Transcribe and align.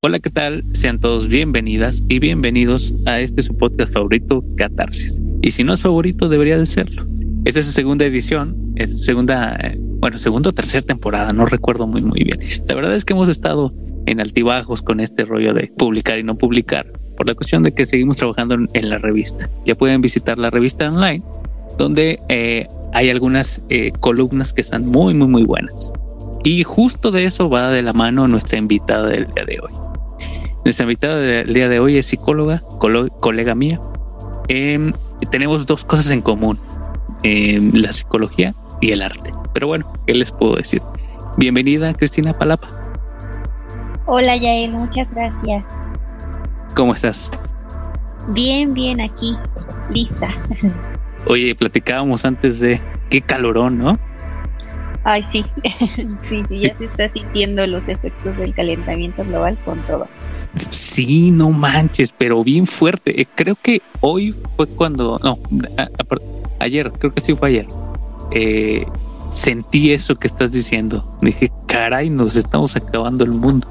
Hola, 0.00 0.20
¿qué 0.20 0.30
tal? 0.30 0.64
Sean 0.74 1.00
todos 1.00 1.26
bienvenidas 1.26 2.04
y 2.06 2.20
bienvenidos 2.20 2.94
a 3.04 3.18
este 3.18 3.42
su 3.42 3.56
podcast 3.56 3.92
favorito, 3.92 4.44
Catarsis. 4.56 5.20
Y 5.42 5.50
si 5.50 5.64
no 5.64 5.72
es 5.72 5.82
favorito, 5.82 6.28
debería 6.28 6.56
de 6.56 6.66
serlo. 6.66 7.04
Esta 7.44 7.58
es 7.58 7.66
su 7.66 7.72
segunda 7.72 8.04
edición, 8.04 8.74
es 8.76 9.04
segunda, 9.04 9.56
eh, 9.56 9.76
bueno, 9.76 10.16
segunda 10.16 10.50
o 10.50 10.52
tercera 10.52 10.86
temporada, 10.86 11.32
no 11.32 11.46
recuerdo 11.46 11.88
muy, 11.88 12.00
muy 12.00 12.22
bien. 12.22 12.38
La 12.68 12.76
verdad 12.76 12.94
es 12.94 13.04
que 13.04 13.14
hemos 13.14 13.28
estado 13.28 13.74
en 14.06 14.20
altibajos 14.20 14.82
con 14.82 15.00
este 15.00 15.24
rollo 15.24 15.52
de 15.52 15.66
publicar 15.76 16.16
y 16.16 16.22
no 16.22 16.38
publicar, 16.38 16.86
por 17.16 17.26
la 17.26 17.34
cuestión 17.34 17.64
de 17.64 17.74
que 17.74 17.84
seguimos 17.84 18.18
trabajando 18.18 18.54
en, 18.72 18.88
la 18.88 18.98
revista. 18.98 19.50
Ya 19.66 19.74
pueden 19.74 20.00
visitar 20.00 20.38
la 20.38 20.50
revista 20.50 20.88
online, 20.88 21.24
donde 21.76 22.20
eh, 22.28 22.68
hay 22.92 23.10
algunas 23.10 23.62
eh, 23.68 23.90
columnas 23.98 24.52
que 24.52 24.60
están 24.60 24.86
muy, 24.86 25.12
muy, 25.14 25.26
muy 25.26 25.42
buenas. 25.42 25.90
Y 26.44 26.62
justo 26.62 27.10
de 27.10 27.24
eso 27.24 27.50
va 27.50 27.72
de 27.72 27.82
la 27.82 27.92
mano 27.92 28.28
nuestra 28.28 28.58
invitada 28.58 29.08
del 29.08 29.26
día 29.34 29.44
de 29.44 29.58
hoy. 29.58 29.87
Nuestra 30.68 30.84
invitada 30.84 31.16
del 31.16 31.54
día 31.54 31.66
de 31.70 31.80
hoy 31.80 31.96
es 31.96 32.08
psicóloga, 32.08 32.62
colega 33.20 33.54
mía. 33.54 33.80
Em, 34.48 34.92
tenemos 35.30 35.64
dos 35.64 35.82
cosas 35.82 36.10
en 36.10 36.20
común, 36.20 36.58
em, 37.22 37.72
la 37.72 37.90
psicología 37.90 38.54
y 38.82 38.90
el 38.90 39.00
arte. 39.00 39.32
Pero 39.54 39.68
bueno, 39.68 39.90
¿qué 40.06 40.12
les 40.12 40.30
puedo 40.30 40.56
decir? 40.56 40.82
Bienvenida, 41.38 41.94
Cristina 41.94 42.36
Palapa. 42.36 42.68
Hola, 44.04 44.36
Yael, 44.36 44.72
muchas 44.72 45.10
gracias. 45.10 45.64
¿Cómo 46.74 46.92
estás? 46.92 47.30
Bien, 48.28 48.74
bien, 48.74 49.00
aquí, 49.00 49.38
lista. 49.88 50.28
Oye, 51.26 51.54
platicábamos 51.54 52.26
antes 52.26 52.60
de 52.60 52.78
qué 53.08 53.22
calorón, 53.22 53.78
¿no? 53.78 53.98
Ay, 55.04 55.24
sí, 55.32 55.46
sí, 56.28 56.44
sí, 56.46 56.60
ya 56.60 56.76
se 56.76 56.84
está 56.84 57.08
sintiendo 57.08 57.66
los 57.66 57.88
efectos 57.88 58.36
del 58.36 58.52
calentamiento 58.52 59.24
global 59.24 59.56
con 59.64 59.80
todo. 59.86 60.06
Sí, 60.70 61.30
no 61.30 61.50
manches, 61.50 62.12
pero 62.16 62.42
bien 62.42 62.66
fuerte. 62.66 63.20
Eh, 63.20 63.26
creo 63.34 63.56
que 63.60 63.82
hoy 64.00 64.34
fue 64.56 64.66
cuando, 64.66 65.20
no, 65.22 65.38
ayer, 66.58 66.92
creo 66.98 67.12
que 67.12 67.20
sí 67.20 67.34
fue 67.34 67.48
ayer. 67.48 67.66
Eh, 68.30 68.86
sentí 69.32 69.92
eso 69.92 70.16
que 70.16 70.26
estás 70.26 70.52
diciendo. 70.52 71.04
Dije, 71.20 71.52
caray, 71.66 72.10
nos 72.10 72.36
estamos 72.36 72.76
acabando 72.76 73.24
el 73.24 73.32
mundo. 73.32 73.66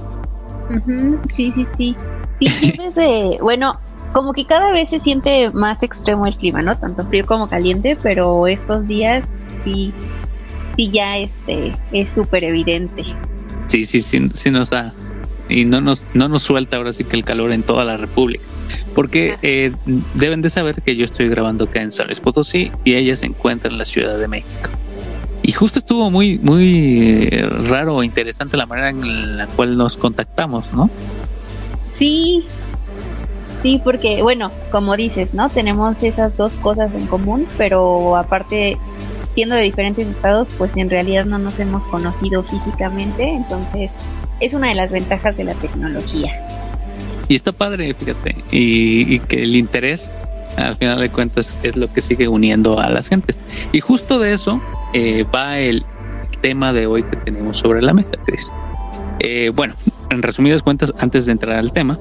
sí, 1.36 1.52
sí, 1.56 1.68
sí. 1.78 1.96
Sí, 2.40 2.74
desde, 2.78 3.40
bueno, 3.42 3.80
como 4.14 4.34
que 4.34 4.46
cada 4.46 4.72
vez 4.72 4.90
se 4.90 5.00
siente 5.00 5.52
más 5.52 5.84
extremo 5.84 6.28
el 6.28 6.36
clima, 6.36 6.62
¿no? 6.62 6.78
Tanto 6.78 7.06
frío 7.06 7.26
como 7.26 7.48
caliente, 7.48 7.98
pero 8.02 8.48
estos 8.48 8.88
días 8.88 9.24
sí, 9.64 9.94
sí 10.76 10.92
ya 10.92 11.18
este, 11.18 11.76
es 11.92 12.10
súper 12.10 12.44
evidente. 12.44 13.04
Sí, 13.68 13.86
sí, 13.86 14.02
sí, 14.02 14.30
sí 14.34 14.50
nos 14.50 14.72
ha, 14.72 14.94
y 15.50 15.66
no 15.66 15.82
nos, 15.82 16.06
no 16.14 16.28
nos 16.28 16.44
suelta 16.44 16.78
ahora 16.78 16.94
sí 16.94 17.04
que 17.04 17.16
el 17.16 17.24
calor 17.24 17.52
en 17.52 17.64
toda 17.64 17.84
la 17.84 17.98
República. 17.98 18.44
Porque 18.94 19.36
eh, 19.42 19.72
deben 20.14 20.42
de 20.42 20.50
saber 20.50 20.82
que 20.82 20.96
yo 20.96 21.06
estoy 21.06 21.30
grabando 21.30 21.66
acá 21.66 21.82
en 21.82 21.92
San 21.92 22.08
Luis 22.08 22.20
Potosí 22.20 22.72
y 22.84 22.96
ella 22.96 23.16
se 23.16 23.26
encuentra 23.26 23.72
en 23.72 23.78
la 23.78 23.86
Ciudad 23.86 24.18
de 24.18 24.28
México. 24.28 24.70
Y 25.44 25.52
justo 25.54 25.80
estuvo 25.80 26.12
muy, 26.12 26.38
muy 26.40 27.30
eh, 27.32 27.48
raro 27.70 27.96
o 27.96 28.04
interesante 28.04 28.58
la 28.58 28.66
manera 28.66 28.90
en 28.90 29.38
la 29.38 29.48
cual 29.48 29.78
nos 29.78 29.96
contactamos, 29.96 30.74
¿no? 30.74 30.90
Sí, 31.94 32.46
sí, 33.64 33.80
porque 33.84 34.22
bueno, 34.22 34.52
como 34.72 34.98
dices, 34.98 35.34
¿no? 35.34 35.50
Tenemos 35.50 36.04
esas 36.04 36.36
dos 36.36 36.56
cosas 36.56 36.94
en 36.94 37.08
común, 37.08 37.48
pero 37.58 38.18
aparte, 38.18 38.78
siendo 39.36 39.56
de 39.56 39.62
diferentes 39.62 40.06
estados, 40.08 40.48
pues 40.58 40.76
en 40.76 40.90
realidad 40.90 41.26
no 41.26 41.40
nos 41.40 41.60
hemos 41.60 41.86
conocido 41.86 42.44
físicamente, 42.44 43.30
entonces 43.30 43.90
es 44.40 44.54
una 44.54 44.70
de 44.70 44.76
las 44.76 44.92
ventajas 44.92 45.36
de 45.38 45.44
la 45.44 45.54
tecnología. 45.56 46.32
Y 47.28 47.36
está 47.36 47.52
padre, 47.52 47.94
fíjate, 47.94 48.36
y, 48.52 49.20
que 49.20 49.44
el 49.44 49.56
interés, 49.56 50.10
al 50.56 50.78
final 50.78 51.00
de 51.00 51.10
cuentas, 51.10 51.56
es 51.64 51.76
lo 51.76 51.92
que 51.92 52.02
sigue 52.02 52.28
uniendo 52.28 52.80
a 52.80 52.90
las 52.90 53.10
gentes. 53.10 53.40
Y 53.74 53.82
justo 53.82 54.20
de 54.20 54.34
eso 54.34 54.62
eh, 54.94 55.26
va 55.34 55.60
el 55.60 55.84
tema 56.42 56.72
de 56.72 56.88
hoy 56.88 57.04
que 57.04 57.18
tenemos 57.18 57.58
sobre 57.58 57.82
la 57.82 57.94
mesa, 57.94 58.12
Cris. 58.26 58.52
Eh, 59.20 59.52
bueno, 59.54 59.76
en 60.10 60.22
resumidas 60.22 60.64
cuentas, 60.64 60.94
antes 61.00 61.26
de 61.26 61.34
entrar 61.34 61.58
al 61.58 61.74
tema, 61.74 62.00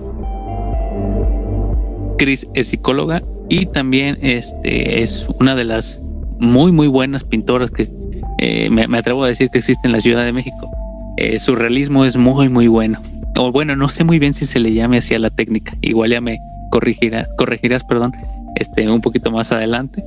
Cris 2.19 2.47
es 2.55 2.69
psicóloga 2.69 3.23
y 3.49 3.67
también 3.67 4.19
este, 4.23 5.03
es 5.03 5.27
una 5.41 5.55
de 5.57 5.65
las 5.65 6.01
muy, 6.39 6.71
muy 6.71 6.87
buenas 6.87 7.25
pintoras 7.25 7.71
que 7.71 7.91
eh, 8.39 8.71
me, 8.71 8.87
me, 8.87 8.99
atrevo 8.99 9.25
a 9.25 9.29
decir 9.29 9.51
que 9.51 9.59
existe 9.59 9.87
en 9.87 9.93
la 9.93 10.01
Ciudad 10.01 10.25
de 10.25 10.33
México 10.33 10.71
eh, 11.17 11.41
su 11.41 11.55
realismo 11.55 12.05
es 12.05 12.17
muy, 12.17 12.49
muy 12.49 12.69
bueno. 12.69 13.01
O 13.37 13.53
bueno, 13.53 13.77
no 13.77 13.89
sé 13.89 14.05
muy 14.05 14.19
bien 14.19 14.35
si 14.35 14.47
se 14.47 14.59
le 14.59 14.73
llame 14.73 14.99
así 14.99 15.15
a 15.15 15.19
la 15.19 15.31
técnica. 15.31 15.77
Igual 15.83 16.11
ya 16.11 16.21
me 16.21 16.39
corregirás, 16.71 17.33
corregirás, 17.37 17.85
perdón, 17.85 18.13
este, 18.55 18.89
un 18.91 19.01
poquito 19.01 19.31
más 19.31 19.53
adelante. 19.53 20.05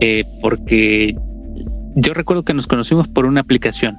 Eh, 0.00 0.24
porque 0.40 1.16
yo 1.94 2.14
recuerdo 2.14 2.42
que 2.42 2.54
nos 2.54 2.66
conocimos 2.66 3.08
por 3.08 3.26
una 3.26 3.40
aplicación. 3.40 3.98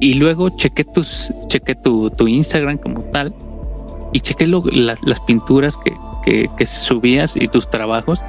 Y 0.00 0.14
luego 0.14 0.50
chequé 0.50 0.84
tus, 0.84 1.32
chequé 1.48 1.74
tu, 1.74 2.10
tu 2.10 2.28
Instagram 2.28 2.78
como 2.78 3.02
tal. 3.04 3.34
Y 4.12 4.20
chequé 4.20 4.46
las 4.46 5.20
pinturas 5.20 5.76
que, 5.76 5.92
que, 6.24 6.50
que 6.56 6.66
subías 6.66 7.36
y 7.36 7.48
tus 7.48 7.70
trabajos. 7.70 8.20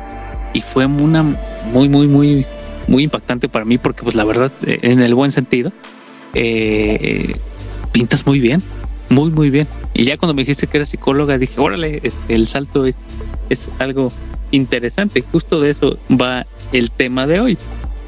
Y 0.53 0.61
fue 0.61 0.85
una 0.85 1.23
muy, 1.71 1.89
muy, 1.89 2.07
muy, 2.07 2.45
muy 2.87 3.03
impactante 3.03 3.49
para 3.49 3.65
mí 3.65 3.77
porque 3.77 4.03
pues 4.03 4.15
la 4.15 4.23
verdad, 4.23 4.51
eh, 4.65 4.79
en 4.81 5.01
el 5.01 5.13
buen 5.13 5.31
sentido, 5.31 5.71
eh, 6.33 7.35
pintas 7.91 8.25
muy 8.25 8.39
bien, 8.39 8.61
muy, 9.09 9.31
muy 9.31 9.49
bien. 9.49 9.67
Y 9.93 10.05
ya 10.05 10.17
cuando 10.17 10.33
me 10.33 10.41
dijiste 10.43 10.67
que 10.67 10.77
eras 10.77 10.89
psicóloga, 10.89 11.37
dije, 11.37 11.59
órale, 11.59 12.01
el 12.27 12.47
salto 12.47 12.85
es, 12.85 12.97
es 13.49 13.71
algo 13.79 14.11
interesante. 14.51 15.23
Justo 15.31 15.59
de 15.59 15.71
eso 15.71 15.97
va 16.09 16.45
el 16.71 16.91
tema 16.91 17.27
de 17.27 17.39
hoy. 17.39 17.57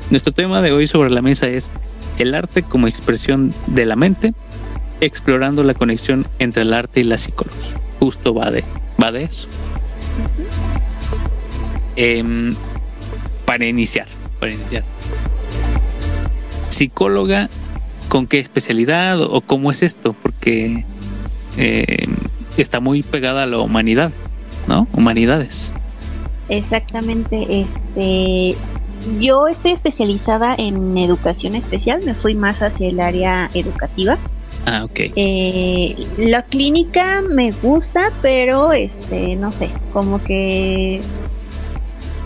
Nuestro 0.10 0.34
tema 0.34 0.62
de 0.62 0.72
hoy 0.72 0.88
sobre 0.88 1.10
la 1.10 1.22
mesa 1.22 1.48
es 1.48 1.70
el 2.18 2.36
arte 2.36 2.64
como 2.64 2.88
expresión 2.88 3.54
de 3.68 3.86
la 3.86 3.96
mente, 3.96 4.34
explorando 5.02 5.64
la 5.64 5.74
conexión 5.74 6.28
entre 6.40 6.64
el 6.64 6.74
arte 6.74 7.00
y 7.00 7.04
la 7.04 7.18
psicología. 7.18 7.80
Justo 8.00 8.34
va 8.34 8.52
de, 8.52 8.64
va 9.02 9.12
de 9.12 9.24
eso. 9.24 9.48
Em, 11.96 12.56
para 13.46 13.66
iniciar, 13.66 14.08
para 14.40 14.54
iniciar. 14.54 14.84
Psicóloga 16.70 17.50
con 18.10 18.28
qué 18.28 18.40
especialidad 18.40 19.22
o 19.22 19.42
cómo 19.42 19.72
es 19.72 19.84
esto, 19.84 20.14
porque 20.22 20.84
eh, 21.58 22.08
está 22.58 22.80
muy 22.80 23.04
pegada 23.04 23.44
a 23.44 23.46
la 23.46 23.60
humanidad, 23.60 24.12
¿no? 24.68 24.88
Humanidades. 24.94 25.72
Exactamente, 26.50 27.62
este 27.62 28.58
yo 29.20 29.48
estoy 29.48 29.72
especializada 29.72 30.56
en 30.58 30.98
educación 30.98 31.56
especial, 31.56 32.02
me 32.04 32.14
fui 32.14 32.36
más 32.36 32.62
hacia 32.62 32.90
el 32.90 33.00
área 33.00 33.50
educativa. 33.54 34.18
Ah, 34.66 34.84
ok. 34.84 35.00
Eh, 35.16 35.96
la 36.18 36.42
clínica 36.44 37.22
me 37.22 37.52
gusta, 37.52 38.12
pero 38.22 38.74
este, 38.74 39.36
no 39.38 39.52
sé, 39.52 39.70
como 39.94 40.22
que 40.22 41.02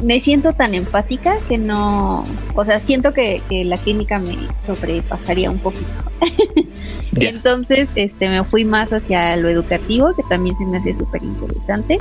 me 0.04 0.20
siento 0.20 0.54
tan 0.54 0.74
empática 0.74 1.38
que 1.48 1.58
no, 1.58 2.24
o 2.56 2.66
sea, 2.66 2.80
siento 2.80 3.14
que, 3.14 3.42
la 3.50 3.78
clínica 3.78 4.20
me 4.20 4.38
sobrepasaría 4.64 5.50
un 5.50 5.60
poquito. 5.60 5.86
Entonces, 7.16 7.90
este, 7.96 8.30
me 8.30 8.44
fui 8.44 8.66
más 8.66 8.92
hacia 8.92 9.36
lo 9.38 9.50
educativo, 9.50 10.14
que 10.16 10.24
también 10.24 10.56
se 10.56 10.66
me 10.66 10.78
hace 10.78 10.94
súper 10.94 11.24
interesante. 11.24 12.00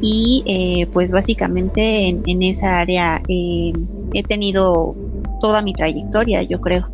Y 0.00 0.44
eh, 0.46 0.86
pues 0.92 1.10
básicamente 1.10 2.08
en, 2.08 2.42
esa 2.42 2.78
área 2.78 3.20
eh, 3.28 3.72
he 4.14 4.22
tenido 4.22 4.94
toda 5.40 5.60
mi 5.60 5.74
trayectoria, 5.74 6.42
yo 6.42 6.60
creo. 6.60 6.88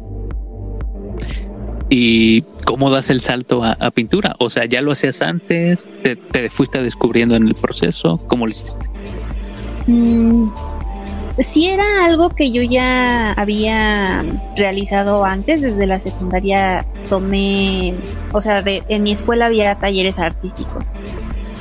¿Y 1.91 2.43
cómo 2.65 2.91
das 2.91 3.11
el 3.11 3.21
salto 3.21 3.63
a, 3.63 3.91
pintura? 3.91 4.35
O 4.39 4.49
sea, 4.49 4.65
¿ya 4.65 4.81
lo 4.81 4.93
hacías 4.93 5.21
antes? 5.21 5.87
¿Te, 6.03 6.17
¿Te, 6.17 6.49
fuiste 6.49 6.83
descubriendo 6.83 7.37
en 7.37 7.47
el 7.47 7.55
proceso? 7.55 8.19
¿Cómo 8.27 8.47
lo 8.47 8.53
hiciste? 8.53 8.89
Mm, 9.87 10.49
sí 11.39 11.69
era 11.69 12.05
algo 12.05 12.31
que 12.31 12.51
yo 12.53 12.63
ya 12.63 13.33
había 13.33 14.25
realizado 14.57 15.25
antes, 15.25 15.61
desde 15.61 15.87
la 15.87 16.01
secundaria 16.01 16.87
tomé, 17.09 17.95
o 18.33 18.41
sea, 18.41 18.63
de, 18.63 18.83
en 18.89 19.03
mi 19.03 19.13
escuela 19.13 19.47
había 19.47 19.75
talleres 19.77 20.19
artísticos. 20.19 20.93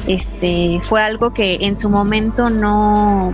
Este 0.08 0.80
fue 0.84 1.02
algo 1.02 1.34
que 1.34 1.60
en 1.62 1.78
su 1.78 1.90
momento 1.90 2.50
no, 2.50 3.34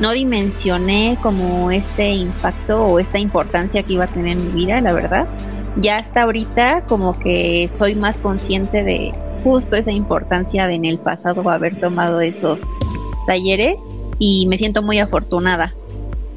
no 0.00 0.12
dimensioné 0.12 1.18
como 1.22 1.70
este 1.70 2.10
impacto 2.10 2.84
o 2.84 2.98
esta 2.98 3.18
importancia 3.18 3.82
que 3.82 3.94
iba 3.94 4.04
a 4.04 4.08
tener 4.08 4.36
en 4.36 4.46
mi 4.46 4.64
vida, 4.64 4.80
la 4.80 4.92
verdad. 4.92 5.26
Ya 5.76 5.96
hasta 5.98 6.22
ahorita 6.22 6.84
como 6.86 7.18
que 7.18 7.68
soy 7.72 7.94
más 7.94 8.18
consciente 8.18 8.82
de 8.82 9.12
justo 9.42 9.76
esa 9.76 9.92
importancia 9.92 10.66
de 10.66 10.74
en 10.74 10.84
el 10.84 10.98
pasado 10.98 11.48
haber 11.50 11.78
tomado 11.78 12.20
esos 12.20 12.62
talleres 13.26 13.95
y 14.18 14.46
me 14.46 14.56
siento 14.58 14.82
muy 14.82 14.98
afortunada 14.98 15.74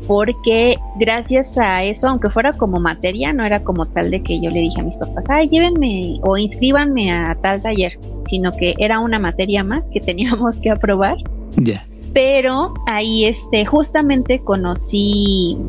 porque 0.10 0.80
gracias 0.96 1.56
a 1.60 1.84
eso, 1.84 2.10
aunque 2.10 2.31
fuera 2.31 2.52
como 2.54 2.80
materia, 2.80 3.31
no 3.31 3.46
era 3.46 3.64
como 3.64 3.86
tal 3.86 4.10
de 4.10 4.24
que 4.24 4.42
yo 4.42 4.50
le 4.50 4.62
dije 4.62 4.81
a 4.81 4.84
mis 4.84 4.98
papás, 4.98 5.30
ay, 5.30 5.50
llévenme 5.50 6.20
o 6.24 6.36
inscríbanme 6.36 7.12
a 7.12 7.38
tal 7.40 7.62
taller, 7.62 8.00
sino 8.26 8.52
que 8.52 8.74
era 8.80 9.02
una 9.02 9.20
materia 9.20 9.64
más 9.64 9.88
que 9.92 10.00
teníamos 10.02 10.60
que 10.62 10.72
aprobar. 10.72 11.18
Ya. 11.58 11.86
Pero 12.12 12.74
ahí, 12.88 13.26
este, 13.26 13.68
justamente 13.68 14.40
conocí, 14.40 15.60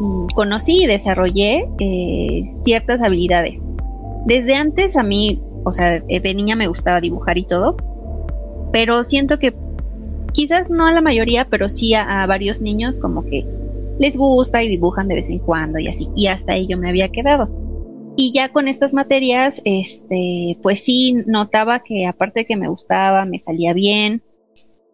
mm, 0.00 0.26
conocí 0.34 0.82
y 0.82 0.86
desarrollé 0.86 1.68
eh, 1.78 2.44
ciertas 2.64 3.00
habilidades. 3.00 3.68
Desde 4.26 4.56
antes 4.56 4.96
a 4.96 5.04
mí, 5.04 5.40
o 5.62 5.70
sea, 5.70 6.00
de 6.00 6.34
niña 6.34 6.56
me 6.56 6.66
gustaba 6.66 7.00
dibujar 7.00 7.38
y 7.38 7.44
todo, 7.44 7.76
pero 8.72 9.04
siento 9.04 9.38
que 9.38 9.54
quizás 10.32 10.70
no 10.70 10.86
a 10.86 10.92
la 10.92 11.00
mayoría, 11.00 11.46
pero 11.48 11.68
sí 11.68 11.94
a, 11.94 12.26
varios 12.26 12.60
niños 12.60 12.98
como 12.98 13.24
que 13.24 13.46
les 13.98 14.16
gusta 14.16 14.62
y 14.62 14.68
dibujan 14.68 15.08
de 15.08 15.16
vez 15.16 15.28
en 15.28 15.38
cuando 15.38 15.78
y 15.78 15.88
así, 15.88 16.08
y 16.16 16.26
hasta 16.26 16.56
ello 16.56 16.78
me 16.78 16.88
había 16.88 17.10
quedado. 17.10 17.50
Y 18.16 18.32
ya 18.32 18.50
con 18.50 18.68
estas 18.68 18.92
materias, 18.92 19.62
este, 19.64 20.58
pues 20.62 20.80
sí 20.80 21.14
notaba 21.26 21.80
que 21.80 22.06
aparte 22.06 22.40
de 22.40 22.46
que 22.46 22.56
me 22.56 22.68
gustaba, 22.68 23.24
me 23.24 23.38
salía 23.38 23.72
bien. 23.72 24.22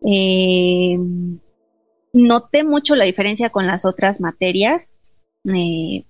Eh, 0.07 0.97
noté 2.13 2.63
mucho 2.63 2.95
la 2.95 3.07
diferencia 3.07 3.51
con 3.51 3.67
las 3.67 3.85
otras 3.85 4.21
materias. 4.21 5.13
Eh, 5.53 6.05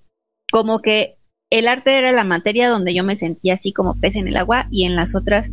como 0.52 0.80
que 0.80 1.16
el 1.50 1.66
arte 1.66 1.96
era 1.96 2.12
la 2.12 2.24
materia 2.24 2.68
donde 2.68 2.94
yo 2.94 3.04
me 3.04 3.16
sentía 3.16 3.54
así 3.54 3.72
como 3.72 3.98
pez 3.98 4.16
en 4.16 4.28
el 4.28 4.36
agua 4.36 4.68
y 4.70 4.84
en 4.84 4.94
las 4.94 5.14
otras 5.14 5.50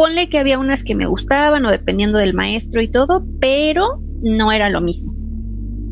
ponle 0.00 0.30
que 0.30 0.38
había 0.38 0.58
unas 0.58 0.82
que 0.82 0.94
me 0.94 1.04
gustaban 1.04 1.66
o 1.66 1.70
dependiendo 1.70 2.18
del 2.18 2.32
maestro 2.32 2.80
y 2.80 2.88
todo, 2.88 3.22
pero 3.38 4.00
no 4.22 4.50
era 4.50 4.70
lo 4.70 4.80
mismo. 4.80 5.12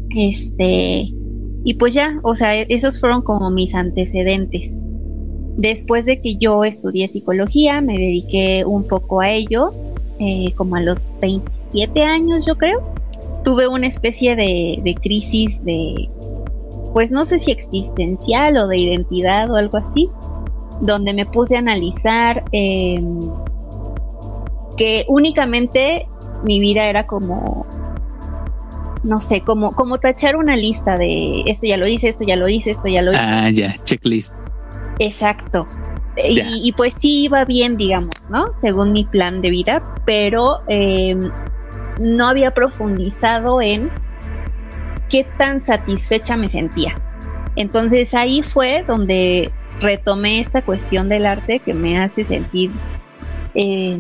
Este, 0.09 1.13
y 1.63 1.75
pues 1.79 1.93
ya, 1.93 2.19
o 2.23 2.35
sea, 2.35 2.55
esos 2.59 3.01
fueron 3.01 3.21
como 3.21 3.51
mis 3.51 3.75
antecedentes. 3.75 4.73
Después 5.59 6.07
de 6.07 6.23
que 6.23 6.37
yo 6.37 6.65
estudié 6.65 7.07
psicología, 7.09 7.83
me 7.83 7.99
dediqué 7.99 8.65
un 8.65 8.85
poco 8.85 9.21
a 9.21 9.29
ello, 9.29 9.75
eh, 10.19 10.55
como 10.57 10.77
a 10.77 10.81
los 10.81 11.13
27 11.21 12.03
años 12.03 12.47
yo 12.47 12.57
creo. 12.57 12.81
Tuve 13.45 13.69
una 13.69 13.89
especie 13.89 14.37
de, 14.37 14.81
de 14.83 14.95
crisis 14.95 15.63
de, 15.65 16.09
pues 16.95 17.11
no 17.11 17.27
sé 17.27 17.41
si 17.41 17.51
existencial 17.51 18.57
o 18.57 18.69
de 18.69 18.79
identidad 18.79 19.51
o 19.51 19.57
algo 19.57 19.77
así, 19.77 20.09
donde 20.81 21.13
me 21.13 21.27
puse 21.27 21.57
a 21.57 21.59
analizar 21.59 22.45
eh, 22.53 23.03
que 24.79 25.05
únicamente 25.09 26.09
mi 26.45 26.61
vida 26.61 26.87
era 26.87 27.07
como 27.07 27.67
no 29.03 29.21
sé, 29.21 29.43
como, 29.43 29.73
como 29.73 29.99
tachar 29.99 30.37
una 30.37 30.57
lista 30.57 30.99
de 30.99 31.43
esto 31.47 31.67
ya 31.67 31.77
lo 31.77 31.87
hice, 31.87 32.09
esto 32.09 32.25
ya 32.25 32.37
lo 32.37 32.49
hice, 32.49 32.71
esto 32.71 32.89
ya 32.89 33.03
lo 33.03 33.13
hice. 33.13 33.21
Ah, 33.21 33.51
ya, 33.51 33.77
checklist. 33.85 34.33
Exacto. 34.99 35.69
Y, 36.17 36.73
pues 36.73 36.95
sí 36.99 37.25
iba 37.25 37.45
bien, 37.45 37.77
digamos, 37.77 38.11
¿no? 38.29 38.49
Según 38.61 38.93
mi 38.93 39.05
plan 39.05 39.41
de 39.41 39.51
vida, 39.51 39.83
pero 40.05 40.59
em, 40.67 41.31
no 42.01 42.27
había 42.27 42.53
profundizado 42.55 43.63
en 43.63 43.89
qué 45.09 45.25
tan 45.39 45.65
satisfecha 45.65 46.37
me 46.37 46.49
sentía. 46.49 47.01
Entonces 47.55 48.15
ahí 48.15 48.43
fue 48.43 48.85
donde 48.87 49.53
retomé 49.81 50.41
esta 50.41 50.63
cuestión 50.63 51.09
del 51.09 51.25
arte 51.25 51.61
que 51.61 51.73
me 51.73 51.99
hace 51.99 52.25
sentir 52.25 52.73
eh, 53.55 53.97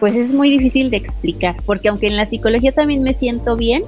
pues 0.00 0.16
es 0.16 0.32
muy 0.32 0.50
difícil 0.50 0.90
de 0.90 0.96
explicar, 0.96 1.56
porque 1.66 1.88
aunque 1.88 2.08
en 2.08 2.16
la 2.16 2.26
psicología 2.26 2.72
también 2.72 3.02
me 3.02 3.14
siento 3.14 3.54
bien, 3.56 3.82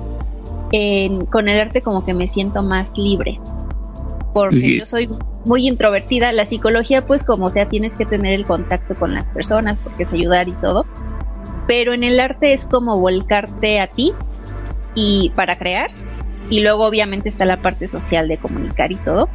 con 1.30 1.48
el 1.48 1.58
arte 1.58 1.82
como 1.82 2.04
que 2.04 2.14
me 2.14 2.28
siento 2.28 2.62
más 2.62 2.96
libre, 2.96 3.40
porque 4.32 4.78
yo 4.78 4.86
soy 4.86 5.08
muy 5.44 5.66
introvertida, 5.66 6.32
la 6.32 6.44
psicología 6.44 7.06
pues 7.06 7.24
como 7.24 7.50
sea 7.50 7.68
tienes 7.68 7.92
que 7.92 8.06
tener 8.06 8.34
el 8.34 8.44
contacto 8.44 8.94
con 8.94 9.14
las 9.14 9.30
personas, 9.30 9.78
porque 9.82 10.04
es 10.04 10.12
ayudar 10.12 10.48
y 10.48 10.52
todo, 10.52 10.86
pero 11.66 11.94
en 11.94 12.04
el 12.04 12.20
arte 12.20 12.52
es 12.52 12.66
como 12.66 12.98
volcarte 12.98 13.80
a 13.80 13.86
ti 13.86 14.12
y 14.94 15.30
para 15.34 15.58
crear, 15.58 15.90
y 16.50 16.60
luego 16.60 16.86
obviamente 16.86 17.30
está 17.30 17.46
la 17.46 17.60
parte 17.60 17.88
social 17.88 18.28
de 18.28 18.36
comunicar 18.36 18.92
y 18.92 18.96
todo, 18.96 19.28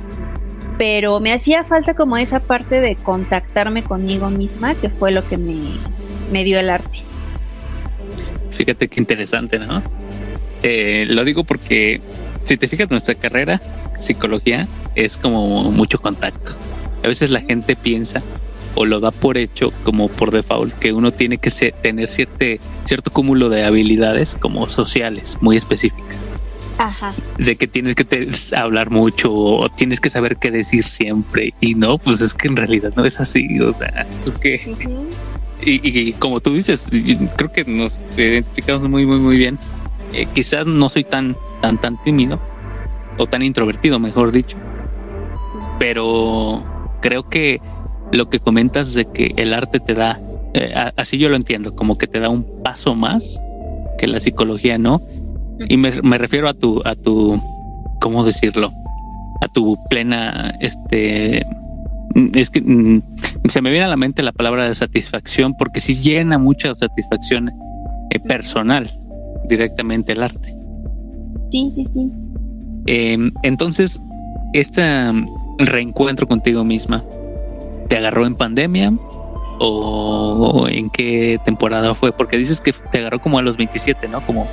pero 0.77 1.19
me 1.19 1.33
hacía 1.33 1.63
falta 1.63 1.95
como 1.95 2.17
esa 2.17 2.39
parte 2.39 2.81
de 2.81 2.95
contactarme 2.95 3.83
conmigo 3.83 4.29
misma, 4.29 4.75
que 4.75 4.89
fue 4.89 5.11
lo 5.11 5.27
que 5.27 5.37
me, 5.37 5.59
me 6.31 6.43
dio 6.43 6.59
el 6.59 6.69
arte. 6.69 6.99
Fíjate 8.51 8.87
qué 8.87 8.99
interesante, 8.99 9.59
¿no? 9.59 9.83
Eh, 10.63 11.05
lo 11.09 11.23
digo 11.23 11.43
porque 11.43 12.01
si 12.43 12.57
te 12.57 12.67
fijas 12.67 12.89
nuestra 12.89 13.15
carrera, 13.15 13.61
psicología, 13.99 14.67
es 14.95 15.17
como 15.17 15.71
mucho 15.71 15.99
contacto. 15.99 16.53
A 17.03 17.07
veces 17.07 17.29
la 17.29 17.41
gente 17.41 17.75
piensa 17.75 18.23
o 18.75 18.85
lo 18.85 18.99
da 18.99 19.11
por 19.11 19.37
hecho 19.37 19.71
como 19.83 20.07
por 20.07 20.31
default 20.31 20.73
que 20.73 20.93
uno 20.93 21.11
tiene 21.11 21.39
que 21.39 21.49
tener 21.49 22.09
cierto, 22.09 22.45
cierto 22.85 23.11
cúmulo 23.11 23.49
de 23.49 23.63
habilidades 23.63 24.35
como 24.39 24.69
sociales 24.69 25.37
muy 25.41 25.57
específicas. 25.57 26.17
Ajá. 26.77 27.13
De 27.39 27.55
que 27.55 27.67
tienes 27.67 27.95
que 27.95 28.05
hablar 28.55 28.91
mucho 28.91 29.33
o 29.33 29.69
tienes 29.69 29.99
que 29.99 30.09
saber 30.09 30.37
qué 30.37 30.51
decir 30.51 30.83
siempre. 30.83 31.53
Y 31.59 31.73
no, 31.73 31.97
pues 31.97 32.21
es 32.21 32.33
que 32.35 32.47
en 32.47 32.55
realidad 32.55 32.93
no 32.95 33.03
es 33.03 33.19
así. 33.19 33.59
O 33.59 33.71
sea, 33.73 34.05
que 34.41 34.75
y, 35.61 36.13
como 36.13 36.39
tú 36.39 36.53
dices, 36.53 36.87
creo 37.35 37.51
que 37.51 37.65
nos 37.65 38.03
identificamos 38.15 38.89
muy, 38.89 39.05
muy, 39.05 39.19
muy 39.19 39.37
bien. 39.37 39.57
Eh, 40.13 40.27
quizás 40.33 40.65
no 40.65 40.89
soy 40.89 41.03
tan, 41.03 41.35
tan, 41.61 41.79
tan 41.79 42.01
tímido 42.01 42.39
o 43.17 43.25
tan 43.25 43.41
introvertido, 43.41 43.99
mejor 43.99 44.31
dicho. 44.31 44.57
Pero 45.79 46.63
creo 47.01 47.27
que 47.29 47.61
lo 48.11 48.29
que 48.29 48.39
comentas 48.39 48.93
de 48.93 49.05
que 49.05 49.33
el 49.37 49.53
arte 49.53 49.79
te 49.79 49.93
da, 49.93 50.21
eh, 50.53 50.73
así 50.95 51.17
yo 51.17 51.29
lo 51.29 51.35
entiendo, 51.35 51.75
como 51.75 51.97
que 51.97 52.07
te 52.07 52.19
da 52.19 52.29
un 52.29 52.63
paso 52.63 52.95
más 52.95 53.41
que 53.97 54.07
la 54.07 54.19
psicología, 54.19 54.77
¿no? 54.77 55.01
Y 55.67 55.77
me, 55.77 55.91
me 56.03 56.17
refiero 56.17 56.47
a 56.47 56.53
tu, 56.53 56.81
a 56.85 56.95
tu, 56.95 57.41
¿cómo 57.99 58.23
decirlo? 58.23 58.71
A 59.41 59.47
tu 59.47 59.77
plena, 59.89 60.55
este, 60.61 61.45
es 62.33 62.49
que 62.49 62.61
mm, 62.61 63.01
se 63.47 63.61
me 63.61 63.69
viene 63.69 63.85
a 63.85 63.89
la 63.89 63.97
mente 63.97 64.23
la 64.23 64.31
palabra 64.31 64.67
de 64.67 64.75
satisfacción 64.75 65.55
porque 65.55 65.79
sí 65.79 65.99
llena 66.01 66.37
mucha 66.37 66.73
satisfacción 66.73 67.51
eh, 68.09 68.19
personal 68.19 68.99
directamente 69.47 70.13
el 70.13 70.23
arte. 70.23 70.55
Sí, 71.51 71.71
sí, 71.75 71.87
sí. 71.93 72.11
Em, 72.87 73.31
entonces, 73.43 74.01
este 74.53 74.83
reencuentro 75.59 76.27
contigo 76.27 76.63
misma, 76.63 77.03
¿te 77.87 77.97
agarró 77.97 78.25
en 78.25 78.35
pandemia 78.35 78.93
o 79.59 80.67
en 80.69 80.89
qué 80.89 81.39
temporada 81.45 81.93
fue? 81.95 82.11
Porque 82.11 82.37
dices 82.37 82.61
que 82.61 82.73
te 82.73 82.99
agarró 82.99 83.19
como 83.19 83.39
a 83.39 83.41
los 83.41 83.57
27, 83.57 84.07
¿no? 84.07 84.25
Como, 84.25 84.47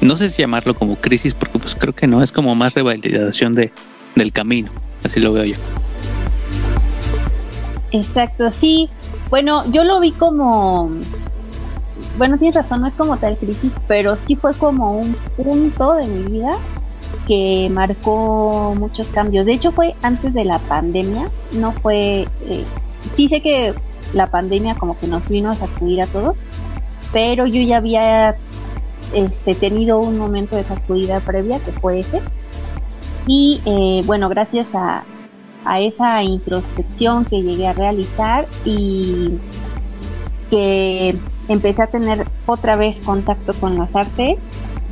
no 0.00 0.16
sé 0.16 0.30
si 0.30 0.42
llamarlo 0.42 0.74
como 0.74 0.96
crisis, 0.96 1.34
porque 1.34 1.58
pues 1.58 1.74
creo 1.74 1.94
que 1.94 2.06
no, 2.06 2.22
es 2.22 2.32
como 2.32 2.54
más 2.54 2.74
revalidación 2.74 3.54
de, 3.54 3.72
del 4.14 4.32
camino, 4.32 4.70
así 5.04 5.20
lo 5.20 5.32
veo 5.32 5.44
yo. 5.44 5.56
Exacto, 7.92 8.50
sí. 8.50 8.88
Bueno, 9.30 9.70
yo 9.70 9.84
lo 9.84 10.00
vi 10.00 10.12
como, 10.12 10.90
bueno, 12.16 12.38
tienes 12.38 12.54
razón, 12.54 12.80
no 12.80 12.86
es 12.86 12.94
como 12.94 13.16
tal 13.16 13.36
crisis, 13.36 13.74
pero 13.86 14.16
sí 14.16 14.36
fue 14.36 14.54
como 14.54 14.98
un 14.98 15.14
punto 15.36 15.94
de 15.94 16.06
mi 16.06 16.30
vida 16.30 16.52
que 17.26 17.68
marcó 17.70 18.74
muchos 18.78 19.08
cambios. 19.10 19.46
De 19.46 19.52
hecho, 19.52 19.72
fue 19.72 19.94
antes 20.02 20.34
de 20.34 20.44
la 20.44 20.58
pandemia, 20.58 21.30
no 21.52 21.72
fue, 21.72 22.26
eh, 22.46 22.64
sí 23.14 23.28
sé 23.28 23.40
que 23.40 23.74
la 24.12 24.28
pandemia 24.28 24.74
como 24.74 24.98
que 24.98 25.06
nos 25.06 25.28
vino 25.28 25.50
a 25.50 25.56
sacudir 25.56 26.02
a 26.02 26.06
todos, 26.06 26.46
pero 27.12 27.46
yo 27.46 27.60
ya 27.62 27.78
había 27.78 28.36
este, 29.14 29.54
tenido 29.54 29.98
un 30.00 30.18
momento 30.18 30.56
de 30.56 30.64
sacudida 30.64 31.20
previa 31.20 31.58
que 31.60 31.72
fue 31.72 32.00
ese. 32.00 32.20
Y 33.26 33.60
eh, 33.66 34.02
bueno, 34.06 34.28
gracias 34.28 34.74
a, 34.74 35.04
a 35.64 35.80
esa 35.80 36.22
introspección 36.22 37.24
que 37.24 37.42
llegué 37.42 37.66
a 37.66 37.72
realizar 37.72 38.46
y 38.64 39.34
que 40.50 41.16
empecé 41.48 41.82
a 41.82 41.86
tener 41.88 42.26
otra 42.46 42.76
vez 42.76 43.00
contacto 43.00 43.54
con 43.54 43.78
las 43.78 43.94
artes, 43.94 44.38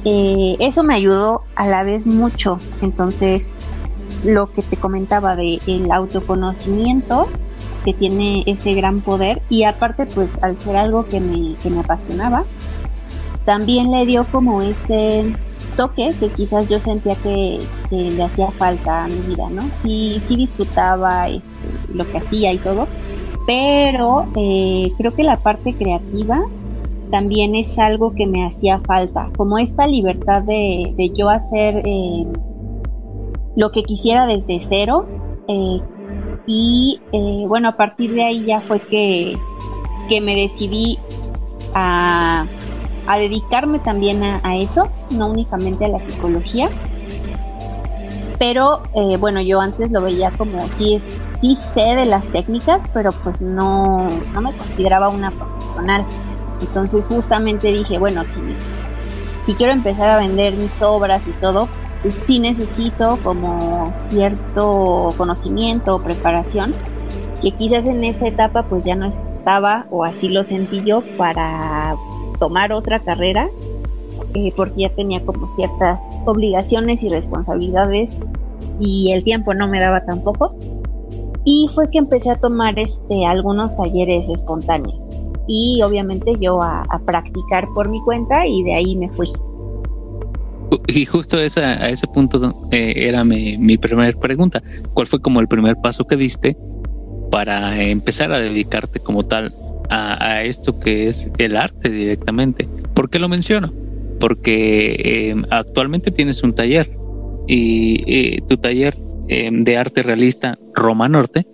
eh, 0.04 0.56
eso 0.60 0.82
me 0.82 0.94
ayudó 0.94 1.42
a 1.54 1.66
la 1.66 1.82
vez 1.82 2.06
mucho. 2.06 2.58
Entonces, 2.82 3.48
lo 4.24 4.52
que 4.52 4.62
te 4.62 4.76
comentaba 4.76 5.36
de 5.36 5.60
el 5.66 5.90
autoconocimiento 5.90 7.28
que 7.84 7.92
tiene 7.92 8.42
ese 8.46 8.74
gran 8.74 9.00
poder 9.00 9.42
y 9.48 9.62
aparte 9.62 10.06
pues 10.06 10.42
al 10.42 10.58
ser 10.60 10.76
algo 10.76 11.06
que 11.06 11.20
me, 11.20 11.54
que 11.62 11.70
me 11.70 11.80
apasionaba, 11.80 12.44
también 13.44 13.92
le 13.92 14.04
dio 14.06 14.24
como 14.24 14.60
ese 14.60 15.32
toque 15.76 16.12
que 16.18 16.28
quizás 16.28 16.68
yo 16.68 16.80
sentía 16.80 17.14
que, 17.16 17.60
le 17.90 18.22
hacía 18.22 18.50
falta 18.50 19.04
a 19.04 19.08
mi 19.08 19.18
vida, 19.20 19.48
¿no? 19.50 19.62
Sí, 19.72 20.20
sí 20.24 20.36
disfrutaba 20.36 21.28
este, 21.28 21.42
lo 21.94 22.10
que 22.10 22.18
hacía 22.18 22.52
y 22.52 22.58
todo, 22.58 22.88
pero 23.46 24.26
eh, 24.36 24.92
creo 24.98 25.14
que 25.14 25.22
la 25.22 25.38
parte 25.38 25.74
creativa 25.74 26.42
también 27.10 27.54
es 27.54 27.78
algo 27.78 28.14
que 28.14 28.26
me 28.26 28.44
hacía 28.44 28.80
falta, 28.80 29.30
como 29.36 29.58
esta 29.58 29.86
libertad 29.86 30.42
de, 30.42 31.12
yo 31.14 31.28
hacer 31.28 31.82
eh, 31.86 32.26
lo 33.54 33.70
que 33.70 33.84
quisiera 33.84 34.26
desde 34.26 34.60
cero. 34.68 35.06
Eh, 35.48 35.80
y 36.48 37.00
bueno, 37.48 37.70
a 37.70 37.76
partir 37.76 38.12
de 38.14 38.22
ahí 38.22 38.44
ya 38.44 38.60
fue 38.60 38.78
que, 38.78 39.36
que 40.08 40.20
me 40.20 40.36
decidí 40.36 40.96
a, 41.74 42.46
a 43.06 43.18
dedicarme 43.18 43.78
también 43.78 44.22
a, 44.22 44.56
eso, 44.56 44.88
no 45.10 45.28
únicamente 45.28 45.84
a 45.84 45.88
la 45.88 46.00
psicología. 46.00 46.68
Pero 48.38 48.82
bueno, 49.18 49.40
yo 49.40 49.60
antes 49.60 49.90
lo 49.90 50.02
veía 50.02 50.30
como, 50.32 50.68
sí, 50.74 51.00
sí 51.40 51.56
sé 51.74 51.80
de 51.80 52.06
las 52.06 52.24
técnicas, 52.32 52.80
pero 52.92 53.12
pues 53.12 53.40
no, 53.40 54.08
no 54.32 54.40
me 54.40 54.52
consideraba 54.52 55.08
una 55.08 55.30
profesional. 55.30 56.04
Entonces 56.60 57.06
justamente 57.06 57.72
dije, 57.72 57.98
bueno, 57.98 58.24
si, 58.24 58.40
si 59.46 59.54
quiero 59.54 59.72
empezar 59.72 60.10
a 60.10 60.18
vender 60.18 60.54
mis 60.54 60.82
obras 60.82 61.22
y 61.26 61.32
todo, 61.40 61.68
pues 62.02 62.14
sí 62.14 62.38
necesito 62.38 63.18
como 63.22 63.92
cierto 63.94 65.14
conocimiento 65.16 65.96
o 65.96 66.02
preparación, 66.02 66.74
que 67.42 67.52
quizás 67.52 67.86
en 67.86 68.04
esa 68.04 68.28
etapa 68.28 68.64
pues 68.64 68.84
ya 68.84 68.94
no 68.94 69.06
estaba, 69.06 69.86
o 69.90 70.04
así 70.04 70.28
lo 70.28 70.44
sentí 70.44 70.82
yo, 70.84 71.02
para 71.16 71.96
tomar 72.38 72.72
otra 72.72 73.00
carrera, 73.00 73.48
eh, 74.34 74.52
porque 74.56 74.82
ya 74.82 74.88
tenía 74.90 75.24
como 75.24 75.48
ciertas 75.48 76.00
obligaciones 76.24 77.02
y 77.02 77.08
responsabilidades 77.08 78.16
y 78.80 79.12
el 79.12 79.24
tiempo 79.24 79.54
no 79.54 79.68
me 79.68 79.80
daba 79.80 80.04
tampoco. 80.04 80.54
Y 81.44 81.68
fue 81.74 81.90
que 81.90 81.98
empecé 81.98 82.30
a 82.30 82.36
tomar 82.36 82.78
este 82.78 83.24
algunos 83.24 83.76
talleres 83.76 84.28
espontáneos 84.28 85.04
y 85.46 85.80
obviamente 85.82 86.32
yo 86.40 86.60
a, 86.60 86.84
practicar 87.04 87.68
por 87.74 87.88
mi 87.88 88.00
cuenta 88.02 88.46
y 88.46 88.62
de 88.62 88.74
ahí 88.74 88.96
me 88.96 89.08
fui. 89.10 89.28
Y 90.88 91.04
justo 91.04 91.38
esa, 91.38 91.84
a 91.84 91.90
ese 91.90 92.08
punto 92.08 92.68
eh, 92.72 92.94
era 92.96 93.22
mi, 93.22 93.56
mi 93.56 93.78
primera 93.78 94.18
pregunta. 94.18 94.62
¿Cuál 94.92 95.06
fue 95.06 95.20
como 95.20 95.38
el 95.38 95.46
primer 95.46 95.76
paso 95.76 96.04
que 96.04 96.16
diste 96.16 96.56
para 97.30 97.80
empezar 97.80 98.32
a 98.32 98.38
dedicarte 98.38 98.98
como 98.98 99.24
tal 99.24 99.54
a, 99.90 100.44
esto 100.44 100.78
que 100.78 101.08
es 101.08 101.30
el 101.38 101.56
arte 101.56 101.88
directamente? 101.88 102.68
¿Por 102.94 103.10
qué 103.10 103.18
lo 103.18 103.28
menciono? 103.28 103.72
Porque 104.20 105.30
em, 105.30 105.44
actualmente 105.50 106.10
tienes 106.10 106.42
un 106.42 106.54
taller 106.54 106.96
y 107.46 108.04
eh, 108.06 108.42
tu 108.48 108.56
taller 108.56 108.96
em, 109.28 109.64
de 109.64 109.76
arte 109.76 110.02
realista 110.02 110.58
Roma 110.74 111.08
Norte, 111.08 111.46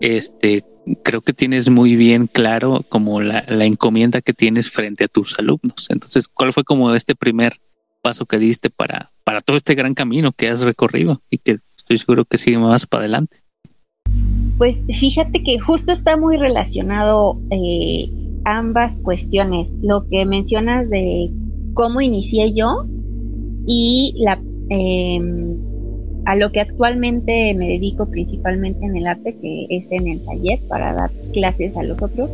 este, 0.00 0.64
creo 1.02 1.22
que 1.22 1.32
tienes 1.32 1.70
muy 1.70 1.96
bien 1.96 2.26
claro 2.26 2.84
como 2.88 3.20
la, 3.20 3.44
encomienda 3.64 4.20
que 4.20 4.32
tienes 4.32 4.70
frente 4.70 5.04
a 5.04 5.08
tus 5.08 5.38
alumnos. 5.38 5.88
Entonces, 5.90 6.28
¿cuál 6.28 6.52
fue 6.52 6.64
como 6.64 6.94
este 6.94 7.14
primer 7.14 7.60
paso 8.02 8.26
que 8.26 8.38
diste 8.38 8.70
para, 8.70 9.12
para 9.24 9.40
todo 9.40 9.56
este 9.56 9.74
gran 9.74 9.94
camino 9.94 10.32
que 10.32 10.48
has 10.48 10.60
recorrido 10.60 11.22
y 11.30 11.38
que 11.38 11.58
estoy 11.76 11.98
seguro 11.98 12.24
que 12.24 12.38
sigue 12.38 12.58
más 12.58 12.86
para 12.86 13.02
adelante? 13.02 13.42
Pues 14.58 14.82
fíjate 14.88 15.42
que 15.42 15.58
justo 15.58 15.92
está 15.92 16.16
muy 16.16 16.36
relacionado 16.36 17.40
eh, 17.50 18.10
ambas 18.44 19.00
cuestiones. 19.00 19.68
Lo 19.82 20.06
que 20.08 20.26
mencionas 20.26 20.90
de 20.90 21.30
cómo 21.74 22.00
inicié 22.00 22.52
yo 22.52 22.84
y 23.66 24.14
la 24.18 24.42
eh, 24.70 25.20
a 26.28 26.36
lo 26.36 26.52
que 26.52 26.60
actualmente 26.60 27.54
me 27.54 27.68
dedico 27.68 28.10
principalmente 28.10 28.84
en 28.84 28.98
el 28.98 29.06
arte, 29.06 29.34
que 29.40 29.66
es 29.70 29.90
en 29.92 30.08
el 30.08 30.22
taller 30.22 30.58
para 30.68 30.92
dar 30.92 31.10
clases 31.32 31.74
a 31.74 31.82
los 31.82 32.02
otros, 32.02 32.28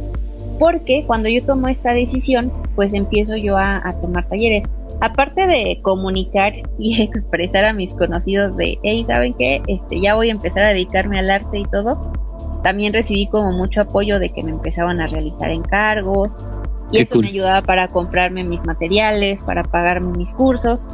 porque 0.59 1.05
cuando 1.07 1.29
yo 1.29 1.45
tomo 1.45 1.69
esta 1.69 1.95
decisión, 1.95 2.53
pues 2.75 2.93
empiezo 2.93 3.37
yo 3.37 3.57
a, 3.57 3.97
tomar 4.01 4.29
talleres. 4.29 4.65
Aparte 5.01 5.47
de 5.47 5.81
comunicar 5.83 6.53
y 6.79 7.03
expresar 7.03 7.65
a 7.65 7.73
mis 7.73 7.95
conocidos 7.95 8.57
de, 8.57 8.79
hey, 8.83 9.05
¿saben 9.07 9.35
qué? 9.35 9.63
Este, 9.67 10.01
ya 10.01 10.15
voy 10.15 10.29
a 10.29 10.33
empezar 10.33 10.65
a 10.65 10.69
dedicarme 10.69 11.19
al 11.19 11.31
arte 11.31 11.59
y 11.59 11.65
todo. 11.65 12.61
También 12.63 12.93
recibí 12.93 13.27
como 13.27 13.53
mucho 13.53 13.83
apoyo 13.83 14.19
de 14.19 14.31
que 14.31 14.43
me 14.43 14.51
empezaban 14.51 15.01
a 15.01 15.07
realizar 15.07 15.51
encargos 15.51 16.47
y 16.91 16.99
eso 16.99 17.19
me 17.19 17.29
ayudaba 17.29 17.63
para 17.63 17.89
comprarme 17.89 18.45
mis 18.45 18.65
materiales, 18.65 19.43
para 19.43 19.65
pagarme 19.65 20.17
mis 20.17 20.33
cursos. 20.33 20.87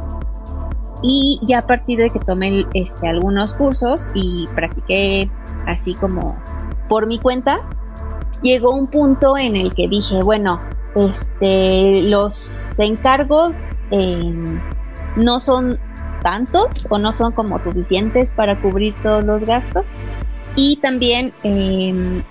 Y 1.03 1.39
ya 1.43 1.59
a 1.59 1.67
partir 1.67 1.99
de 1.99 2.09
que 2.09 2.19
tomé 2.19 2.65
este, 2.73 3.07
algunos 3.07 3.53
cursos 3.53 4.09
y 4.13 4.47
practiqué 4.55 5.29
así 5.65 5.93
como 5.95 6.35
por 6.89 7.07
mi 7.07 7.19
cuenta, 7.19 7.59
llegó 8.41 8.73
un 8.73 8.87
punto 8.87 9.37
en 9.37 9.55
el 9.55 9.73
que 9.73 9.87
dije, 9.87 10.21
bueno, 10.21 10.59
este, 10.95 12.03
los 12.03 12.79
encargos 12.79 13.57
em, 13.91 14.59
no 15.15 15.39
son 15.39 15.79
tantos 16.23 16.85
o 16.89 16.97
no 16.97 17.13
son 17.13 17.31
como 17.31 17.59
suficientes 17.59 18.31
para 18.31 18.59
cubrir 18.61 18.93
todos 19.01 19.23
los 19.23 19.43
gastos 19.43 19.85
y 20.55 20.77
también 20.77 21.33
em, 21.43 22.23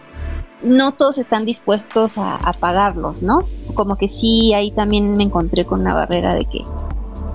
no 0.63 0.93
todos 0.93 1.19
están 1.19 1.47
dispuestos 1.47 2.19
a, 2.19 2.37
a, 2.37 2.53
pagarlos, 2.53 3.23
¿no? 3.23 3.47
Como 3.75 3.97
que 3.97 4.09
sí, 4.09 4.53
ahí 4.53 4.71
también 4.71 5.17
me 5.17 5.25
encontré 5.25 5.65
con 5.65 5.81
una 5.81 5.95
barrera 5.95 6.35
de 6.35 6.45
que 6.45 6.65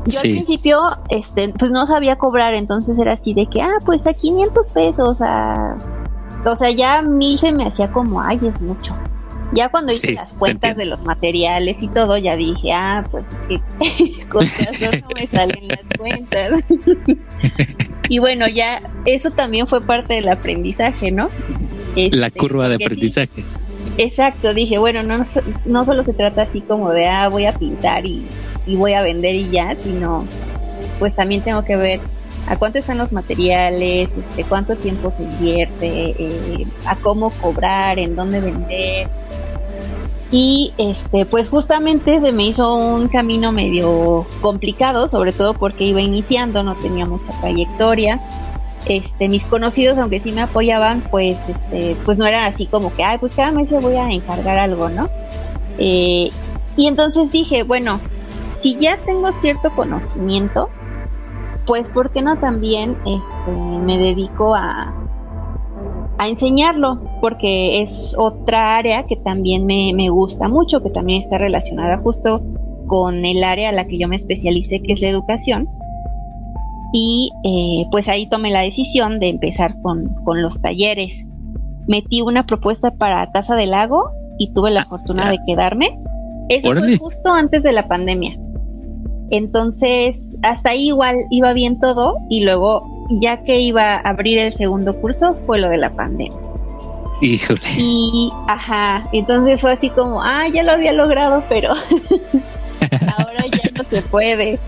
yo 0.08 0.20
al 0.20 0.30
principio, 0.30 0.80
este, 1.10 1.54
pues 1.58 1.72
no 1.72 1.86
sabía 1.86 2.18
cobrar, 2.18 2.54
entonces 2.54 3.00
era 3.00 3.14
así 3.14 3.34
de 3.34 3.48
que, 3.48 3.62
ah, 3.62 3.80
pues 3.84 4.06
a 4.06 4.14
500 4.14 4.70
pesos, 4.70 5.22
a... 5.22 5.78
O 6.46 6.56
sea, 6.56 6.70
ya 6.70 7.02
mil 7.02 7.40
se 7.40 7.52
me 7.52 7.66
hacía 7.66 7.92
como, 7.92 8.22
ay, 8.22 8.40
es 8.44 8.62
mucho. 8.62 8.96
Ya 9.56 9.70
cuando 9.70 9.94
hice 9.94 10.14
las 10.14 10.34
cuentas 10.34 10.76
de 10.76 10.86
los 10.86 11.04
materiales 11.04 11.82
y 11.82 11.88
todo, 11.88 12.18
ya 12.18 12.36
dije, 12.36 12.74
ah, 12.74 13.06
pues 13.10 13.24
que 13.48 14.28
con 14.30 14.46
no 14.46 15.08
me 15.16 15.28
salen 15.28 15.68
las 15.68 15.98
cuentas. 15.98 16.64
y 18.10 18.20
bueno, 18.20 18.48
ya 18.48 18.82
eso 19.06 19.32
también 19.32 19.68
fue 19.68 19.82
parte 19.82 20.16
del 20.16 20.28
aprendizaje, 20.30 21.12
¿no? 21.12 21.30
la 21.96 22.28
este, 22.28 22.38
curva 22.38 22.68
de 22.68 22.76
aprendizaje. 22.76 23.46
exacto, 23.98 24.54
dije, 24.54 24.78
bueno, 24.78 25.02
no, 25.02 25.24
no 25.66 25.86
solo 25.86 26.04
se 26.04 26.12
trata 26.12 26.42
así 26.42 26.60
como 26.60 26.92
de, 26.92 27.08
ah, 27.08 27.30
voy 27.30 27.46
a 27.46 27.54
pintar 27.54 28.06
y 28.06 28.26
y 28.68 28.76
voy 28.76 28.94
a 28.94 29.02
vender 29.02 29.36
y 29.36 29.50
ya, 29.50 29.76
sino 29.82 30.26
pues 31.00 31.16
también 31.16 31.42
tengo 31.42 31.64
que 31.64 31.76
ver 31.76 32.00
a 32.48 32.58
cuánto 32.58 32.80
están 32.80 32.98
los 32.98 33.12
materiales, 33.12 34.10
este, 34.16 34.44
cuánto 34.44 34.76
tiempo 34.76 35.12
se 35.12 35.24
invierte, 35.24 35.88
eh, 35.88 36.66
a 36.86 36.96
cómo 36.96 37.32
cobrar, 37.32 37.98
en 37.98 38.16
dónde 38.16 38.40
vender. 38.40 39.08
Y 40.32 40.74
este, 40.78 41.26
pues 41.26 41.50
justamente 41.50 42.20
se 42.20 42.32
me 42.32 42.48
hizo 42.48 42.76
un 42.76 43.08
camino 43.08 43.52
medio 43.52 44.26
complicado, 44.42 45.08
sobre 45.08 45.32
todo 45.32 45.54
porque 45.54 45.86
iba 45.86 46.02
iniciando, 46.02 46.64
no 46.64 46.76
tenía 46.76 47.06
mucha 47.06 47.32
trayectoria. 47.40 48.20
Este, 48.88 49.30
mis 49.30 49.46
conocidos, 49.46 49.98
aunque 49.98 50.20
sí 50.20 50.32
me 50.32 50.42
apoyaban, 50.42 51.02
pues, 51.10 51.48
este, 51.50 51.96
pues 52.06 52.18
no 52.18 52.26
eran 52.26 52.44
así 52.44 52.66
como 52.68 52.94
que, 52.94 53.04
ay, 53.04 53.18
pues 53.18 53.34
cada 53.34 53.52
mes 53.52 53.72
le 53.72 53.80
voy 53.80 53.96
a 53.96 54.10
encargar 54.10 54.60
algo, 54.60 54.90
¿no? 54.90 55.10
Eh, 55.78 56.30
y 56.78 56.88
entonces 56.88 57.32
dije, 57.32 57.64
bueno, 57.64 58.00
si 58.62 58.78
ya 58.78 58.98
tengo 59.06 59.32
cierto 59.32 59.72
conocimiento, 59.76 60.70
pues 61.66 61.90
¿por 61.90 62.12
qué 62.12 62.22
no 62.22 62.38
también 62.38 62.98
este, 63.06 63.52
me 63.52 63.98
dedico 63.98 64.56
a, 64.56 64.94
a 66.18 66.28
enseñarlo? 66.28 67.02
Porque 67.22 67.82
es 67.82 68.16
otra 68.18 68.76
área 68.78 69.06
que 69.06 69.16
también 69.16 69.66
me, 69.66 70.10
gusta 70.10 70.48
mucho, 70.48 70.82
que 70.82 70.90
también 70.90 71.22
está 71.22 71.38
relacionada 71.38 71.98
justo 71.98 72.42
con 72.88 73.26
el 73.26 73.44
área 73.44 73.70
a 73.70 73.72
la 73.72 73.88
que 73.88 73.98
yo 73.98 74.08
me 74.08 74.16
especialicé, 74.16 74.82
que 74.82 74.94
es 74.94 75.02
la 75.02 75.10
educación. 75.10 75.70
Y 76.94 77.32
eh, 77.44 77.88
pues 77.92 78.08
ahí 78.08 78.28
tomé 78.28 78.52
la 78.52 78.62
decisión 78.62 79.20
de 79.20 79.30
empezar 79.30 79.82
con, 79.82 80.16
con 80.24 80.42
los 80.42 80.62
talleres. 80.62 81.26
Metí 81.88 82.22
una 82.22 82.46
propuesta 82.46 82.92
para 82.96 83.32
Casa 83.32 83.56
del 83.56 83.72
Lago 83.72 84.12
y 84.38 84.54
tuve 84.54 84.72
la 84.72 84.86
fortuna 84.86 85.30
de 85.30 85.40
quedarme. 85.46 86.00
Eso 86.50 86.74
fue 86.74 86.98
justo 86.98 87.34
antes 87.34 87.64
de 87.64 87.72
la 87.72 87.88
pandemia. 87.88 88.38
Entonces, 89.32 90.38
hasta 90.44 90.72
ahí 90.72 90.88
igual 90.88 91.16
iba 91.32 91.54
bien 91.54 91.80
todo 91.80 92.18
y 92.30 92.44
luego, 92.44 92.84
ya 93.10 93.44
que 93.44 93.60
iba 93.60 93.96
a 93.96 93.98
abrir 93.98 94.40
el 94.40 94.54
segundo 94.54 94.96
curso, 95.00 95.38
fue 95.46 95.60
lo 95.60 95.70
de 95.70 95.78
la 95.78 95.92
pandemia. 95.92 96.40
Híjole. 97.22 97.62
Y, 97.78 98.32
ajá, 98.48 99.08
entonces 99.14 99.62
fue 99.62 99.72
así 99.72 99.90
como, 99.90 100.22
ah, 100.22 100.48
ya 100.54 100.64
lo 100.64 100.74
había 100.74 100.92
logrado, 100.92 101.44
pero 101.48 101.74
ahora 103.18 103.46
ya 103.52 103.72
no 103.76 103.84
se 103.90 104.02
puede. 104.02 104.60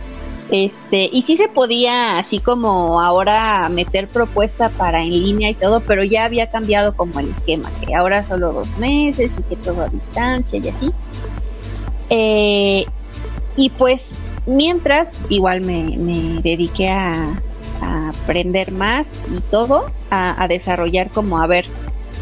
Este, 0.49 1.09
y 1.11 1.23
sí 1.23 1.35
se 1.35 1.49
podía, 1.49 2.19
así 2.19 2.39
como 2.39 3.01
ahora, 3.01 3.67
meter 3.69 4.07
propuesta 4.07 4.69
para 4.69 5.03
en 5.03 5.09
línea 5.09 5.49
y 5.49 5.55
todo, 5.55 5.81
pero 5.81 6.05
ya 6.05 6.23
había 6.23 6.49
cambiado 6.49 6.95
como 6.95 7.19
el 7.19 7.29
esquema, 7.31 7.69
que 7.85 7.93
ahora 7.93 8.23
solo 8.23 8.53
dos 8.53 8.69
meses 8.77 9.33
y 9.37 9.43
que 9.43 9.55
todo 9.57 9.83
a 9.83 9.89
distancia 9.89 10.59
y 10.63 10.69
así. 10.69 10.91
Eh, 12.09 12.85
y 13.57 13.69
pues 13.71 14.29
mientras 14.45 15.09
igual 15.27 15.61
me, 15.61 15.97
dediqué 16.41 16.89
a, 16.89 17.41
aprender 17.81 18.71
más 18.71 19.11
y 19.35 19.41
todo, 19.41 19.91
a, 20.09 20.47
desarrollar 20.47 21.09
como 21.09 21.39
a 21.39 21.47
ver 21.47 21.65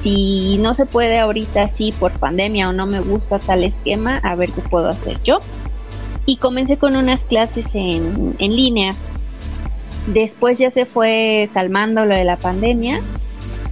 si 0.01 0.57
no 0.59 0.75
se 0.75 0.85
puede 0.85 1.19
ahorita 1.19 1.67
sí 1.67 1.93
por 1.97 2.11
pandemia 2.13 2.69
o 2.69 2.73
no 2.73 2.85
me 2.85 2.99
gusta 2.99 3.39
tal 3.39 3.63
esquema, 3.63 4.17
a 4.17 4.35
ver 4.35 4.51
qué 4.51 4.61
puedo 4.61 4.87
hacer 4.87 5.21
yo. 5.23 5.39
Y 6.25 6.37
comencé 6.37 6.77
con 6.77 6.95
unas 6.95 7.25
clases 7.25 7.75
en, 7.75 8.35
en 8.39 8.55
línea. 8.55 8.95
Después 10.07 10.59
ya 10.59 10.69
se 10.69 10.85
fue 10.85 11.49
calmando 11.53 12.05
lo 12.05 12.15
de 12.15 12.23
la 12.23 12.37
pandemia. 12.37 13.01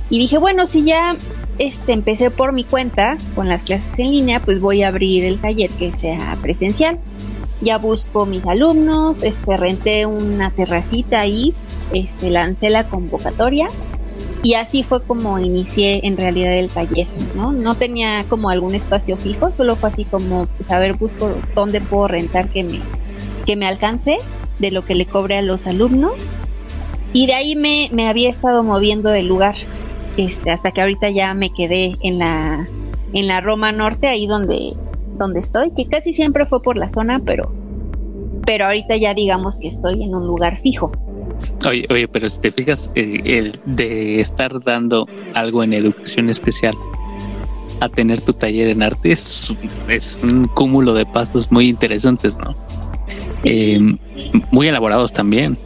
Y 0.10 0.20
dije, 0.20 0.38
bueno, 0.38 0.68
si 0.68 0.84
ya 0.84 1.18
este, 1.60 1.94
empecé 1.94 2.32
por 2.32 2.52
mi 2.52 2.64
cuenta 2.64 3.18
con 3.36 3.48
las 3.48 3.64
clases 3.64 3.98
en 4.00 4.12
línea, 4.12 4.40
pues 4.40 4.60
voy 4.60 4.84
a 4.84 4.88
abrir 4.88 5.24
el 5.24 5.40
taller 5.40 5.70
que 5.72 5.92
sea 5.92 6.38
presencial. 6.42 7.00
Ya 7.64 7.78
busco 7.78 8.26
mis 8.26 8.46
alumnos, 8.46 9.24
este, 9.24 9.58
renté 9.58 10.06
una 10.06 10.52
terracita 10.52 11.22
ahí, 11.22 11.54
este, 11.94 12.30
lancé 12.30 12.70
la 12.70 12.90
convocatoria 12.90 13.70
y 14.44 14.56
así 14.56 14.84
fue 14.84 15.02
como 15.02 15.40
inicié 15.40 16.06
en 16.06 16.18
realidad 16.18 16.54
el 16.58 16.68
taller, 16.68 17.08
¿no? 17.34 17.54
No 17.54 17.76
tenía 17.76 18.26
como 18.28 18.50
algún 18.50 18.76
espacio 18.76 19.16
fijo, 19.16 19.54
solo 19.54 19.78
fue 19.78 19.90
así 19.90 20.04
como, 20.04 20.48
pues 20.48 20.70
a 20.70 20.80
ver, 20.80 20.96
busco 20.96 21.34
dónde 21.56 21.80
puedo 21.80 22.10
rentar 22.10 22.50
que 22.50 22.66
me, 22.66 22.82
que 23.46 23.56
me 23.56 23.66
alcance 23.66 24.18
de 24.60 24.72
lo 24.72 24.84
que 24.84 24.96
le 24.96 25.06
cobre 25.06 25.38
a 25.38 25.42
los 25.42 25.66
alumnos. 25.66 26.14
Y 27.14 27.28
de 27.28 27.36
ahí 27.36 27.56
me, 27.56 27.90
me 27.94 28.10
había 28.10 28.30
estado 28.30 28.64
moviendo 28.64 29.10
del 29.12 29.28
lugar, 29.28 29.56
este, 30.18 30.52
hasta 30.52 30.72
que 30.72 30.82
ahorita 30.82 31.10
ya 31.10 31.34
me 31.36 31.52
quedé 31.52 31.96
en 32.02 32.20
la, 32.20 32.68
en 33.14 33.28
la 33.28 33.40
Roma 33.40 33.72
Norte, 33.72 34.08
ahí 34.08 34.28
donde, 34.28 34.74
donde 35.24 35.40
estoy, 35.40 35.72
que 35.72 35.88
casi 35.88 36.14
siempre 36.14 36.46
fue 36.46 36.62
por 36.62 36.78
la 36.78 36.90
zona, 36.90 37.22
pero, 37.26 37.54
pero 38.46 38.66
ahorita 38.66 38.98
ya 38.98 39.14
digamos 39.14 39.58
que 39.58 39.68
estoy 39.70 40.04
en 40.04 40.14
un 40.14 40.28
lugar 40.28 40.60
fijo. 40.62 40.92
Oye, 41.68 41.88
oye, 41.90 42.08
pero 42.08 42.30
si 42.30 42.40
te 42.40 42.52
fijas, 42.52 42.92
eh, 42.96 43.22
el 43.26 43.60
de 43.66 44.20
estar 44.20 44.64
dando 44.64 45.08
algo 45.34 45.64
en 45.64 45.74
educación 45.74 46.30
especial 46.30 46.76
a 47.80 47.90
tener 47.90 48.22
tu 48.22 48.34
taller 48.34 48.70
en 48.70 48.84
arte 48.84 49.12
es, 49.12 49.54
es 49.88 50.18
un 50.22 50.48
cúmulo 50.48 50.94
de 50.94 51.06
pasos 51.06 51.52
muy 51.52 51.70
interesantes, 51.70 52.38
¿no? 52.38 52.56
Eh, 53.44 53.98
muy 54.52 54.68
elaborados 54.68 55.12
también. 55.12 55.58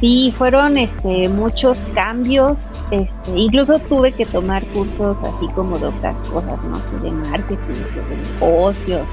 Sí, 0.00 0.32
fueron 0.36 0.78
este, 0.78 1.28
muchos 1.28 1.86
cambios. 1.94 2.68
Este, 2.90 3.36
incluso 3.36 3.78
tuve 3.80 4.12
que 4.12 4.24
tomar 4.24 4.64
cursos 4.68 5.22
así 5.22 5.46
como 5.48 5.78
de 5.78 5.86
otras 5.86 6.16
cosas, 6.28 6.58
¿no? 6.64 6.78
De 7.02 7.10
marketing, 7.10 7.58
de 7.58 8.16
negocios, 8.40 9.06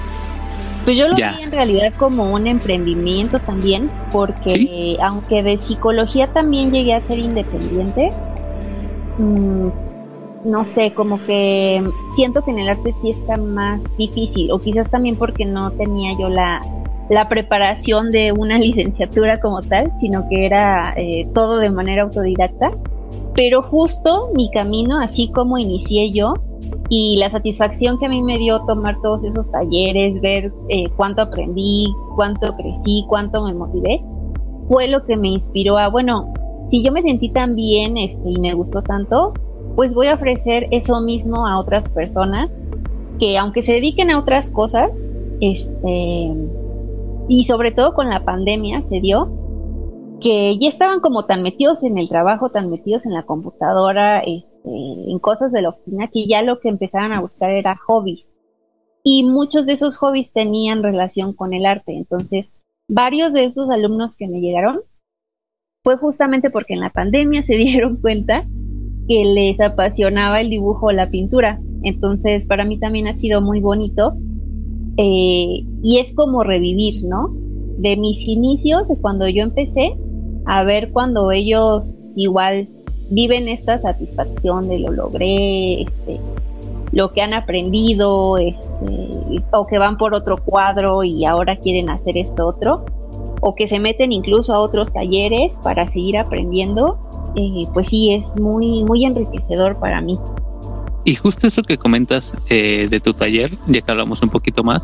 pues 0.86 1.00
yo 1.00 1.08
lo 1.08 1.16
vi 1.16 1.24
en 1.42 1.52
realidad 1.52 1.94
como 1.98 2.32
un 2.32 2.46
emprendimiento 2.46 3.40
también, 3.40 3.90
porque 4.12 4.98
aunque 5.02 5.42
de 5.42 5.58
psicología 5.58 6.28
también 6.28 6.72
llegué 6.72 6.94
a 6.94 7.02
ser 7.02 7.18
independiente, 7.18 8.14
mm, 9.18 9.68
no 10.46 10.64
sé, 10.64 10.94
como 10.94 11.20
que 11.24 11.84
siento 12.14 12.44
que 12.44 12.52
en 12.52 12.60
el 12.60 12.70
arte 12.70 12.94
sí 13.02 13.10
está 13.10 13.36
más 13.38 13.82
difícil, 13.98 14.52
o 14.52 14.60
quizás 14.60 14.88
también 14.92 15.16
porque 15.16 15.44
no 15.44 15.72
tenía 15.72 16.12
yo 16.20 16.30
la, 16.30 16.62
la 17.10 17.28
preparación 17.30 18.12
de 18.12 18.32
una 18.32 18.60
licenciatura 18.60 19.40
como 19.40 19.64
tal, 19.64 19.92
sino 19.98 20.30
que 20.30 20.46
era 20.46 20.94
eh, 20.98 21.28
todo 21.34 21.58
de 21.58 21.72
manera 21.72 22.04
autodidacta. 22.04 22.74
Pero 23.36 23.62
justo 23.62 24.30
mi 24.34 24.50
camino, 24.50 25.00
así 25.00 25.30
como 25.30 25.58
inicié 25.58 26.12
yo, 26.12 26.34
y 26.90 27.18
la 27.18 27.30
satisfacción 27.30 28.00
que 28.00 28.06
a 28.06 28.10
mí 28.10 28.22
me 28.22 28.38
dio 28.38 28.62
tomar 28.66 29.02
todos 29.02 29.24
esos 29.24 29.52
talleres, 29.52 30.22
ver 30.22 30.54
eh, 30.70 30.86
cuánto 30.96 31.24
aprendí, 31.24 31.94
cuánto 32.16 32.56
crecí, 32.56 33.06
cuánto 33.10 33.44
me 33.44 33.54
motivé, 33.54 34.04
fue 34.70 34.88
lo 34.88 35.06
que 35.06 35.18
me 35.18 35.28
inspiró 35.28 35.78
a, 35.78 35.90
bueno, 35.90 36.34
si 36.70 36.84
yo 36.84 36.92
me 36.92 37.02
sentí 37.02 37.30
tan 37.30 37.56
bien 37.56 37.98
este, 37.98 38.30
y 38.30 38.40
me 38.40 38.54
gustó 38.54 38.82
tanto, 38.82 39.34
pues 39.76 39.94
voy 39.94 40.08
a 40.08 40.16
ofrecer 40.16 40.68
eso 40.72 41.02
mismo 41.02 41.46
a 41.46 41.60
otras 41.60 41.90
personas 41.90 42.50
que 43.20 43.38
aunque 43.38 43.62
se 43.62 43.74
dediquen 43.74 44.12
a 44.12 44.20
otras 44.20 44.50
cosas, 44.50 45.10
este, 45.42 46.34
y 47.28 47.44
sobre 47.44 47.72
todo 47.72 47.94
con 47.94 48.10
la 48.10 48.24
pandemia 48.24 48.82
se 48.82 49.02
dio, 49.02 49.30
que 50.26 50.58
ya 50.58 50.70
estaban 50.70 51.02
como 51.02 51.26
tan 51.26 51.44
metidos 51.44 51.84
en 51.84 52.00
el 52.00 52.10
trabajo, 52.10 52.50
tan 52.50 52.72
metidos 52.72 53.06
en 53.06 53.14
la 53.14 53.28
computadora, 53.28 54.22
este, 54.22 54.42
en 54.66 55.20
cosas 55.20 55.52
de 55.52 55.62
la 55.62 55.70
oficina, 55.70 56.08
que 56.08 56.26
ya 56.26 56.42
lo 56.42 56.60
que 56.60 56.70
empezaron 56.70 57.14
a 57.14 57.20
buscar 57.20 57.52
era 57.52 57.78
hobbies. 57.86 58.28
Y 59.04 59.24
muchos 59.24 59.68
de 59.68 59.74
esos 59.74 59.98
hobbies 59.98 60.32
tenían 60.32 60.82
relación 60.82 61.34
con 61.34 61.54
el 61.54 61.68
arte. 61.68 61.96
Entonces, 61.96 62.52
varios 62.90 63.34
de 63.34 63.46
esos 63.46 63.70
alumnos 63.70 64.16
que 64.16 64.28
me 64.28 64.42
llegaron 64.42 64.80
fue 65.84 65.98
justamente 65.98 66.50
porque 66.50 66.74
en 66.74 66.80
la 66.80 66.90
pandemia 66.90 67.44
se 67.44 67.56
dieron 67.58 67.98
cuenta 67.98 68.48
que 69.08 69.26
les 69.26 69.62
apasionaba 69.62 70.42
el 70.42 70.50
dibujo 70.50 70.88
o 70.88 70.92
la 70.92 71.12
pintura. 71.12 71.62
Entonces, 71.84 72.48
para 72.48 72.66
mí 72.66 72.80
también 72.80 73.06
ha 73.06 73.16
sido 73.16 73.42
muy 73.42 73.62
bonito. 73.62 74.18
Eh, 74.98 75.68
y 75.84 76.00
es 76.00 76.14
como 76.16 76.44
revivir, 76.44 77.04
¿no? 77.04 77.28
De 77.78 77.96
mis 77.96 78.28
inicios, 78.28 78.88
de 78.88 78.98
cuando 78.98 79.28
yo 79.28 79.44
empecé, 79.44 79.96
a 80.46 80.64
ver 80.64 80.92
cuando 80.92 81.32
ellos 81.32 82.12
igual 82.16 82.68
viven 83.10 83.48
esta 83.48 83.78
satisfacción 83.80 84.68
de 84.68 84.80
lo 84.80 84.92
logré, 84.92 85.84
este, 85.84 86.20
lo 86.92 87.12
que 87.12 87.22
han 87.22 87.34
aprendido, 87.34 88.38
este, 88.38 89.42
o 89.52 89.68
que 89.68 89.78
van 89.78 89.98
por 89.98 90.14
otro 90.14 90.38
cuadro 90.38 91.04
y 91.04 91.26
ahora 91.26 91.58
quieren 91.58 91.90
hacer 91.90 92.18
esto 92.18 92.48
otro, 92.48 92.86
o 93.42 93.56
que 93.56 93.68
se 93.68 93.80
meten 93.80 94.12
incluso 94.12 94.54
a 94.54 94.60
otros 94.60 94.94
talleres 94.94 95.58
para 95.62 95.88
seguir 95.88 96.18
aprendiendo, 96.18 97.34
eh, 97.36 97.68
pues 97.74 97.90
sí, 97.90 98.14
es 98.14 98.40
muy, 98.40 98.84
muy 98.84 99.06
enriquecedor 99.06 99.78
para 99.78 100.02
mí. 100.02 100.20
Y 101.04 101.16
justo 101.16 101.46
eso 101.46 101.62
que 101.62 101.78
comentas 101.78 102.34
eh, 102.50 102.88
de 102.90 103.00
tu 103.00 103.14
taller, 103.14 103.52
ya 103.68 103.82
que 103.82 103.92
hablamos 103.92 104.22
un 104.24 104.30
poquito 104.30 104.64
más, 104.64 104.84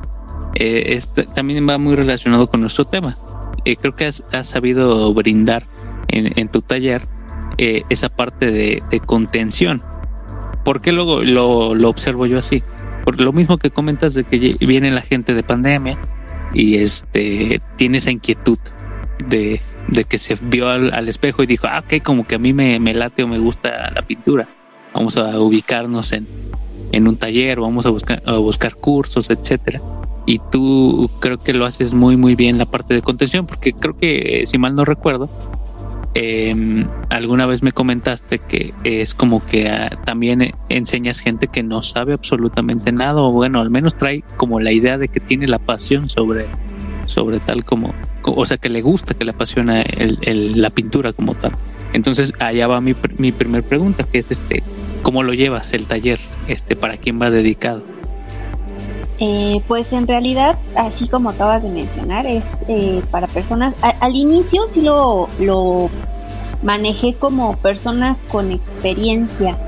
eh, 0.53 1.01
también 1.33 1.67
va 1.67 1.77
muy 1.77 1.95
relacionado 1.95 2.47
con 2.47 2.61
nuestro 2.61 2.85
tema. 2.85 3.17
Creo 3.63 3.95
que 3.95 4.05
has, 4.05 4.23
sabido 4.43 5.13
brindar 5.13 5.67
en, 6.07 6.37
en 6.39 6.47
tu 6.49 6.61
taller 6.61 7.07
eh, 7.57 7.83
esa 7.89 8.09
parte 8.09 8.51
de, 8.51 8.81
contención. 9.05 9.81
¿Por 10.63 10.81
qué 10.81 10.91
luego 10.91 11.21
lo, 11.21 11.75
lo, 11.75 11.89
observo 11.89 12.25
yo 12.25 12.37
así? 12.37 12.63
Por 13.03 13.19
lo 13.19 13.33
mismo 13.33 13.57
que 13.57 13.71
comentas 13.71 14.13
de 14.13 14.23
que 14.23 14.57
viene 14.59 14.91
la 14.91 15.01
gente 15.01 15.33
de 15.33 15.43
pandemia 15.43 15.97
y 16.53 16.77
este 16.77 17.61
tiene 17.75 17.97
esa 17.97 18.11
inquietud 18.11 18.59
de, 19.27 19.61
que 20.07 20.17
se 20.17 20.37
vio 20.41 20.69
al, 20.69 21.07
espejo 21.09 21.43
y 21.43 21.45
dijo, 21.47 21.67
ah, 21.67 21.83
ok, 21.85 22.01
como 22.03 22.25
que 22.25 22.35
a 22.35 22.39
mí 22.39 22.53
me, 22.53 22.79
me, 22.79 22.93
late 22.93 23.23
o 23.23 23.27
me 23.27 23.39
gusta 23.39 23.91
la 23.91 24.01
pintura. 24.03 24.49
Vamos 24.93 25.17
a 25.17 25.39
ubicarnos 25.39 26.13
en, 26.13 26.27
en 26.91 27.07
un 27.07 27.17
taller, 27.17 27.59
vamos 27.59 27.85
a 27.85 27.89
buscar, 27.89 28.21
a 28.25 28.33
buscar 28.33 28.75
cursos, 28.75 29.29
etcétera. 29.29 29.81
Y 30.25 30.39
tú 30.51 31.09
creo 31.19 31.39
que 31.39 31.53
lo 31.53 31.65
haces 31.65 31.93
muy, 31.93 32.15
muy 32.15 32.35
bien 32.35 32.57
la 32.57 32.65
parte 32.65 32.93
de 32.93 33.01
contención, 33.01 33.47
porque 33.47 33.73
creo 33.73 33.97
que, 33.97 34.43
si 34.45 34.57
mal 34.57 34.75
no 34.75 34.85
recuerdo, 34.85 35.29
eh, 36.13 36.85
alguna 37.09 37.45
vez 37.45 37.63
me 37.63 37.71
comentaste 37.71 38.39
que 38.39 38.73
es 38.83 39.15
como 39.15 39.45
que 39.45 39.69
ah, 39.69 39.97
también 40.03 40.53
enseñas 40.67 41.19
gente 41.19 41.47
que 41.47 41.63
no 41.63 41.81
sabe 41.81 42.13
absolutamente 42.13 42.91
nada, 42.91 43.21
o 43.21 43.31
bueno, 43.31 43.61
al 43.61 43.69
menos 43.69 43.95
trae 43.95 44.23
como 44.35 44.59
la 44.59 44.73
idea 44.73 44.97
de 44.97 45.07
que 45.07 45.21
tiene 45.21 45.47
la 45.47 45.59
pasión 45.59 46.07
sobre, 46.07 46.47
sobre 47.05 47.39
tal 47.39 47.63
como, 47.63 47.93
o 48.23 48.45
sea, 48.45 48.57
que 48.57 48.69
le 48.69 48.81
gusta, 48.81 49.13
que 49.13 49.23
le 49.23 49.31
apasiona 49.31 49.81
el, 49.81 50.61
la 50.61 50.69
pintura 50.69 51.13
como 51.13 51.33
tal. 51.35 51.53
Entonces, 51.93 52.33
allá 52.39 52.67
va 52.67 52.81
mi, 52.81 52.95
mi 53.17 53.31
primer 53.31 53.63
pregunta, 53.63 54.03
que 54.03 54.19
es 54.19 54.31
este, 54.31 54.63
¿cómo 55.01 55.23
lo 55.23 55.33
llevas 55.33 55.73
el 55.73 55.87
taller? 55.87 56.19
Este, 56.47 56.75
¿para 56.75 56.97
quién 56.97 57.21
va 57.21 57.29
dedicado? 57.29 57.83
Eh, 59.23 59.61
pues 59.67 59.93
en 59.93 60.07
realidad, 60.07 60.57
así 60.75 61.07
como 61.07 61.29
acabas 61.29 61.61
de 61.61 61.69
mencionar, 61.69 62.25
es 62.25 62.65
eh, 62.67 63.03
para 63.11 63.27
personas, 63.27 63.75
al 63.81 64.15
inicio 64.15 64.67
sí 64.67 64.81
lo, 64.81 65.27
lo 65.37 65.91
manejé 66.63 67.13
como 67.13 67.55
personas 67.57 68.23
con 68.23 68.51
experiencia. 68.51 69.59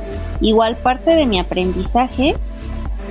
Igual 0.41 0.75
parte 0.77 1.11
de 1.11 1.27
mi 1.27 1.37
aprendizaje 1.37 2.35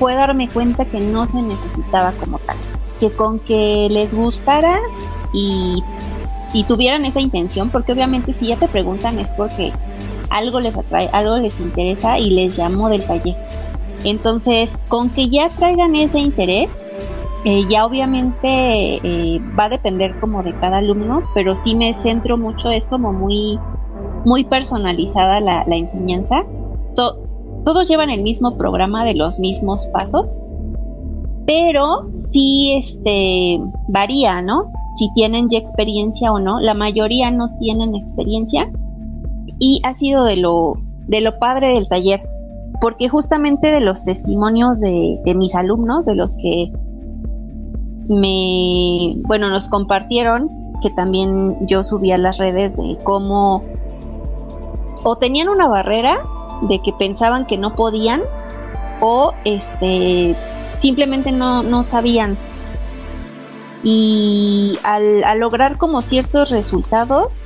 fue 0.01 0.17
darme 0.17 0.49
cuenta 0.49 0.85
que 0.85 0.99
no 0.99 1.29
se 1.29 1.41
necesitaba 1.41 2.11
como 2.19 2.41
tal, 2.41 2.57
que 2.99 3.13
con 3.13 3.39
que 3.39 3.87
les 3.89 4.13
gustara 4.13 4.81
y, 5.33 5.81
y 6.53 6.65
tuvieran 6.65 7.05
esa 7.05 7.21
intención, 7.21 7.71
porque 7.71 7.93
obviamente 7.93 8.33
si 8.33 8.49
ya 8.49 8.57
te 8.57 8.67
preguntan 8.67 9.21
es 9.21 9.31
porque 9.31 9.73
algo 10.29 10.59
les 10.59 10.77
atrae, 10.77 11.09
algo 11.13 11.37
les 11.37 11.61
interesa 11.61 12.19
y 12.19 12.31
les 12.31 12.57
llamó 12.57 12.89
del 12.89 13.05
taller 13.05 13.37
entonces, 14.05 14.79
con 14.89 15.11
que 15.11 15.29
ya 15.29 15.49
traigan 15.49 15.95
ese 15.95 16.19
interés, 16.21 16.85
eh, 17.45 17.63
ya 17.69 17.85
obviamente 17.85 18.47
eh, 18.47 19.41
va 19.59 19.65
a 19.65 19.69
depender 19.71 20.19
como 20.21 20.43
de 20.43 20.55
cada 20.59 20.79
alumno, 20.79 21.23
pero 21.35 21.57
sí 21.57 21.75
me 21.75 21.93
centro 21.93 22.37
mucho, 22.37 22.71
es 22.71 22.87
como 22.87 23.13
muy, 23.13 23.59
muy 24.25 24.45
personalizada 24.45 25.41
la, 25.41 25.65
enseñanza. 25.67 26.45
todos 26.95 27.89
llevan 27.89 28.11
el 28.11 28.23
mismo 28.23 28.57
programa 28.57 29.05
de 29.05 29.15
los 29.15 29.39
mismos 29.39 29.87
pasos, 29.87 30.39
pero 31.47 32.09
sí 32.13 32.75
este, 32.77 33.61
varía, 33.89 34.43
¿no? 34.43 34.71
Si 34.97 35.13
tienen 35.15 35.49
ya 35.49 35.59
experiencia 35.59 36.33
o 36.33 36.39
no. 36.39 36.61
La 36.61 36.75
mayoría 36.75 37.31
no 37.31 37.57
tienen 37.59 37.95
experiencia 37.95 38.71
y 39.59 39.81
ha 39.85 39.95
sido 39.95 40.25
de 40.25 40.37
lo 40.37 40.77
de 41.07 41.21
lo 41.21 41.39
padre 41.39 41.75
del 41.75 41.89
taller, 41.89 42.21
porque 42.83 43.09
justamente 43.09 43.71
de 43.71 43.81
los 43.81 44.03
testimonios 44.03 44.81
de, 44.81 45.21
mis 45.37 45.55
alumnos, 45.55 46.05
de 46.05 46.17
los 46.17 46.35
que 46.35 46.73
me, 48.09 49.15
bueno, 49.23 49.51
nos 49.51 49.69
compartieron, 49.69 50.51
que 50.83 50.91
también 50.91 51.65
yo 51.69 51.85
subí 51.85 52.11
a 52.11 52.19
las 52.19 52.39
redes 52.39 52.77
de 52.77 52.99
cómo 53.05 53.63
o 55.05 55.17
tenían 55.17 55.49
una 55.49 55.69
barrera 55.69 56.25
de 56.63 56.81
que 56.81 56.93
pensaban 56.93 57.47
que 57.47 57.57
no 57.57 57.77
podían 57.77 58.23
o 59.01 59.33
este 59.45 60.35
simplemente 60.79 61.31
no, 61.31 61.63
no 61.63 61.85
sabían. 61.85 62.37
Y 63.85 64.77
al, 64.83 65.23
lograr 65.39 65.79
como 65.79 66.03
ciertos 66.03 66.51
resultados, 66.51 67.43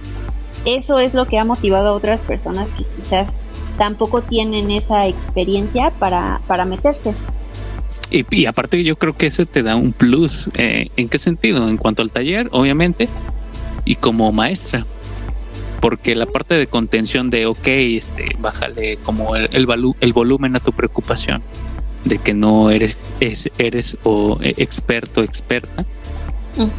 eso 0.65 0.99
es 0.99 1.13
lo 1.13 1.27
que 1.27 1.39
ha 1.39 1.45
motivado 1.45 1.89
a 1.89 1.93
otras 1.93 2.23
personas 2.23 2.69
que 2.71 2.85
quizás 2.85 3.35
tampoco 3.77 4.23
tienen 4.23 4.71
esa 4.71 5.07
experiencia 5.07 5.91
para, 5.91 6.41
para 6.47 6.65
meterse. 6.65 7.15
Y, 8.11 8.47
aparte 8.47 8.83
yo 8.85 8.97
creo 8.97 9.17
que 9.17 9.27
eso 9.27 9.47
te 9.47 9.63
da 9.63 9.77
un 9.77 9.93
plus. 9.93 10.49
Eh, 10.55 10.91
¿En 10.97 11.09
qué 11.09 11.19
sentido? 11.19 11.69
En 11.69 11.77
cuanto 11.77 12.03
al 12.03 12.11
taller, 12.11 12.49
obviamente, 12.53 13.09
y 13.85 13.97
como 13.97 14.31
maestra. 14.33 14.87
Porque 15.81 16.15
la 16.15 16.27
parte 16.27 16.55
de 16.55 16.67
contención 16.67 17.31
de, 17.31 17.47
ok, 17.47 17.67
este, 17.67 18.37
bájale 18.39 18.97
como 18.99 19.37
el, 19.37 19.49
el, 19.53 19.67
el 20.01 20.13
volumen 20.13 20.57
a 20.57 20.61
tu 20.61 20.73
preocupación 20.73 21.43
de 22.07 22.19
que 22.19 22.35
no 22.35 22.71
eres, 22.71 22.97
eres 23.59 23.99
o 24.05 24.39
eh, 24.41 24.55
experto, 24.57 25.23
experta, 25.23 25.85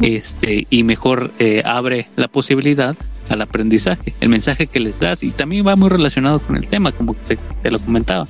este, 0.00 0.66
y 0.70 0.82
mejor 0.82 1.32
eh, 1.38 1.62
abre 1.64 2.08
la 2.16 2.28
posibilidad 2.28 2.96
al 3.30 3.42
aprendizaje, 3.42 4.14
el 4.20 4.28
mensaje 4.28 4.66
que 4.66 4.80
les 4.80 4.98
das, 4.98 5.22
y 5.22 5.30
también 5.30 5.66
va 5.66 5.76
muy 5.76 5.88
relacionado 5.88 6.40
con 6.40 6.56
el 6.56 6.66
tema, 6.66 6.92
como 6.92 7.14
te, 7.14 7.38
lo 7.70 7.78
comentaba. 7.78 8.26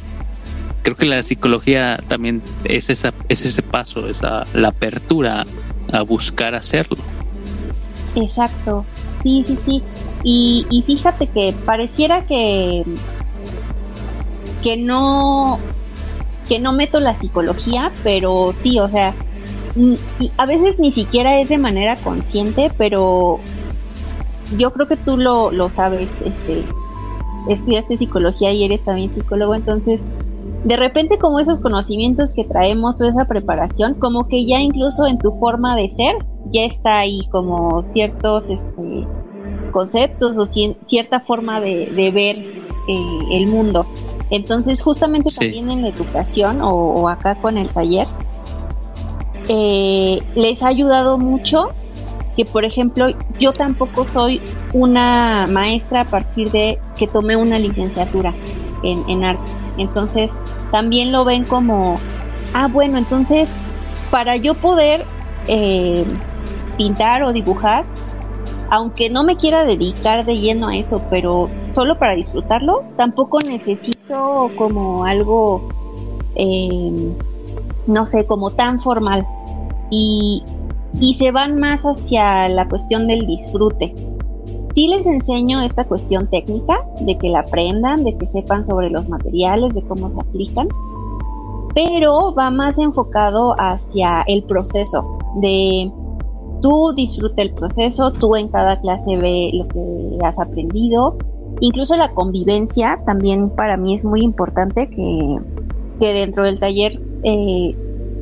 Creo 0.83 0.97
que 0.97 1.07
la 1.07 1.23
psicología 1.23 2.01
también 2.09 2.43
es 2.65 2.91
esa, 2.91 3.13
es 3.29 3.45
ese 3.45 3.63
paso, 3.63 4.09
esa 4.09 4.45
la 4.55 4.69
apertura 4.69 5.45
a 5.93 6.03
buscar 6.03 6.55
hacerlo. 6.55 6.97
Exacto, 8.15 8.85
sí, 9.23 9.45
sí, 9.47 9.57
sí. 9.57 9.83
Y, 10.25 10.67
y 10.71 10.83
fíjate 10.83 11.27
que 11.29 11.55
pareciera 11.65 12.27
que 12.27 12.85
que 14.63 14.77
no 14.77 15.59
que 16.49 16.59
no 16.59 16.73
meto 16.73 16.99
la 16.99 17.15
psicología, 17.15 17.93
pero 18.03 18.55
sí, 18.57 18.79
o 18.79 18.89
sea, 18.89 19.15
a 20.39 20.47
veces 20.47 20.79
ni 20.79 20.93
siquiera 20.93 21.41
es 21.41 21.51
de 21.51 21.59
manera 21.59 21.97
consciente, 21.97 22.73
pero 22.77 23.41
yo 24.57 24.73
creo 24.73 24.87
que 24.87 24.97
tú 24.97 25.17
lo, 25.17 25.51
lo 25.51 25.71
sabes, 25.71 26.09
este, 26.25 26.65
estudiaste 27.49 27.99
psicología 27.99 28.53
y 28.53 28.65
eres 28.65 28.85
también 28.85 29.13
psicólogo, 29.13 29.55
entonces 29.55 30.01
de 30.65 30.77
repente 30.77 31.19
como 31.19 31.39
esos 31.39 31.61
conocimientos 31.61 32.33
que 32.33 32.45
traemos 32.45 33.01
o 33.01 33.05
esa 33.05 33.27
preparación, 33.27 33.95
como 33.95 34.27
que 34.27 34.45
ya 34.47 34.61
incluso 34.61 35.07
en 35.07 35.19
tu 35.19 35.33
forma 35.39 35.77
de 35.77 35.89
ser, 35.91 36.17
ya 36.53 36.65
está 36.65 36.99
ahí 36.99 37.21
como 37.31 37.85
ciertos 37.91 38.49
este, 38.49 39.07
conceptos 39.71 40.37
o 40.37 40.47
cierta 40.47 41.21
forma 41.21 41.61
de, 41.61 42.11
ver 42.13 42.37
eh, 42.89 43.19
el 43.33 43.47
mundo. 43.47 43.87
Entonces 44.31 44.83
justamente 44.83 45.31
también 45.33 45.71
en 45.71 45.83
la 45.83 45.89
educación 45.89 46.59
o 46.61 47.09
acá 47.09 47.37
con 47.37 47.57
el 47.57 47.69
taller, 47.69 48.07
eh, 49.49 50.23
les 50.35 50.63
ha 50.63 50.69
ayudado 50.69 51.17
mucho 51.17 51.71
que, 52.39 52.45
por 52.45 52.65
ejemplo, 52.65 53.09
yo 53.41 53.53
tampoco 53.53 54.05
soy 54.05 54.41
una 54.73 55.49
maestra 55.51 56.03
a 56.03 56.05
partir 56.05 56.53
de 56.53 56.79
que 56.97 57.09
tomé 57.09 57.35
una 57.35 57.59
licenciatura 57.59 58.33
en, 58.85 59.25
arte. 59.25 59.43
Entonces, 59.77 60.31
también 60.71 61.11
lo 61.11 61.25
ven 61.25 61.43
como, 61.43 61.99
ah, 62.55 62.69
bueno, 62.69 62.97
entonces, 62.97 63.51
para 64.13 64.37
yo 64.37 64.55
poder 64.55 65.05
eh, 65.49 66.05
pintar 66.77 67.25
o 67.25 67.33
dibujar, 67.33 67.85
aunque 68.71 69.11
no 69.11 69.25
me 69.25 69.35
quiera 69.35 69.65
dedicar 69.65 70.25
de 70.25 70.37
lleno 70.37 70.69
a 70.69 70.77
eso, 70.77 71.03
pero 71.11 71.51
solo 71.71 71.99
para 71.99 72.15
disfrutarlo, 72.15 72.85
tampoco 72.97 73.41
necesito 73.41 74.53
como 74.55 75.05
algo, 75.05 75.69
eh, 76.37 77.17
no 77.89 78.07
sé, 78.07 78.27
como 78.27 78.53
tan 78.53 78.81
formal 78.81 79.27
y, 79.91 80.45
se 81.01 81.31
van 81.31 81.59
más 81.59 81.83
hacia 81.83 82.49
la 82.49 82.69
cuestión 82.69 83.07
del 83.07 83.27
disfrute. 83.27 83.95
Sí 84.75 84.89
les 84.89 85.07
enseño 85.07 85.61
esta 85.63 85.85
cuestión 85.85 86.29
técnica, 86.29 86.87
de 87.01 87.19
que 87.19 87.29
la 87.31 87.41
aprendan, 87.41 88.05
de 88.05 88.17
que 88.17 88.27
sepan 88.27 88.63
sobre 88.63 88.91
los 88.91 89.09
materiales, 89.09 89.75
de 89.75 89.83
cómo 89.83 90.11
se 90.11 90.21
aplican, 90.21 90.69
pero 91.75 92.35
va 92.35 92.51
más 92.51 92.79
enfocado 92.79 93.55
hacia 93.59 94.23
el 94.23 94.45
proceso, 94.45 95.19
de 95.37 95.91
tú 96.61 96.93
disfruta 96.95 97.43
el 97.43 97.53
proceso, 97.53 98.13
tú 98.13 98.37
en 98.37 98.49
cada 98.49 98.81
clase 98.81 99.17
ve 99.17 99.51
lo 99.53 99.69
que 99.69 100.19
has 100.25 100.39
aprendido, 100.41 101.17
incluso 101.61 101.97
la 101.97 102.13
convivencia 102.15 103.01
también 103.05 103.51
para 103.51 103.77
mí 103.77 103.95
es 103.95 104.05
muy 104.05 104.23
importante 104.23 104.91
que, 104.91 105.39
que 106.01 106.13
dentro 106.13 106.45
del 106.45 106.59
taller 106.59 107.01
eh, 107.23 107.77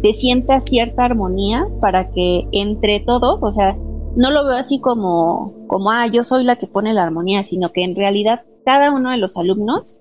se 0.06 0.20
sienta 0.20 0.60
cierta 0.60 1.04
armonía 1.04 1.66
para 1.80 2.10
que 2.12 2.46
entre 2.52 3.00
todos, 3.00 3.42
o 3.42 3.50
sea, 3.50 3.76
no 4.16 4.30
lo 4.30 4.44
veo 4.44 4.56
así 4.56 4.80
como, 4.80 5.66
como, 5.66 5.90
ah, 5.90 6.06
yo 6.06 6.22
soy 6.22 6.44
la 6.44 6.56
que 6.56 6.68
pone 6.68 6.94
la 6.94 7.02
armonía, 7.02 7.42
sino 7.42 7.70
que 7.70 7.82
en 7.82 7.96
realidad 7.96 8.44
cada 8.64 8.92
uno 8.92 9.10
de 9.10 9.16
los 9.16 9.36
alumnos 9.36 9.96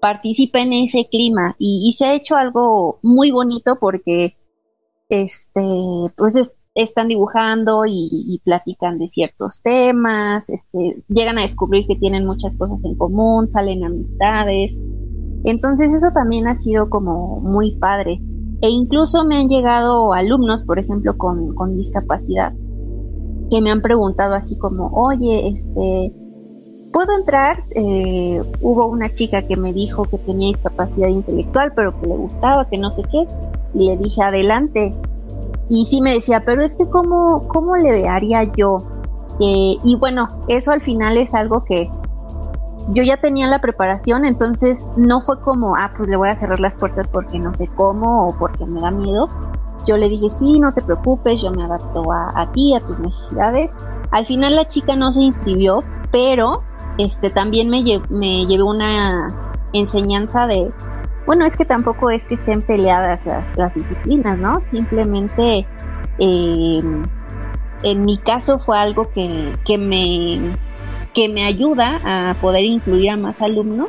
participa 0.00 0.60
en 0.60 0.72
ese 0.72 1.08
clima 1.10 1.56
y, 1.58 1.94
se 1.96 2.06
ha 2.06 2.14
hecho 2.14 2.36
algo 2.36 3.00
muy 3.02 3.30
bonito 3.32 3.76
porque, 3.78 4.36
este, 5.10 5.60
pues 6.16 6.52
están 6.74 7.08
dibujando 7.08 7.84
y, 7.84 8.08
y, 8.10 8.38
platican 8.38 8.98
de 8.98 9.08
ciertos 9.08 9.60
temas, 9.62 10.48
este, 10.48 11.04
llegan 11.08 11.38
a 11.38 11.42
descubrir 11.42 11.86
que 11.86 11.96
tienen 11.96 12.24
muchas 12.26 12.56
cosas 12.56 12.82
en 12.84 12.94
común, 12.96 13.50
salen 13.50 13.84
amistades. 13.84 14.80
Entonces 15.44 15.92
eso 15.92 16.12
también 16.14 16.46
ha 16.46 16.54
sido 16.54 16.88
como 16.88 17.40
muy 17.40 17.76
padre. 17.76 18.22
E 18.62 18.68
incluso 18.68 19.24
me 19.24 19.36
han 19.38 19.48
llegado 19.48 20.12
alumnos, 20.12 20.64
por 20.64 20.78
ejemplo, 20.78 21.16
con, 21.16 21.54
con 21.54 21.76
discapacidad, 21.76 22.52
que 23.50 23.60
me 23.62 23.70
han 23.70 23.80
preguntado 23.80 24.34
así 24.34 24.58
como, 24.58 24.88
oye, 24.88 25.48
este, 25.48 26.12
¿puedo 26.92 27.16
entrar? 27.18 27.64
Eh, 27.74 28.42
hubo 28.60 28.86
una 28.86 29.10
chica 29.10 29.46
que 29.46 29.56
me 29.56 29.72
dijo 29.72 30.04
que 30.04 30.18
tenía 30.18 30.48
discapacidad 30.48 31.08
intelectual, 31.08 31.72
pero 31.74 31.98
que 32.00 32.06
le 32.06 32.16
gustaba, 32.16 32.68
que 32.68 32.76
no 32.76 32.92
sé 32.92 33.02
qué, 33.04 33.26
y 33.74 33.88
le 33.88 33.96
dije, 33.96 34.22
adelante. 34.22 34.94
Y 35.70 35.86
sí 35.86 36.02
me 36.02 36.12
decía, 36.12 36.42
pero 36.44 36.62
es 36.62 36.74
que 36.74 36.88
cómo, 36.88 37.48
cómo 37.48 37.76
le 37.76 38.08
haría 38.08 38.44
yo. 38.44 38.84
Eh, 39.40 39.76
y 39.82 39.96
bueno, 39.96 40.28
eso 40.48 40.70
al 40.70 40.82
final 40.82 41.16
es 41.16 41.32
algo 41.34 41.64
que, 41.64 41.90
yo 42.88 43.02
ya 43.02 43.16
tenía 43.18 43.46
la 43.46 43.60
preparación, 43.60 44.24
entonces 44.24 44.86
no 44.96 45.20
fue 45.20 45.40
como, 45.40 45.76
ah, 45.76 45.92
pues 45.96 46.08
le 46.08 46.16
voy 46.16 46.28
a 46.28 46.36
cerrar 46.36 46.60
las 46.60 46.74
puertas 46.74 47.08
porque 47.08 47.38
no 47.38 47.54
sé 47.54 47.68
cómo 47.68 48.28
o 48.28 48.36
porque 48.36 48.66
me 48.66 48.80
da 48.80 48.90
miedo. 48.90 49.28
Yo 49.86 49.96
le 49.96 50.08
dije, 50.08 50.28
sí, 50.28 50.60
no 50.60 50.72
te 50.72 50.82
preocupes, 50.82 51.40
yo 51.40 51.50
me 51.50 51.62
adapto 51.62 52.04
a, 52.12 52.50
ti, 52.52 52.74
a 52.74 52.80
tus 52.80 52.98
necesidades. 52.98 53.70
Al 54.10 54.26
final 54.26 54.56
la 54.56 54.66
chica 54.66 54.96
no 54.96 55.12
se 55.12 55.22
inscribió, 55.22 55.82
pero 56.10 56.62
este 56.98 57.30
también 57.30 57.70
me, 57.70 57.82
me 58.10 58.46
llevé 58.46 58.62
una 58.62 59.28
enseñanza 59.72 60.46
de, 60.46 60.70
bueno, 61.26 61.46
es 61.46 61.56
que 61.56 61.64
tampoco 61.64 62.10
es 62.10 62.26
que 62.26 62.34
estén 62.34 62.62
peleadas 62.62 63.26
las, 63.56 63.74
disciplinas, 63.74 64.36
¿no? 64.36 64.60
Simplemente, 64.60 65.66
eh, 66.18 66.82
en 67.82 68.04
mi 68.04 68.18
caso 68.18 68.58
fue 68.58 68.78
algo 68.78 69.10
que, 69.12 69.56
que 69.64 69.78
me 69.78 70.58
que 71.14 71.28
me 71.28 71.44
ayuda 71.44 72.00
a 72.04 72.40
poder 72.40 72.64
incluir 72.64 73.10
a 73.10 73.16
más 73.16 73.42
alumnos 73.42 73.88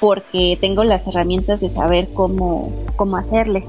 porque 0.00 0.58
tengo 0.60 0.84
las 0.84 1.06
herramientas 1.08 1.60
de 1.60 1.70
saber 1.70 2.08
cómo, 2.12 2.84
cómo 2.96 3.16
hacerle. 3.16 3.64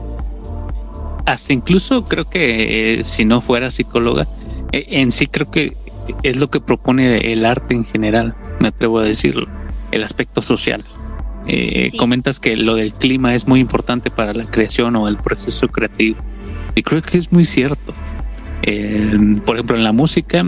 Hasta 1.25 1.53
incluso 1.53 2.05
creo 2.05 2.29
que 2.29 2.99
eh, 2.99 3.03
si 3.03 3.25
no 3.25 3.41
fuera 3.41 3.71
psicóloga, 3.71 4.27
eh, 4.71 4.85
en 4.89 5.11
sí 5.11 5.27
creo 5.27 5.49
que 5.49 5.77
es 6.23 6.37
lo 6.37 6.49
que 6.49 6.59
propone 6.59 7.31
el 7.31 7.45
arte 7.45 7.73
en 7.73 7.85
general, 7.85 8.35
me 8.59 8.67
atrevo 8.67 8.99
a 8.99 9.05
decirlo, 9.05 9.47
el 9.91 10.03
aspecto 10.03 10.41
social. 10.41 10.83
Eh, 11.47 11.91
comentas 11.97 12.39
que 12.39 12.57
lo 12.57 12.75
del 12.75 12.91
clima 12.91 13.33
es 13.33 13.47
muy 13.47 13.59
importante 13.59 14.09
para 14.09 14.33
la 14.33 14.45
creación 14.45 14.95
o 14.95 15.07
el 15.07 15.17
proceso 15.17 15.67
creativo. 15.67 16.17
Y 16.75 16.83
creo 16.83 17.01
que 17.01 17.17
es 17.17 17.31
muy 17.31 17.45
cierto. 17.45 17.93
por 19.45 19.55
ejemplo, 19.55 19.77
en 19.77 19.83
la 19.83 19.93
música, 19.93 20.43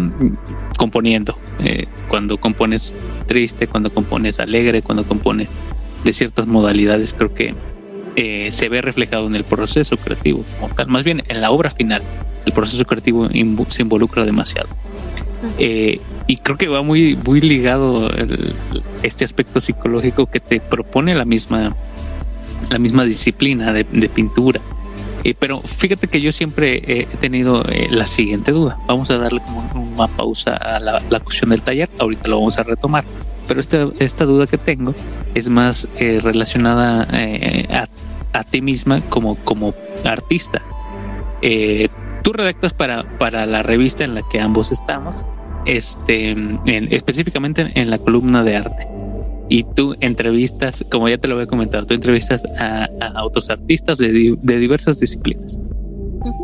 componiendo. 0.77 1.37
Eh, 1.63 1.87
cuando 2.07 2.37
compones 2.37 2.95
triste, 3.25 3.67
cuando 3.67 3.91
compones 3.93 4.39
alegre, 4.39 4.81
cuando 4.81 5.05
compones 5.05 5.49
de 6.03 6.13
ciertas 6.13 6.47
modalidades, 6.47 7.13
creo 7.13 7.33
que 7.33 7.55
eh, 8.15 8.49
se 8.51 8.69
ve 8.69 8.81
reflejado 8.81 9.27
en 9.27 9.35
el 9.35 9.43
proceso 9.43 9.97
creativo, 9.97 10.43
más 10.87 11.03
bien 11.03 11.23
en 11.27 11.41
la 11.41 11.51
obra 11.51 11.71
final. 11.71 12.01
El 12.45 12.53
proceso 12.53 12.85
creativo 12.85 13.27
se 13.67 13.81
involucra 13.81 14.23
demasiado. 14.25 14.69
Eh, 15.59 15.99
y 16.27 16.37
creo 16.37 16.57
que 16.57 16.67
va 16.67 16.81
muy, 16.81 17.15
muy 17.15 17.41
ligado 17.41 18.09
este 19.03 19.23
aspecto 19.25 19.59
psicológico 19.59 20.25
que 20.27 20.39
te 20.39 20.59
propone 20.59 21.15
la 21.15 21.25
misma, 21.25 21.75
la 22.69 22.79
misma 22.79 23.05
disciplina 23.05 23.73
de, 23.73 23.85
pintura. 24.09 24.61
Eh, 25.27 25.35
pero 25.37 25.59
fíjate 25.59 26.07
que 26.07 26.21
yo 26.21 26.31
siempre 26.31 26.81
he 26.85 27.05
tenido 27.19 27.61
eh, 27.67 27.89
la 27.91 28.05
siguiente 28.05 28.53
duda. 28.53 28.79
Vamos 28.87 29.11
a 29.11 29.17
darle 29.17 29.41
como 29.41 29.83
una 29.83 30.07
pausa 30.07 30.55
a 30.55 30.79
la, 30.79 31.19
cuestión 31.19 31.49
del 31.49 31.63
taller. 31.63 31.89
Ahorita 31.99 32.29
lo 32.29 32.37
vamos 32.37 32.57
a 32.57 32.63
retomar. 32.63 33.03
Pero 33.45 33.59
esta, 33.59 33.89
esta 33.99 34.23
duda 34.23 34.47
que 34.47 34.57
tengo 34.57 34.95
es 35.35 35.49
más 35.49 35.89
eh, 35.97 36.21
relacionada 36.23 37.05
a, 37.69 37.87
a, 38.39 38.43
ti 38.45 38.61
misma 38.61 39.01
como, 39.01 39.35
como 39.35 39.73
artista. 40.05 40.61
tú 42.23 42.31
redactas 42.31 42.73
para, 42.73 43.03
para 43.17 43.45
la 43.45 43.63
revista 43.63 44.05
en 44.05 44.15
la 44.15 44.21
que 44.31 44.39
ambos 44.39 44.71
estamos 44.71 45.13
este, 45.65 46.37
específicamente 46.65 47.69
en 47.75 47.89
la 47.89 47.97
columna 47.97 48.45
de 48.45 48.55
arte. 48.55 48.87
Y 49.49 49.63
tú 49.63 49.95
entrevistas, 50.01 50.85
como 50.91 51.07
ya 51.07 51.17
te 51.17 51.27
lo 51.27 51.35
había 51.35 51.47
comentado, 51.47 51.85
tú 51.85 51.93
entrevistas 51.93 52.43
a, 52.59 52.89
otros 53.23 53.49
artistas 53.49 53.97
de, 53.97 54.37
diversas 54.41 54.99
disciplinas. 54.99 55.57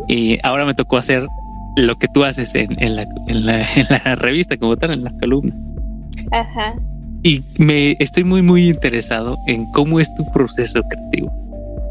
Y 0.08 0.40
ahora 0.44 0.66
me 0.66 0.74
tocó 0.74 0.98
hacer 0.98 1.28
lo 1.76 1.96
que 1.96 2.08
tú 2.14 2.24
haces 2.24 2.56
en, 2.56 2.96
la, 2.96 3.04
en, 3.28 3.46
la, 3.46 4.16
revista, 4.16 4.58
como 4.58 4.78
tal, 4.78 4.92
en 4.92 5.04
la 5.04 5.12
columna. 5.18 5.54
Ajá. 6.32 6.76
Y 7.24 7.42
me 7.58 7.96
estoy 8.00 8.24
muy, 8.24 8.42
muy 8.42 8.68
interesado 8.68 9.38
en 9.48 9.66
cómo 9.72 10.00
es 10.00 10.14
tu 10.16 10.30
proceso 10.32 10.82
creativo. 10.84 11.32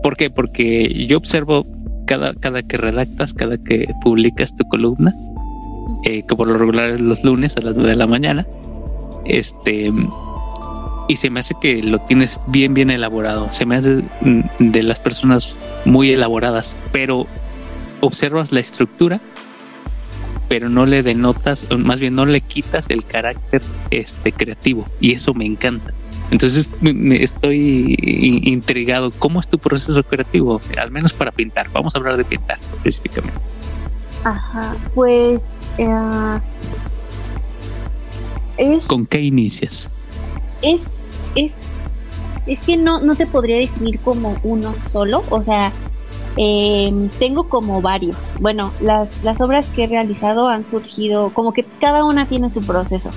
¿Por 0.03 0.17
qué? 0.17 0.31
Porque 0.31 1.07
yo 1.07 1.17
observo 1.17 1.67
cada, 2.07 2.35
cada 2.35 2.63
que 2.63 2.77
redactas, 2.77 3.33
cada 3.33 3.57
que 3.57 3.89
publicas 4.03 4.55
tu 4.57 4.65
columna, 4.65 5.15
eh, 6.05 6.23
que 6.27 6.37
por 6.37 6.49
lo 6.49 6.59
regular 6.59 6.91
es 6.91 7.01
los 7.01 7.25
lunes 7.25 7.57
a 7.57 7.61
las 7.61 7.75
9 7.75 7.91
de 7.91 7.97
la 7.97 8.07
mañana. 8.07 8.47
Este, 9.25 9.91
y 11.09 11.17
se 11.17 11.31
me 11.31 11.41
hace 11.41 11.55
que 11.61 11.83
lo 11.83 11.99
tienes 11.99 12.39
bien, 12.47 12.75
bien 12.75 12.91
elaborado. 12.91 13.53
Se 13.53 13.67
me 13.67 13.77
hace 13.77 14.05
de 14.59 14.83
las 14.83 15.01
personas 15.01 15.57
muy 15.85 16.11
elaboradas, 16.11 16.77
pero 16.93 17.27
observas 18.01 18.53
la 18.53 18.61
estructura, 18.61 19.21
pero 20.49 20.69
no 20.69 20.87
le 20.87 21.03
denotas, 21.03 21.67
más 21.79 22.01
bien 22.01 22.15
no 22.15 22.27
le 22.27 22.41
quitas 22.41 22.87
el 22.89 23.05
carácter 23.05 23.63
este, 23.91 24.33
creativo. 24.33 24.87
Y 25.01 25.13
eso 25.13 25.35
me 25.35 25.47
encanta. 25.47 25.93
Entonces 26.31 26.69
estoy 27.11 27.97
intrigado. 28.45 29.11
¿Cómo 29.11 29.41
es 29.41 29.49
tu 29.49 29.59
proceso 29.59 30.03
creativo? 30.03 30.63
Al 30.79 30.91
menos 30.91 31.13
para 31.13 31.31
pintar. 31.31 31.69
Vamos 31.73 31.95
a 31.95 31.99
hablar 31.99 32.17
de 32.17 32.25
pintar 32.25 32.59
específicamente. 32.77 33.39
Ajá, 34.25 34.75
pues 34.95 35.41
eh, 35.77 36.39
es, 38.57 38.85
¿Con 38.87 39.05
qué 39.07 39.21
inicias? 39.21 39.91
Es, 40.63 40.81
es, 41.35 41.55
es 42.47 42.61
que 42.61 42.77
no, 42.77 43.01
no 43.01 43.15
te 43.15 43.27
podría 43.27 43.57
definir 43.57 43.99
como 44.01 44.37
uno 44.43 44.75
solo, 44.75 45.23
o 45.31 45.43
sea, 45.43 45.73
em, 46.37 47.09
tengo 47.19 47.49
como 47.49 47.83
varios. 47.83 48.17
Bueno, 48.41 48.73
las, 48.81 49.09
las 49.23 49.41
obras 49.41 49.69
que 49.69 49.85
he 49.85 49.87
realizado 49.87 50.49
han 50.49 50.65
surgido, 50.65 51.33
como 51.35 51.53
que 51.53 51.65
cada 51.81 52.05
una 52.05 52.27
tiene 52.27 52.51
su 52.51 52.63
proceso. 52.63 53.11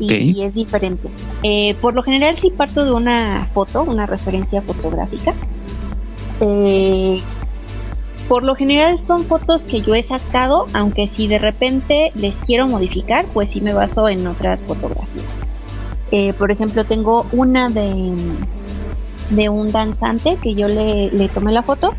Y, 0.00 0.42
es 0.42 0.54
diferente. 0.54 1.08
Eh, 1.42 1.74
por 1.80 1.94
lo 1.94 2.02
general 2.02 2.36
sí 2.36 2.50
parto 2.50 2.84
de 2.84 2.92
una 2.92 3.48
foto, 3.52 3.82
una 3.82 4.06
referencia 4.06 4.62
fotográfica, 4.62 5.34
eh, 6.40 7.20
por 8.28 8.42
lo 8.42 8.54
general 8.54 9.00
son 9.00 9.24
fotos 9.24 9.64
que 9.64 9.80
yo 9.80 9.94
he 9.94 10.02
sacado, 10.02 10.66
aunque 10.74 11.08
si 11.08 11.26
de 11.26 11.38
repente 11.38 12.12
les 12.14 12.42
quiero 12.42 12.68
modificar, 12.68 13.24
pues 13.32 13.50
sí 13.50 13.60
me 13.60 13.72
baso 13.72 14.08
en 14.08 14.26
otras 14.26 14.66
fotografías. 14.66 15.24
Eh, 16.10 16.32
por 16.32 16.50
ejemplo, 16.50 16.84
tengo 16.84 17.26
una 17.32 17.68
de, 17.68 18.14
de 19.30 19.48
un 19.48 19.72
danzante 19.72 20.36
que 20.42 20.54
yo 20.54 20.68
le, 20.68 21.28
tomé 21.28 21.52
la 21.52 21.62
foto, 21.62 21.94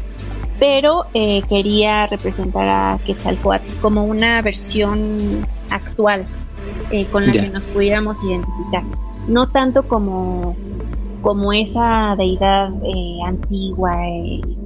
pero 0.59 1.05
eh, 1.13 1.41
quería 1.43 2.07
representar 2.07 2.67
a 2.67 2.99
Quetzalcoatl 3.05 3.79
como 3.81 4.03
una 4.03 4.41
versión 4.41 5.45
actual 5.69 6.25
eh, 6.91 7.05
con 7.05 7.27
la 7.27 7.31
que 7.31 7.49
nos 7.49 7.65
pudiéramos 7.65 8.23
identificar. 8.23 8.83
No 9.27 9.47
tanto 9.49 9.87
como, 9.87 10.55
como 11.21 11.53
esa 11.53 12.15
deidad 12.17 12.73
antigua 13.25 13.95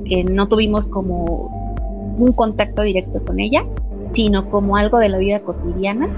que 0.06 0.23
no 0.23 0.47
tuvimos 0.47 0.88
como 0.88 2.15
un 2.17 2.32
contacto 2.32 2.82
directo 2.82 3.23
con 3.25 3.39
ella, 3.39 3.65
sino 4.13 4.49
como 4.49 4.77
algo 4.77 4.99
de 4.99 5.10
la 5.10 5.17
vida 5.17 5.41
cotidiana. 5.41 6.10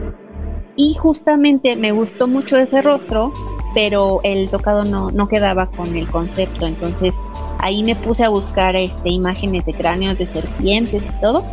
Y 0.76 0.96
justamente 0.96 1.76
me 1.76 1.92
gustó 1.92 2.28
mucho 2.28 2.58
ese 2.58 2.82
rostro, 2.82 3.32
pero 3.74 4.20
el 4.24 4.50
tocado 4.50 4.84
no, 4.84 5.12
no 5.12 5.28
quedaba 5.28 5.68
con 5.68 5.96
el 5.96 6.10
concepto. 6.10 6.66
Entonces 6.66 7.14
ahí 7.60 7.84
me 7.84 7.96
puse 7.96 8.24
a 8.24 8.30
buscar 8.30 8.76
este, 8.76 9.10
imágenes 9.10 9.66
de 9.66 9.74
cráneos 9.74 10.18
de 10.18 10.28
serpientes 10.28 11.02
y 11.02 11.22
todo. 11.22 11.46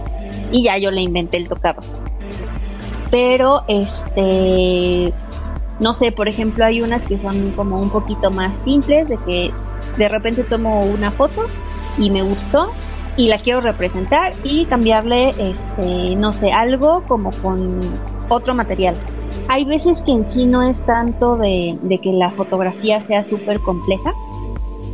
Y 0.50 0.64
ya 0.64 0.78
yo 0.78 0.90
le 0.90 1.02
inventé 1.02 1.36
el 1.36 1.48
tocado. 1.48 1.82
Pero 3.10 3.62
este 3.68 5.12
no 5.82 5.94
sé, 5.94 6.12
por 6.12 6.28
ejemplo, 6.28 6.64
hay 6.64 6.80
unas 6.80 7.04
que 7.04 7.18
son 7.18 7.50
como 7.52 7.80
un 7.80 7.90
poquito 7.90 8.30
más 8.30 8.52
simples, 8.62 9.08
de 9.08 9.16
que 9.18 9.50
de 9.98 10.08
repente 10.08 10.44
tomo 10.44 10.84
una 10.84 11.10
foto 11.10 11.42
y 11.98 12.10
me 12.10 12.22
gustó 12.22 12.70
y 13.16 13.28
la 13.28 13.38
quiero 13.38 13.60
representar 13.60 14.32
y 14.44 14.64
cambiarle, 14.66 15.30
este, 15.30 16.14
no 16.16 16.32
sé, 16.32 16.52
algo 16.52 17.02
como 17.08 17.30
con 17.42 17.80
otro 18.32 18.54
material. 18.54 18.96
Hay 19.48 19.64
veces 19.64 20.02
que 20.02 20.12
en 20.12 20.28
sí 20.28 20.46
no 20.46 20.62
es 20.62 20.84
tanto 20.84 21.36
de, 21.36 21.78
que 22.02 22.12
la 22.12 22.30
fotografía 22.30 23.02
sea 23.02 23.24
súper 23.24 23.60
compleja, 23.60 24.14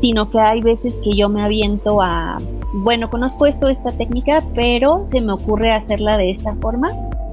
sino 0.01 0.31
que 0.31 0.40
hay 0.40 0.61
veces 0.61 1.01
que 1.03 1.14
yo 1.14 1.29
me 1.29 1.42
aviento 1.42 2.01
a, 2.03 2.38
bueno, 2.72 3.11
conozco 3.11 3.46
esto, 3.46 3.68
esta 3.68 3.92
técnica, 3.92 4.42
pero 4.55 5.05
se 5.07 5.20
me 5.20 5.33
ocurre 5.33 5.72
hacerla 5.72 6.16
de 6.18 6.31
esta 6.31 6.55
forma 6.57 6.88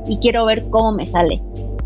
y 0.08 0.18
quiero 0.18 0.46
ver 0.46 0.70
cómo 0.70 0.92
me 0.94 1.08
sale. 1.08 1.42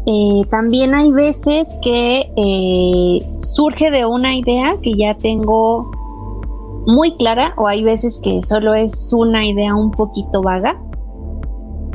Eh, 0.05 0.43
también 0.49 0.95
hay 0.95 1.12
veces 1.12 1.77
que 1.82 2.32
eh, 2.36 3.39
surge 3.41 3.91
de 3.91 4.05
una 4.05 4.36
idea 4.36 4.75
que 4.82 4.95
ya 4.95 5.15
tengo 5.15 5.91
muy 6.88 7.15
clara 7.15 7.53
o 7.58 7.67
hay 7.67 7.84
veces 7.84 8.19
que 8.23 8.41
solo 8.41 8.73
es 8.73 9.13
una 9.13 9.45
idea 9.45 9.75
un 9.75 9.91
poquito 9.91 10.41
vaga. 10.41 10.82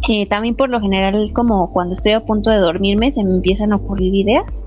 Eh, 0.09 0.27
también 0.27 0.55
por 0.55 0.69
lo 0.69 0.81
general 0.81 1.33
como 1.33 1.73
cuando 1.73 1.95
estoy 1.95 2.13
a 2.13 2.25
punto 2.25 2.51
de 2.51 2.59
dormirme 2.59 3.11
se 3.11 3.25
me 3.25 3.31
empiezan 3.31 3.73
a 3.73 3.77
ocurrir 3.77 4.15
ideas. 4.15 4.65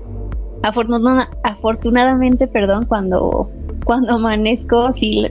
afortunadamente, 1.42 2.48
perdón, 2.48 2.86
cuando, 2.86 3.50
cuando 3.84 4.14
amanezco 4.14 4.92
si 4.94 5.24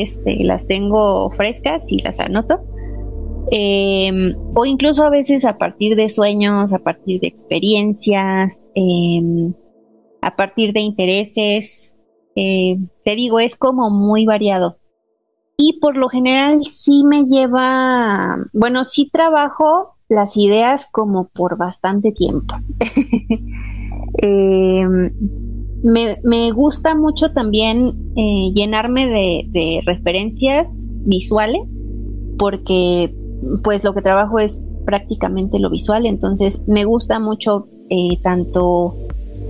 este, 0.00 0.44
las 0.44 0.66
tengo 0.66 1.30
frescas, 1.30 1.88
si 1.88 2.00
las 2.00 2.20
anoto. 2.20 2.60
Em, 3.50 4.34
o 4.54 4.64
incluso 4.64 5.04
a 5.04 5.10
veces 5.10 5.44
a 5.44 5.58
partir 5.58 5.96
de 5.96 6.08
sueños, 6.08 6.72
a 6.72 6.78
partir 6.78 7.20
de 7.20 7.28
experiencias, 7.28 8.68
em, 8.74 9.52
a 10.22 10.36
partir 10.36 10.72
de 10.72 10.80
intereses, 10.80 11.94
eh, 12.36 12.78
te 13.04 13.14
digo, 13.16 13.40
es 13.40 13.56
como 13.56 13.90
muy 13.90 14.24
variado. 14.24 14.78
Y 15.56 15.78
por 15.80 15.96
lo 15.96 16.08
general 16.08 16.64
sí 16.64 17.04
me 17.04 17.24
lleva, 17.24 18.36
bueno, 18.52 18.82
sí 18.84 19.08
trabajo 19.12 19.94
las 20.08 20.36
ideas 20.36 20.86
como 20.90 21.28
por 21.28 21.56
bastante 21.56 22.12
tiempo. 22.12 22.54
Eh, 24.22 24.86
me, 25.82 26.52
gusta 26.52 26.94
mucho 26.94 27.32
también 27.32 28.12
eh, 28.16 28.52
llenarme 28.54 29.08
de, 29.08 29.82
referencias 29.84 30.68
visuales 31.04 31.68
porque 32.38 33.12
pues 33.64 33.82
lo 33.82 33.92
que 33.92 34.02
trabajo 34.02 34.38
es 34.38 34.60
prácticamente 34.84 35.58
lo 35.58 35.68
visual, 35.68 36.06
entonces 36.06 36.62
me 36.68 36.84
gusta 36.84 37.18
mucho 37.18 37.66
tanto 38.22 38.96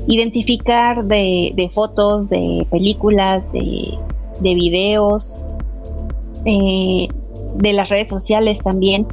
identificar 0.06 1.04
de, 1.04 1.70
fotos, 1.72 2.30
de 2.30 2.66
películas, 2.70 3.50
de, 3.52 3.98
de 4.40 4.54
videos, 4.54 5.44
eh, 6.44 7.08
de 7.56 7.72
las 7.72 7.88
redes 7.88 8.08
sociales 8.08 8.58
también. 8.62 9.06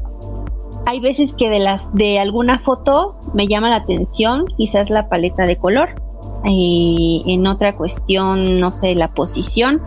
Hay 0.86 1.00
veces 1.00 1.34
que 1.34 1.50
de, 1.50 1.60
la, 1.60 1.90
de 1.94 2.20
alguna 2.20 2.60
foto 2.60 3.16
me 3.34 3.48
llama 3.48 3.70
la 3.70 3.78
atención 3.78 4.46
quizás 4.58 4.90
la 4.90 5.10
paleta 5.10 5.46
de 5.46 5.58
color, 5.58 5.90
eh, 6.44 7.22
en 7.28 7.46
otra 7.48 7.76
cuestión, 7.76 8.60
no 8.60 8.72
sé, 8.72 8.96
la 8.96 9.14
posición. 9.14 9.82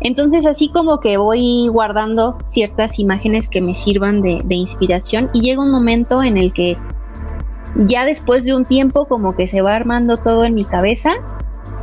Entonces 0.00 0.46
así 0.46 0.70
como 0.70 1.00
que 1.00 1.16
voy 1.16 1.68
guardando 1.68 2.36
ciertas 2.46 2.98
imágenes 2.98 3.48
que 3.48 3.60
me 3.60 3.74
sirvan 3.74 4.22
de, 4.22 4.42
de 4.44 4.54
inspiración 4.54 5.30
y 5.32 5.40
llega 5.40 5.62
un 5.62 5.70
momento 5.70 6.22
en 6.22 6.36
el 6.36 6.52
que 6.52 6.76
ya 7.76 8.04
después 8.04 8.44
de 8.44 8.54
un 8.54 8.64
tiempo 8.64 9.06
como 9.06 9.34
que 9.34 9.48
se 9.48 9.60
va 9.60 9.74
armando 9.74 10.18
todo 10.18 10.44
en 10.44 10.54
mi 10.54 10.64
cabeza, 10.64 11.12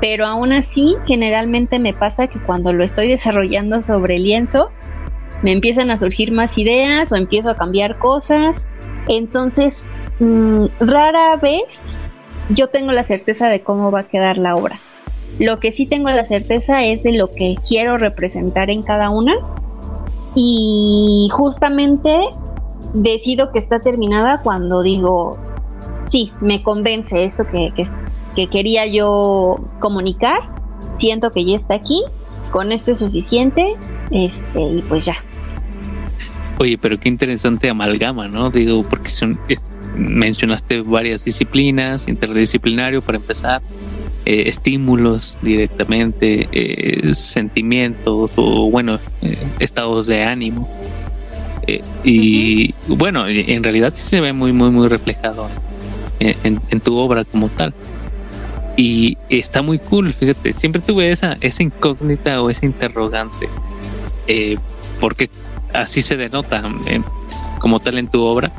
pero 0.02 0.26
aún 0.26 0.52
así 0.52 0.98
generalmente 1.06 1.80
me 1.80 1.94
pasa 1.94 2.28
que 2.28 2.42
cuando 2.42 2.74
lo 2.74 2.84
estoy 2.84 3.08
desarrollando 3.08 3.84
sobre 3.84 4.20
lienzo, 4.20 4.70
me 5.44 5.52
empiezan 5.52 5.92
a 5.92 5.98
surgir 5.98 6.32
más 6.32 6.58
ideas 6.58 7.12
o 7.12 7.16
empiezo 7.16 7.52
a 7.52 7.56
cambiar 7.56 8.00
cosas. 8.00 8.68
Entonces, 9.08 9.86
mm, 10.20 10.66
rara 10.80 11.36
vez 11.38 12.00
yo 12.50 12.68
tengo 12.68 12.92
la 12.92 13.04
certeza 13.04 13.48
de 13.48 13.62
cómo 13.62 13.92
va 13.92 14.02
a 14.02 14.08
quedar 14.08 14.38
la 14.38 14.56
obra. 14.56 14.80
Lo 15.40 15.60
que 15.60 15.72
sí 15.72 15.86
tengo 15.86 16.10
la 16.10 16.26
certeza 16.26 16.84
es 16.84 17.04
de 17.04 17.14
lo 17.14 17.32
que 17.32 17.56
quiero 17.66 17.98
representar 17.98 18.70
en 18.70 18.82
cada 18.82 19.12
una. 19.12 19.36
Y 20.36 21.30
justamente 21.32 22.18
decido 22.94 23.52
que 23.52 23.60
está 23.60 23.80
terminada 23.80 24.42
cuando 24.42 24.82
digo, 24.82 25.38
sí, 26.10 26.32
me 26.42 26.64
convence 26.64 27.24
esto 27.24 27.46
que, 27.46 27.72
que, 27.76 27.86
quería 28.52 28.86
yo 28.88 29.60
comunicar. 29.80 30.40
Siento 30.98 31.32
que 31.32 31.46
ya 31.46 31.56
está 31.56 31.76
aquí, 31.76 32.04
con 32.52 32.72
esto 32.72 32.92
es 32.92 33.00
suficiente, 33.00 33.66
este, 34.12 34.62
y 34.62 34.82
pues 34.82 35.06
ya. 35.06 35.16
Oye, 36.58 36.78
pero 36.78 37.00
qué 37.00 37.10
interesante 37.10 37.70
amalgama, 37.70 38.28
¿no? 38.28 38.52
Digo, 38.52 38.84
porque 38.84 39.10
son, 39.10 39.40
mencionaste 39.96 40.82
varias 40.82 41.26
disciplinas, 41.26 42.08
interdisciplinario 42.08 43.02
para 43.02 43.18
empezar, 43.18 43.62
eh, 44.26 44.44
estímulos 44.46 45.40
directamente, 45.42 46.48
eh, 46.52 47.16
sentimientos 47.16 48.34
o 48.36 48.70
bueno, 48.70 49.00
eh, 49.24 49.36
estados 49.60 50.06
de 50.08 50.24
ánimo. 50.24 50.70
y 52.04 52.74
bueno, 52.88 53.28
en 53.28 53.64
realidad 53.64 53.94
sí 53.96 54.06
se 54.06 54.20
ve 54.20 54.34
muy, 54.34 54.52
muy, 54.52 54.72
muy 54.72 54.88
reflejado 54.88 55.48
en, 56.20 56.82
tu 56.82 56.98
obra 56.98 57.24
como 57.24 57.50
tal. 57.50 57.74
Y 58.84 59.16
está 59.30 59.62
muy 59.62 59.78
cool, 59.78 60.12
fíjate, 60.12 60.54
siempre 60.54 60.82
tuve 60.82 61.12
esa, 61.12 61.38
esa 61.40 61.62
incógnita 61.62 62.42
o 62.42 62.50
esa 62.50 62.66
interrogante, 62.66 63.48
porque 65.00 65.30
así 65.72 66.02
se 66.02 66.18
denota 66.18 66.64
como 67.60 67.80
tal 67.80 68.00
en 68.00 68.08
tu 68.08 68.24
obra. 68.24 68.52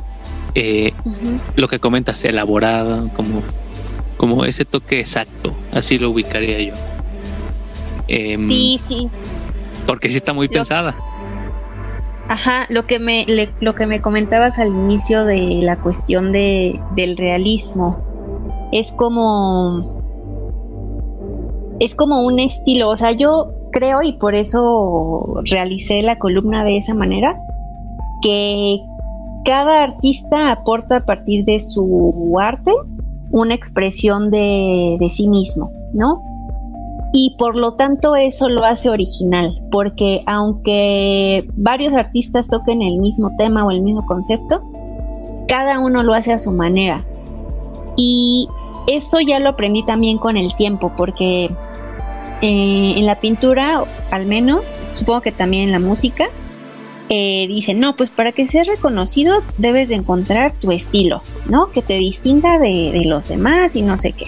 Lo 1.57 1.67
que 1.67 1.79
comentas, 1.79 2.23
elaborada, 2.23 3.09
como 3.17 3.43
como 4.15 4.45
ese 4.45 4.63
toque 4.63 5.01
exacto, 5.01 5.53
así 5.73 5.97
lo 5.97 6.11
ubicaría 6.11 6.57
yo. 6.61 6.73
Em, 8.07 8.47
sí, 8.47 8.79
sí. 8.87 9.09
Porque 9.85 10.09
sí 10.09 10.15
está 10.15 10.31
muy 10.31 10.47
pensada. 10.47 10.95
Ajá, 12.29 12.65
lo 12.69 12.87
que 12.87 12.99
me 12.99 13.25
lo 13.59 13.75
que 13.75 13.87
me 13.87 14.01
comentabas 14.01 14.57
al 14.57 14.69
inicio 14.69 15.25
de 15.25 15.59
la 15.63 15.75
cuestión 15.81 16.31
de 16.31 16.79
del 16.95 17.17
realismo 17.17 18.69
es 18.71 18.93
como 18.93 20.02
es 21.79 21.95
como 21.95 22.21
un 22.21 22.39
estilo, 22.39 22.89
o 22.89 22.97
sea, 22.97 23.11
yo 23.11 23.51
creo 23.71 24.01
y 24.03 24.13
por 24.13 24.35
eso 24.35 25.41
realicé 25.49 26.01
la 26.01 26.19
columna 26.19 26.63
de 26.63 26.77
esa 26.77 26.93
manera 26.93 27.39
que 28.21 28.79
cada 29.43 29.81
artista 29.83 30.51
aporta 30.51 30.97
a 30.97 31.05
partir 31.05 31.43
de 31.45 31.61
su 31.61 32.37
arte 32.39 32.71
una 33.31 33.55
expresión 33.55 34.31
de, 34.31 34.97
sí 35.09 35.27
mismo, 35.27 35.71
¿no? 35.93 36.23
Y 37.13 37.35
por 37.37 37.55
lo 37.55 37.73
tanto 37.73 38.15
eso 38.15 38.47
lo 38.47 38.63
hace 38.63 38.89
original, 38.89 39.61
porque 39.71 40.23
aunque 40.25 41.47
varios 41.55 41.93
artistas 41.93 42.47
toquen 42.47 42.81
el 42.81 42.97
mismo 42.97 43.31
tema 43.37 43.65
o 43.65 43.71
el 43.71 43.81
mismo 43.81 44.05
concepto, 44.05 44.63
cada 45.47 45.79
uno 45.79 46.03
lo 46.03 46.13
hace 46.13 46.31
a 46.31 46.39
su 46.39 46.51
manera. 46.51 47.05
Y 47.97 48.47
esto 48.87 49.19
ya 49.19 49.39
lo 49.39 49.49
aprendí 49.49 49.83
también 49.83 50.17
con 50.17 50.37
el 50.37 50.55
tiempo, 50.55 50.93
porque 50.95 51.49
eh, 52.41 52.93
en 52.97 53.05
la 53.05 53.19
pintura, 53.19 53.83
al 54.11 54.25
menos, 54.25 54.79
supongo 54.95 55.21
que 55.21 55.31
también 55.31 55.63
en 55.63 55.71
la 55.71 55.79
música, 55.79 56.25
eh, 57.09 57.47
dicen, 57.47 57.79
no, 57.79 57.95
pues 57.95 58.09
para 58.09 58.31
que 58.31 58.47
seas 58.47 58.67
reconocido 58.67 59.43
debes 59.57 59.89
de 59.89 59.95
encontrar 59.95 60.53
tu 60.53 60.71
estilo, 60.71 61.21
¿no? 61.45 61.71
Que 61.71 61.81
te 61.81 61.95
distinga 61.95 62.59
de, 62.59 63.03
los 63.05 63.27
demás 63.27 63.75
y 63.75 63.81
no 63.81 63.97
sé 63.97 64.13
qué. 64.13 64.25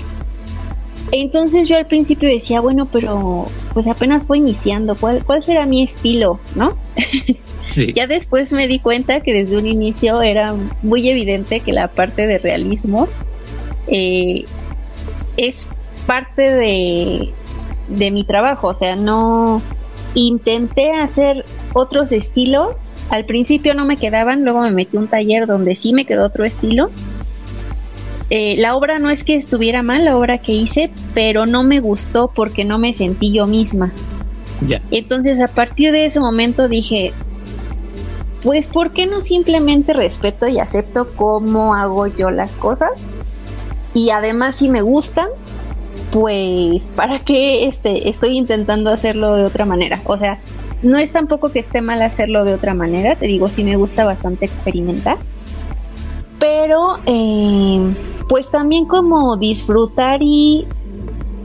Entonces 1.12 1.68
yo 1.68 1.78
al 1.78 1.88
principio 1.88 2.28
decía, 2.28 2.62
bueno, 2.62 2.86
pero 2.86 3.48
pues 3.74 3.88
apenas 3.88 4.28
fue 4.28 4.38
iniciando, 4.38 4.96
¿cuál, 4.96 5.24
cuál 5.24 5.44
será 5.44 5.66
mi 5.66 5.84
estilo, 5.84 6.40
no? 6.56 6.78
ya 7.96 8.08
después 8.08 8.52
me 8.54 8.68
di 8.68 8.80
cuenta 8.80 9.22
que 9.22 9.34
desde 9.34 9.58
un 9.58 9.68
inicio 9.68 10.22
era 10.22 10.54
muy 10.82 11.10
evidente 11.10 11.62
que 11.62 11.74
la 11.74 11.88
parte 11.88 12.28
de 12.28 12.38
realismo 12.38 13.08
eh, 13.88 14.46
es 15.38 15.68
parte 16.06 16.54
de, 16.54 17.34
de 17.88 18.12
mi 18.12 18.24
trabajo, 18.24 18.68
o 18.68 18.74
sea, 18.74 18.96
no 18.96 19.62
intenté 20.14 20.92
hacer 20.92 21.46
otros 21.74 22.12
estilos. 22.12 22.76
Al 23.10 23.26
principio 23.26 23.74
no 23.74 23.86
me 23.86 23.98
quedaban, 23.98 24.44
luego 24.44 24.62
me 24.62 24.72
metí 24.72 24.98
un 24.98 25.08
taller 25.08 25.46
donde 25.46 25.76
sí 25.76 25.94
me 25.94 26.06
quedó 26.06 26.26
otro 26.26 26.46
estilo. 26.46 26.90
Eh, 28.32 28.56
la 28.58 28.76
obra 28.76 28.98
no 28.98 29.12
es 29.12 29.24
que 29.24 29.36
estuviera 29.36 29.84
mal, 29.84 30.06
la 30.06 30.18
obra 30.18 30.40
que 30.40 30.54
hice, 30.54 30.90
pero 31.14 31.46
no 31.46 31.64
me 31.64 31.80
gustó 31.80 32.32
porque 32.34 32.66
no 32.66 32.80
me 32.80 32.94
sentí 32.94 33.32
yo 33.32 33.46
misma. 33.46 33.94
Ya. 34.66 34.82
Entonces 34.90 35.40
a 35.42 35.48
partir 35.48 35.92
de 35.92 36.06
ese 36.06 36.20
momento 36.20 36.68
dije, 36.68 37.14
pues 38.42 38.68
¿por 38.68 38.94
qué 38.94 39.06
no 39.06 39.22
simplemente 39.22 39.94
respeto 39.94 40.48
y 40.48 40.60
acepto 40.60 41.10
cómo 41.16 41.76
hago 41.76 42.08
yo 42.08 42.32
las 42.32 42.56
cosas? 42.56 42.92
Y 43.96 44.12
además 44.12 44.58
si 44.58 44.70
me 44.70 44.82
gustan, 44.82 45.30
pues 46.12 46.88
¿para 46.96 47.20
qué 47.20 47.66
este, 47.66 48.10
estoy 48.10 48.38
intentando 48.38 48.92
hacerlo 48.92 49.36
de 49.36 49.46
otra 49.46 49.66
manera? 49.66 50.02
O 50.06 50.18
sea, 50.18 50.40
no 50.84 50.98
es 50.98 51.12
tampoco 51.12 51.50
que 51.50 51.60
esté 51.60 51.82
mal 51.82 52.02
hacerlo 52.02 52.44
de 52.44 52.54
otra 52.54 52.74
manera, 52.74 53.16
te 53.16 53.26
digo, 53.26 53.50
sí 53.50 53.64
me 53.64 53.78
gusta 53.78 54.06
bastante 54.06 54.46
experimentar, 54.46 55.18
pero 56.40 56.98
eh, 57.06 57.96
pues 58.28 58.52
también 58.52 58.86
como 58.86 59.38
disfrutar 59.38 60.20
y 60.22 60.68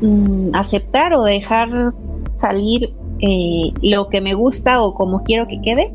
mm, 0.03 0.51
aceptar 0.53 1.15
o 1.15 1.23
dejar 1.23 1.95
salir 2.35 2.93
eh, 3.21 3.73
lo 3.83 4.09
que 4.09 4.21
me 4.21 4.35
gusta 4.35 4.83
o 4.83 4.95
como 4.95 5.23
quiero 5.23 5.47
que 5.47 5.61
quede. 5.63 5.95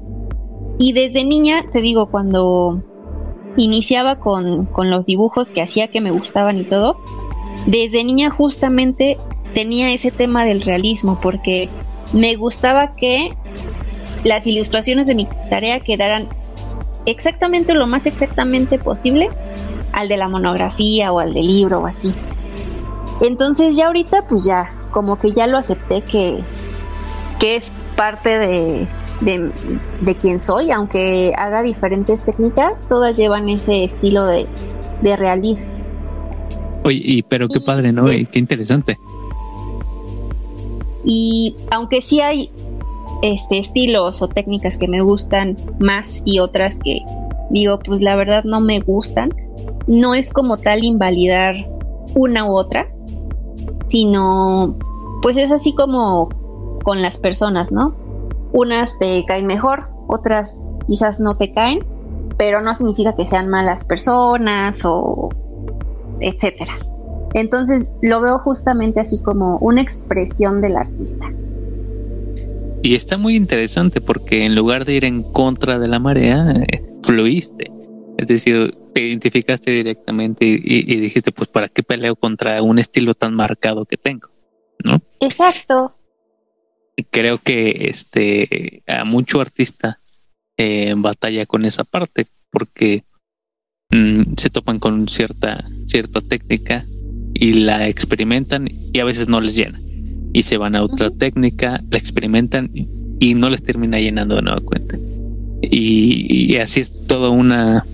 Y 0.77 0.93
desde 0.93 1.25
niña, 1.25 1.65
te 1.71 1.81
digo, 1.81 2.07
cuando 2.07 2.81
iniciaba 3.57 4.17
con, 4.17 4.65
con 4.65 4.89
los 4.89 5.05
dibujos 5.05 5.51
que 5.51 5.61
hacía 5.61 5.87
que 5.87 6.01
me 6.01 6.11
gustaban 6.11 6.59
y 6.59 6.63
todo, 6.63 6.97
desde 7.65 8.03
niña 8.03 8.29
justamente 8.29 9.17
tenía 9.53 9.91
ese 9.91 10.11
tema 10.11 10.45
del 10.45 10.61
realismo 10.61 11.19
porque 11.21 11.69
me 12.13 12.35
gustaba 12.35 12.93
que 12.95 13.33
las 14.23 14.45
ilustraciones 14.47 15.07
de 15.07 15.15
mi 15.15 15.27
tarea 15.49 15.79
quedaran 15.79 16.27
exactamente 17.05 17.73
lo 17.73 17.87
más 17.87 18.05
exactamente 18.05 18.79
posible 18.79 19.29
al 19.91 20.09
de 20.09 20.17
la 20.17 20.27
monografía 20.27 21.11
o 21.11 21.19
al 21.19 21.33
del 21.33 21.47
libro 21.47 21.79
o 21.79 21.87
así. 21.87 22.13
Entonces 23.21 23.75
ya 23.75 23.87
ahorita 23.87 24.27
pues 24.27 24.43
ya, 24.43 24.75
como 24.91 25.17
que 25.17 25.31
ya 25.31 25.47
lo 25.47 25.57
acepté 25.57 26.01
que, 26.01 26.43
que 27.39 27.55
es 27.55 27.71
parte 27.95 28.37
de, 28.39 28.87
de, 29.21 29.51
de 30.01 30.15
quien 30.15 30.39
soy, 30.39 30.71
aunque 30.71 31.31
haga 31.37 31.63
diferentes 31.63 32.23
técnicas, 32.23 32.73
todas 32.89 33.17
llevan 33.17 33.49
ese 33.49 33.83
estilo 33.85 34.25
de, 34.25 34.47
de 35.01 35.15
realismo. 35.15 35.73
Oye, 36.83 37.01
y, 37.03 37.23
pero 37.23 37.47
qué 37.47 37.59
padre, 37.59 37.91
¿no? 37.91 38.05
qué 38.05 38.27
interesante. 38.33 38.97
Y 41.03 41.55
aunque 41.71 42.01
sí 42.01 42.21
hay 42.21 42.51
este 43.21 43.59
estilos 43.59 44.21
o 44.21 44.27
técnicas 44.27 44.77
que 44.77 44.87
me 44.87 45.01
gustan 45.01 45.55
más 45.79 46.21
y 46.25 46.39
otras 46.39 46.79
que 46.79 46.99
digo, 47.49 47.79
pues 47.79 48.01
la 48.01 48.15
verdad 48.15 48.43
no 48.43 48.59
me 48.59 48.79
gustan, 48.79 49.29
no 49.87 50.15
es 50.15 50.31
como 50.31 50.57
tal 50.57 50.83
invalidar 50.83 51.55
una 52.15 52.49
u 52.49 52.55
otra, 52.55 52.87
sino 53.87 54.77
pues 55.21 55.37
es 55.37 55.51
así 55.51 55.73
como 55.73 56.29
con 56.83 57.01
las 57.01 57.17
personas, 57.17 57.71
¿no? 57.71 57.95
Unas 58.55 58.97
te 58.99 59.25
caen 59.27 59.47
mejor, 59.47 59.89
otras 60.07 60.65
quizás 60.87 61.19
no 61.19 61.35
te 61.35 61.53
caen, 61.53 61.85
pero 62.37 62.61
no 62.61 62.73
significa 62.73 63.13
que 63.13 63.27
sean 63.27 63.49
malas 63.49 63.83
personas 63.83 64.79
o 64.85 65.29
etcétera. 66.21 66.73
Entonces 67.33 67.91
lo 68.01 68.21
veo 68.21 68.39
justamente 68.39 69.01
así 69.01 69.21
como 69.21 69.57
una 69.57 69.81
expresión 69.81 70.61
del 70.61 70.77
artista. 70.77 71.29
Y 72.81 72.95
está 72.95 73.17
muy 73.17 73.35
interesante 73.35 73.99
porque 73.99 74.45
en 74.45 74.55
lugar 74.55 74.85
de 74.85 74.93
ir 74.93 75.03
en 75.03 75.23
contra 75.23 75.77
de 75.77 75.89
la 75.89 75.99
marea, 75.99 76.53
eh, 76.53 76.81
fluiste. 77.03 77.69
Es 78.17 78.27
decir, 78.27 78.77
te 78.93 79.01
identificaste 79.01 79.69
directamente 79.69 80.45
y, 80.45 80.95
dijiste, 80.95 81.33
pues, 81.33 81.49
¿para 81.49 81.67
qué 81.67 81.83
peleo 81.83 82.15
contra 82.15 82.63
un 82.63 82.79
estilo 82.79 83.15
tan 83.15 83.33
marcado 83.33 83.83
que 83.83 83.97
tengo? 83.97 84.29
¿No? 84.81 85.01
Exacto. 85.19 85.93
Creo 87.11 87.39
que 87.39 87.89
este 87.89 88.83
a 88.87 89.03
mucho 89.03 89.41
artista 89.41 89.99
eh, 90.57 90.93
batalla 90.95 91.45
con 91.45 91.65
esa 91.65 91.83
parte 91.83 92.27
porque 92.49 93.03
mm, 93.91 94.35
se 94.37 94.49
topan 94.49 94.79
con 94.79 95.07
cierta, 95.07 95.65
cierta 95.87 96.21
técnica 96.21 96.85
y 97.33 97.53
la 97.53 97.87
experimentan 97.89 98.69
y 98.93 98.99
a 98.99 99.05
veces 99.05 99.27
no 99.27 99.41
les 99.41 99.55
llena. 99.55 99.81
Y 100.33 100.43
se 100.43 100.57
van 100.57 100.75
a 100.75 100.83
otra 100.83 101.09
técnica, 101.11 101.81
la 101.89 101.97
experimentan 101.97 102.71
y 103.19 103.33
no 103.33 103.49
les 103.49 103.63
termina 103.63 103.99
llenando 103.99 104.35
de 104.35 104.41
nueva 104.41 104.61
cuenta. 104.61 104.97
Y, 105.61 106.55
así 106.57 106.79
es 106.81 106.91
toda 107.07 107.29
una 107.29 107.85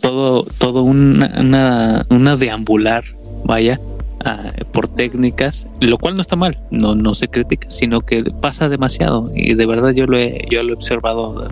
todo, 0.00 0.44
todo 0.58 0.82
una, 0.82 2.06
una, 2.10 2.36
deambular, 2.36 3.04
vaya, 3.44 3.80
ah, 4.24 4.52
por 4.72 4.88
técnicas, 4.88 5.68
lo 5.80 5.98
cual 5.98 6.14
no 6.14 6.20
está 6.20 6.36
mal, 6.36 6.60
no, 6.70 6.94
no 6.94 7.14
se 7.14 7.28
critica, 7.28 7.70
sino 7.70 8.00
que 8.00 8.24
pasa 8.24 8.68
demasiado. 8.68 9.30
Y 9.34 9.54
de 9.54 9.66
verdad 9.66 9.90
yo 9.90 10.06
lo 10.06 10.18
he, 10.18 10.46
yo 10.50 10.62
lo 10.62 10.70
he 10.70 10.76
observado 10.76 11.48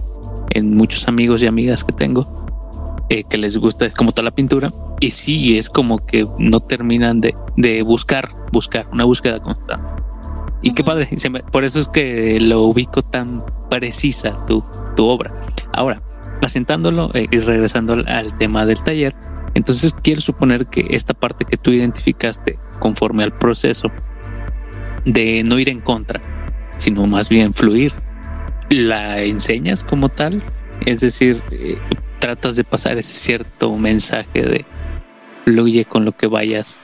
en 0.51 0.77
muchos 0.77 1.09
amigos 1.09 1.43
y 1.43 1.47
amigas 1.47 1.85
que 1.85 1.93
tengo, 1.93 2.47
eh, 3.09 3.25
que 3.25 3.39
les 3.39 3.57
gusta 3.57 3.87
es 3.87 3.95
como 3.95 4.13
toda 4.13 4.25
la 4.25 4.31
pintura. 4.31 4.73
Y 5.01 5.13
sí, 5.13 5.57
es 5.57 5.71
como 5.71 6.05
que 6.05 6.27
no 6.39 6.61
terminan 6.61 7.21
de, 7.21 7.35
de 7.57 7.83
buscar, 7.83 8.31
buscar, 8.53 8.87
una 8.93 9.05
búsqueda 9.05 9.41
constante. 9.41 10.03
Y 10.63 10.73
qué 10.73 10.85
padre, 10.85 11.09
por 11.51 11.65
eso 11.65 11.79
es 11.79 11.89
que 11.89 12.39
lo 12.39 12.63
ubico 12.63 13.03
tan 13.03 13.43
precisa 13.71 14.45
tu, 14.47 14.63
tu 14.95 15.07
obra. 15.07 15.33
Ahora, 15.73 16.03
asentándolo 16.43 17.11
eh, 17.15 17.29
y 17.31 17.39
regresando 17.39 17.95
al, 18.07 18.37
tema 18.39 18.67
del 18.67 18.83
taller, 18.83 19.15
entonces 19.55 19.95
quiero 20.03 20.21
suponer 20.21 20.67
que 20.67 20.87
esta 20.91 21.15
parte 21.15 21.45
que 21.45 21.57
tú 21.57 21.71
identificaste 21.71 22.59
conforme 22.79 23.25
al 23.25 23.33
proceso 23.33 23.89
de 25.05 25.43
no 25.45 25.59
ir 25.59 25.69
en 25.69 25.81
contra, 25.81 26.21
sino 26.77 27.07
más 27.07 27.29
bien 27.29 27.55
fluir, 27.55 27.93
la 28.71 29.23
enseñas 29.23 29.83
como 29.83 30.09
tal, 30.09 30.43
es 30.87 31.01
decir, 31.01 31.43
eh, 31.51 31.79
tratas 32.21 32.57
de 32.57 32.65
pasar 32.65 32.99
ese 32.99 33.15
cierto 33.15 33.77
mensaje 33.77 34.43
de 34.43 34.65
fluye 35.45 35.85
con 35.85 36.05
lo 36.05 36.13
que 36.13 36.27
vayas 36.27 36.79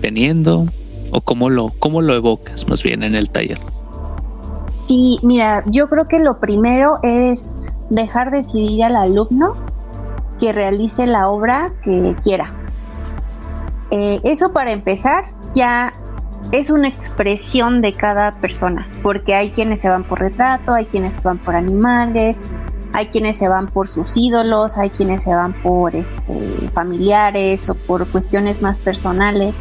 teniendo 0.00 0.66
o 1.10 1.20
cómo 1.20 1.48
lo, 1.48 1.70
cómo 1.78 2.02
lo 2.02 2.14
evocas 2.14 2.68
más 2.68 2.82
bien 2.82 3.02
en 3.02 3.14
el 3.14 3.30
taller. 3.30 3.60
Sí, 4.86 5.18
mira, 5.22 5.62
yo 5.66 5.88
creo 5.88 6.08
que 6.08 6.18
lo 6.18 6.40
primero 6.40 6.98
es 7.02 7.72
dejar 7.90 8.30
decidir 8.30 8.84
al 8.84 8.96
alumno 8.96 9.54
que 10.40 10.52
realice 10.52 11.06
la 11.06 11.28
obra 11.28 11.72
que 11.84 12.16
quiera. 12.22 12.54
Eh, 13.90 14.20
eso 14.24 14.52
para 14.52 14.72
empezar 14.72 15.24
ya 15.54 15.92
es 16.52 16.70
una 16.70 16.88
expresión 16.88 17.80
de 17.80 17.92
cada 17.92 18.40
persona, 18.40 18.88
porque 19.02 19.34
hay 19.34 19.50
quienes 19.50 19.80
se 19.80 19.88
van 19.88 20.04
por 20.04 20.20
retrato, 20.20 20.72
hay 20.72 20.86
quienes 20.86 21.16
se 21.16 21.22
van 21.22 21.38
por 21.38 21.54
animales, 21.54 22.36
hay 22.92 23.06
quienes 23.06 23.38
se 23.38 23.48
van 23.48 23.68
por 23.68 23.86
sus 23.86 24.16
ídolos, 24.16 24.76
hay 24.78 24.90
quienes 24.90 25.22
se 25.22 25.34
van 25.34 25.52
por 25.52 25.94
este, 25.94 26.70
familiares 26.74 27.68
o 27.68 27.74
por 27.74 28.08
cuestiones 28.08 28.62
más 28.62 28.76
personales. 28.78 29.54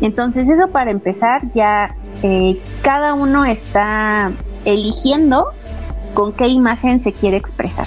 Entonces 0.00 0.48
eso 0.48 0.68
para 0.68 0.90
empezar 0.90 1.48
ya 1.50 1.96
eh, 2.22 2.60
cada 2.82 3.14
uno 3.14 3.44
está 3.44 4.32
eligiendo 4.64 5.46
con 6.14 6.32
qué 6.32 6.48
imagen 6.48 7.00
se 7.00 7.12
quiere 7.12 7.36
expresar. 7.36 7.86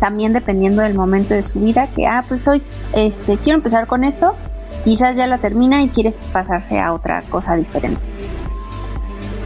También 0.00 0.32
dependiendo 0.32 0.82
del 0.82 0.94
momento 0.94 1.34
de 1.34 1.42
su 1.42 1.60
vida, 1.60 1.88
que, 1.88 2.06
ah, 2.06 2.24
pues 2.28 2.46
hoy 2.48 2.62
este, 2.92 3.36
quiero 3.38 3.58
empezar 3.58 3.86
con 3.86 4.04
esto, 4.04 4.34
quizás 4.84 5.16
ya 5.16 5.26
la 5.26 5.38
termina 5.38 5.82
y 5.82 5.88
quieres 5.88 6.18
pasarse 6.32 6.80
a 6.80 6.92
otra 6.92 7.22
cosa 7.22 7.56
diferente. 7.56 8.00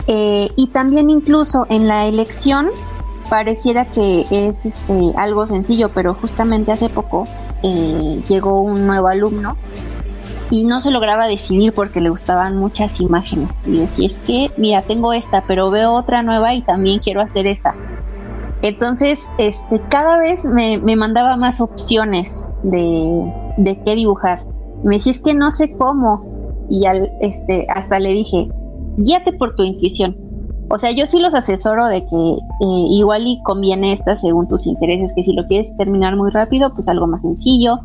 Eh, 0.07 0.49
y 0.57 0.67
también 0.69 1.11
incluso 1.11 1.67
en 1.71 1.89
la 1.89 2.07
elección 2.07 2.69
pareciera 3.31 3.87
que 3.87 4.27
es 4.31 4.67
este, 4.67 5.13
algo 5.17 5.47
sencillo, 5.47 5.91
pero 5.91 6.15
justamente 6.15 6.73
hace 6.73 6.89
poco 6.89 7.27
eh, 7.63 8.21
llegó 8.29 8.61
un 8.61 8.87
nuevo 8.87 9.09
alumno 9.09 9.57
y 10.51 10.65
no 10.65 10.83
se 10.83 10.91
lograba 10.91 11.27
decidir 11.27 11.73
porque 11.73 12.01
le 12.01 12.11
gustaban 12.11 12.57
muchas 12.59 13.01
imágenes. 13.01 13.61
Y 13.67 13.79
decía, 13.79 14.09
es 14.09 14.17
que, 14.27 14.51
mira, 14.59 14.83
tengo 14.83 15.15
esta, 15.15 15.45
pero 15.47 15.71
veo 15.71 15.93
otra 15.93 16.23
nueva 16.23 16.53
y 16.55 16.61
también 16.61 16.99
quiero 16.99 17.23
hacer 17.23 17.47
esa. 17.47 17.73
Entonces, 18.63 19.29
este, 19.39 19.81
cada 19.89 20.19
vez 20.19 20.45
me, 20.47 20.79
mandaba 20.97 21.37
más 21.37 21.61
opciones 21.61 22.47
de, 22.63 23.33
de 23.57 23.83
qué 23.85 23.95
dibujar. 23.95 24.45
Me 24.85 24.97
decía, 24.97 25.13
es 25.13 25.21
que 25.21 25.35
no 25.35 25.51
sé 25.51 25.73
cómo. 25.73 26.67
Y 26.71 26.87
al, 26.87 27.13
este, 27.21 27.67
hasta 27.69 27.99
le 27.99 28.11
dije, 28.11 28.49
guíate 28.97 29.33
por 29.33 29.55
tu 29.57 29.63
intuición. 29.65 30.17
O 30.71 30.79
sea, 30.79 30.93
yo 30.93 31.07
sí 31.07 31.19
los 31.19 31.35
asesoro 31.35 31.87
de 31.87 32.07
que 32.07 32.17
eh, 32.17 32.85
igual 32.91 33.27
y 33.27 33.43
conviene 33.43 33.93
esta 33.93 34.17
según 34.17 34.49
tus 34.49 34.67
intereses, 34.67 35.13
que 35.15 35.23
si 35.23 35.33
lo 35.35 35.47
quieres 35.47 35.77
terminar 35.77 36.17
muy 36.17 36.31
rápido, 36.31 36.73
pues 36.73 36.89
algo 36.89 37.07
más 37.07 37.21
sencillo 37.21 37.81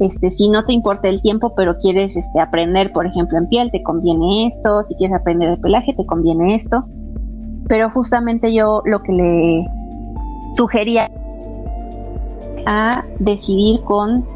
este, 0.00 0.30
si 0.30 0.48
no 0.48 0.64
te 0.64 0.72
importa 0.72 1.08
el 1.08 1.20
tiempo, 1.20 1.54
pero 1.56 1.76
quieres 1.78 2.16
este, 2.16 2.40
aprender, 2.40 2.92
por 2.92 3.06
ejemplo, 3.06 3.36
en 3.36 3.48
piel, 3.48 3.70
te 3.70 3.82
conviene 3.82 4.46
esto, 4.46 4.82
si 4.84 4.94
quieres 4.94 5.16
aprender 5.16 5.50
de 5.50 5.56
pelaje, 5.56 5.92
te 5.94 6.06
conviene 6.06 6.54
esto. 6.54 6.86
Pero 7.68 7.90
justamente 7.90 8.54
yo 8.54 8.82
lo 8.84 9.02
que 9.02 9.12
le 9.12 9.66
sugería 10.52 11.10
a 12.66 13.04
decidir 13.18 13.82
con 13.82 14.26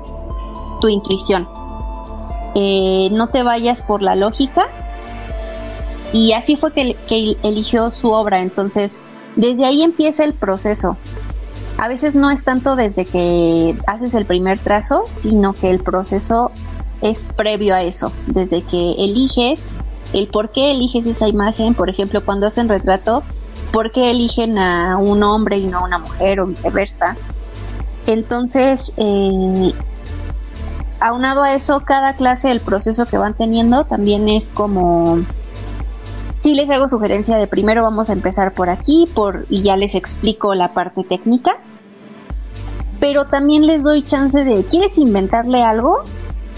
tu 0.81 0.89
intuición. 0.89 1.49
Eh, 2.55 3.09
no 3.13 3.29
te 3.29 3.43
vayas 3.43 3.83
por 3.83 4.03
la 4.03 4.15
lógica. 4.15 4.67
Y 6.13 6.33
así 6.33 6.57
fue 6.57 6.73
que 6.73 6.97
eligió 7.43 7.91
su 7.91 8.11
obra. 8.11 8.43
Entonces, 8.43 8.99
desde 9.37 9.65
ahí 9.65 9.83
empieza 9.83 10.25
el 10.25 10.35
proceso 10.35 10.97
a 11.83 11.89
veces 11.89 12.15
no 12.15 12.31
es 12.31 12.45
tanto 12.45 12.77
desde 12.77 13.05
que 13.05 13.77
haces 13.89 14.15
el 14.15 14.25
primer 14.25 14.57
trazo, 14.61 15.03
sino 15.09 15.53
que 15.53 15.69
el 15.69 15.81
proceso 15.81 16.53
es 17.01 17.25
previo 17.25 17.75
a 17.75 17.83
eso, 17.83 18.13
desde 18.29 18.63
que 18.63 18.93
eliges 18.99 19.67
el 20.13 20.29
por 20.29 20.53
qué 20.53 20.71
eliges 20.71 21.07
esa 21.07 21.27
imagen, 21.27 21.75
por 21.75 21.91
ejemplo, 21.91 22.25
cuando 22.25 22.47
hacen 22.47 22.69
retrato, 22.69 23.25
por 23.73 23.91
qué 23.91 24.11
eligen 24.11 24.59
a 24.59 24.97
un 24.99 25.23
hombre 25.23 25.59
y 25.59 25.67
no 25.67 25.79
a 25.79 25.85
una 25.85 25.99
mujer 25.99 26.41
o 26.41 26.47
viceversa. 26.47 27.17
Entonces, 28.07 28.93
eh, 28.97 29.73
aunado 31.01 31.43
a 31.43 31.55
eso, 31.55 31.81
cada 31.81 32.15
clase, 32.15 32.51
el 32.51 32.61
proceso 32.61 33.07
que 33.07 33.19
van 33.19 33.35
teniendo 33.35 33.85
también 33.85 34.29
es 34.29 34.51
como 34.51 35.19
Sí 36.43 36.57
les 36.57 36.69
hago 36.71 36.89
sugerencia 36.89 37.37
de 37.37 37.47
primero 37.47 37.85
vamos 37.85 38.11
a 38.11 38.15
empezar 38.15 38.53
por 38.53 38.69
aquí 38.69 39.09
por, 39.15 39.47
y 39.49 39.63
ya 39.63 39.77
les 39.77 39.95
explico 39.95 40.57
la 40.57 40.75
parte 40.75 41.05
técnica. 41.05 41.53
Pero 42.99 43.27
también 43.27 43.65
les 43.65 43.85
doy 43.85 44.03
chance 44.03 44.45
de, 44.45 44.65
¿quieres 44.65 44.99
inventarle 44.99 45.63
algo? 45.63 46.03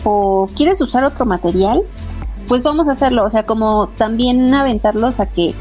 ¿O 0.03 0.49
quieres 0.57 0.81
usar 0.81 1.05
otro 1.05 1.27
material? 1.27 1.83
Pues 2.49 2.63
vamos 2.63 2.89
a 2.89 2.93
hacerlo, 2.93 3.25
o 3.25 3.31
sea, 3.31 3.45
como 3.45 3.89
también 3.99 4.55
aventarlos 4.55 5.21
a 5.21 5.27
que 5.27 5.55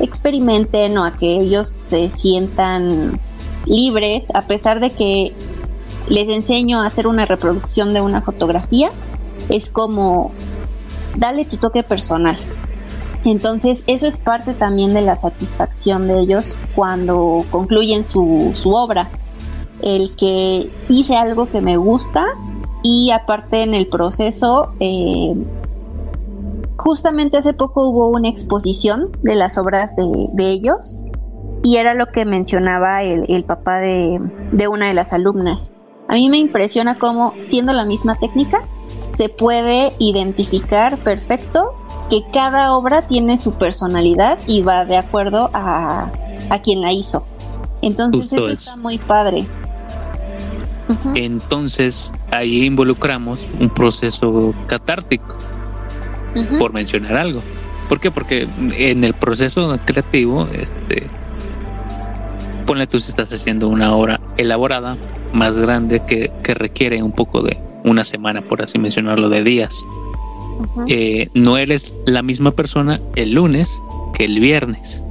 experimenten 0.00 0.96
o 0.98 1.04
a 1.04 1.16
que 1.16 1.38
ellos 1.38 1.68
se 1.68 2.10
sientan 2.10 3.20
libres, 3.66 4.26
a 4.34 4.42
pesar 4.42 4.80
de 4.80 4.90
que 4.90 5.32
les 6.08 6.28
enseño 6.28 6.80
a 6.80 6.86
hacer 6.86 7.06
una 7.06 7.26
reproducción 7.26 7.92
de 7.94 8.00
una 8.00 8.22
fotografía, 8.22 8.90
es 9.48 9.70
como, 9.70 10.32
dale 11.16 11.44
tu 11.44 11.56
toque 11.56 11.82
personal, 11.82 12.38
entonces, 13.26 13.82
eso 13.88 14.06
es 14.06 14.16
parte 14.16 14.54
también 14.54 14.94
de 14.94 15.02
la 15.02 15.18
satisfacción 15.18 16.06
de 16.06 16.20
ellos 16.20 16.56
cuando 16.76 17.44
concluyen 17.50 18.04
su, 18.04 18.52
su 18.54 18.72
obra. 18.72 19.10
El 19.82 20.14
que 20.14 20.70
hice 20.88 21.16
algo 21.16 21.48
que 21.48 21.60
me 21.60 21.76
gusta 21.76 22.24
y 22.84 23.10
aparte 23.10 23.64
en 23.64 23.74
el 23.74 23.88
proceso, 23.88 24.70
eh, 24.78 25.34
justamente 26.86 27.36
hace 27.36 27.52
poco 27.52 27.88
hubo 27.88 28.06
una 28.10 28.28
exposición 28.28 29.10
de 29.22 29.34
las 29.34 29.58
obras 29.58 29.90
de, 29.96 30.50
ellos 30.52 31.02
y 31.64 31.78
era 31.78 31.94
lo 31.94 32.06
que 32.12 32.24
mencionaba 32.24 33.02
el, 33.02 33.24
el 33.28 33.42
papá 33.42 33.80
de, 33.80 34.20
de 34.52 34.68
una 34.68 34.86
de 34.86 34.94
las 34.94 35.12
alumnas. 35.12 35.72
A 36.06 36.14
mí 36.14 36.30
me 36.30 36.38
impresiona 36.38 36.96
cómo, 36.96 37.34
siendo 37.48 37.72
la 37.72 37.84
misma 37.84 38.14
técnica, 38.14 38.62
se 39.14 39.28
puede 39.28 39.94
identificar 39.98 40.96
perfecto 40.98 41.74
que 42.08 42.22
cada 42.32 42.72
obra 42.76 43.02
tiene 43.02 43.36
su 43.36 43.54
personalidad 43.54 44.38
y 44.46 44.62
va 44.62 44.84
de 44.84 44.96
acuerdo 44.96 45.50
a, 45.54 46.12
a 46.50 46.62
quien 46.62 46.82
la 46.82 46.92
hizo. 46.92 47.24
Entonces 47.82 48.32
eso 48.32 48.48
está 48.48 48.76
muy 48.76 48.98
padre. 48.98 49.44
Entonces 51.16 52.12
ahí 52.30 52.64
involucramos 52.64 53.48
un 53.58 53.70
proceso 53.70 54.54
catártico, 54.68 55.34
por 56.58 56.72
mencionar 56.72 57.16
algo. 57.16 57.42
¿Por 57.88 58.00
qué? 58.00 58.10
Porque 58.10 58.48
en 58.76 59.04
el 59.04 59.14
proceso 59.14 59.78
creativo, 59.84 60.48
este, 60.52 61.06
ponle 62.66 62.86
tú 62.86 62.98
si 62.98 63.10
estás 63.10 63.32
haciendo 63.32 63.68
una 63.68 63.94
obra 63.94 64.20
elaborada, 64.36 64.96
más 65.32 65.56
grande, 65.56 66.02
que, 66.06 66.30
que 66.42 66.54
requiere 66.54 67.02
un 67.02 67.12
poco 67.12 67.42
de 67.42 67.58
una 67.84 68.04
semana, 68.04 68.42
por 68.42 68.62
así 68.62 68.78
mencionarlo, 68.78 69.28
de 69.28 69.42
días. 69.42 69.84
Eh, 70.88 71.28
no 71.34 71.58
eres 71.58 71.94
la 72.06 72.22
misma 72.22 72.50
persona 72.52 73.00
el 73.14 73.32
lunes 73.32 73.80
que 74.14 74.24
el 74.24 74.40
viernes. 74.40 75.02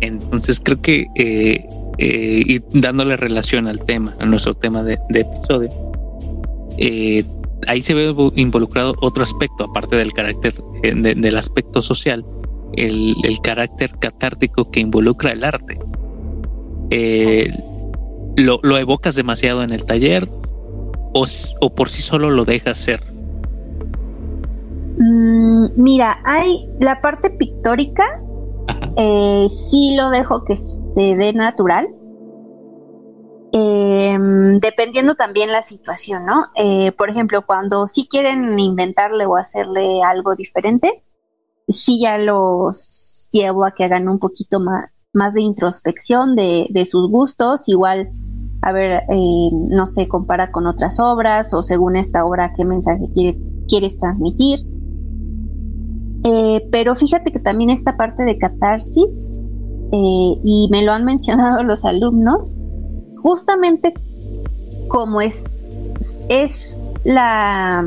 Entonces 0.00 0.60
creo 0.62 0.80
que 0.80 1.06
eh, 1.14 1.66
eh, 1.98 2.42
y 2.46 2.60
dándole 2.78 3.16
relación 3.16 3.66
al 3.66 3.84
tema, 3.84 4.14
a 4.20 4.26
nuestro 4.26 4.54
tema 4.54 4.82
de, 4.82 4.98
episodio, 5.14 5.70
ahí 7.66 7.80
se 7.82 7.94
ve 7.94 8.14
involucrado 8.36 8.94
otro 9.00 9.22
aspecto, 9.22 9.64
aparte 9.64 9.96
del 9.96 10.12
carácter, 10.12 10.54
del 10.82 11.36
aspecto 11.36 11.80
social, 11.80 12.24
el, 12.74 13.16
carácter 13.42 13.98
catártico 13.98 14.70
que 14.70 14.80
involucra 14.80 15.32
el 15.32 15.44
arte. 15.44 15.78
lo, 18.36 18.60
lo 18.62 18.78
evocas 18.78 19.14
demasiado 19.14 19.62
en 19.62 19.72
el 19.72 19.84
taller, 19.84 20.28
o, 21.60 21.70
por 21.74 21.88
sí 21.88 22.02
solo 22.02 22.30
lo 22.30 22.44
dejas 22.44 22.78
ser? 22.78 23.02
Mm, 24.98 25.66
mira, 25.76 26.18
hay 26.24 26.68
la 26.80 27.00
parte 27.00 27.30
pictórica, 27.30 28.04
eh, 28.96 29.48
sí 29.50 29.94
lo 29.96 30.10
dejo 30.10 30.44
que 30.44 30.56
se 30.56 31.16
dé 31.16 31.32
natural. 31.32 31.88
Em, 33.58 34.60
dependiendo 34.60 35.14
también 35.14 35.50
la 35.50 35.62
situación, 35.62 36.26
¿no? 36.26 36.48
Eh, 36.56 36.92
por 36.92 37.08
ejemplo, 37.08 37.46
cuando 37.46 37.86
sí 37.86 38.06
quieren 38.06 38.58
inventarle 38.58 39.24
o 39.24 39.36
hacerle 39.36 40.02
algo 40.02 40.34
diferente, 40.34 41.02
sí 41.66 41.98
ya 42.02 42.18
los 42.18 43.30
llevo 43.32 43.64
a 43.64 43.70
que 43.70 43.84
hagan 43.84 44.10
un 44.10 44.18
poquito 44.18 44.60
más, 44.60 44.90
de 45.32 45.40
introspección 45.40 46.36
de, 46.36 46.84
sus 46.84 47.10
gustos, 47.10 47.66
igual 47.68 48.10
a 48.60 48.72
ver, 48.72 49.04
eh, 49.08 49.50
no 49.52 49.86
sé, 49.86 50.06
compara 50.06 50.52
con 50.52 50.66
otras 50.66 51.00
obras 51.00 51.54
o 51.54 51.62
según 51.62 51.96
esta 51.96 52.26
obra 52.26 52.52
qué 52.54 52.66
mensaje 52.66 53.08
quieres 53.66 53.96
transmitir. 53.96 54.66
Eh, 56.24 56.68
pero 56.70 56.94
fíjate 56.94 57.32
que 57.32 57.40
también 57.40 57.70
esta 57.70 57.96
parte 57.96 58.24
de 58.24 58.36
catarsis, 58.36 59.40
y 59.92 60.68
me 60.70 60.84
lo 60.84 60.92
han 60.92 61.04
mencionado 61.06 61.62
los 61.62 61.86
alumnos, 61.86 62.54
justamente 63.26 63.92
como 64.86 65.20
es, 65.20 65.66
es 66.28 66.78
la, 67.02 67.84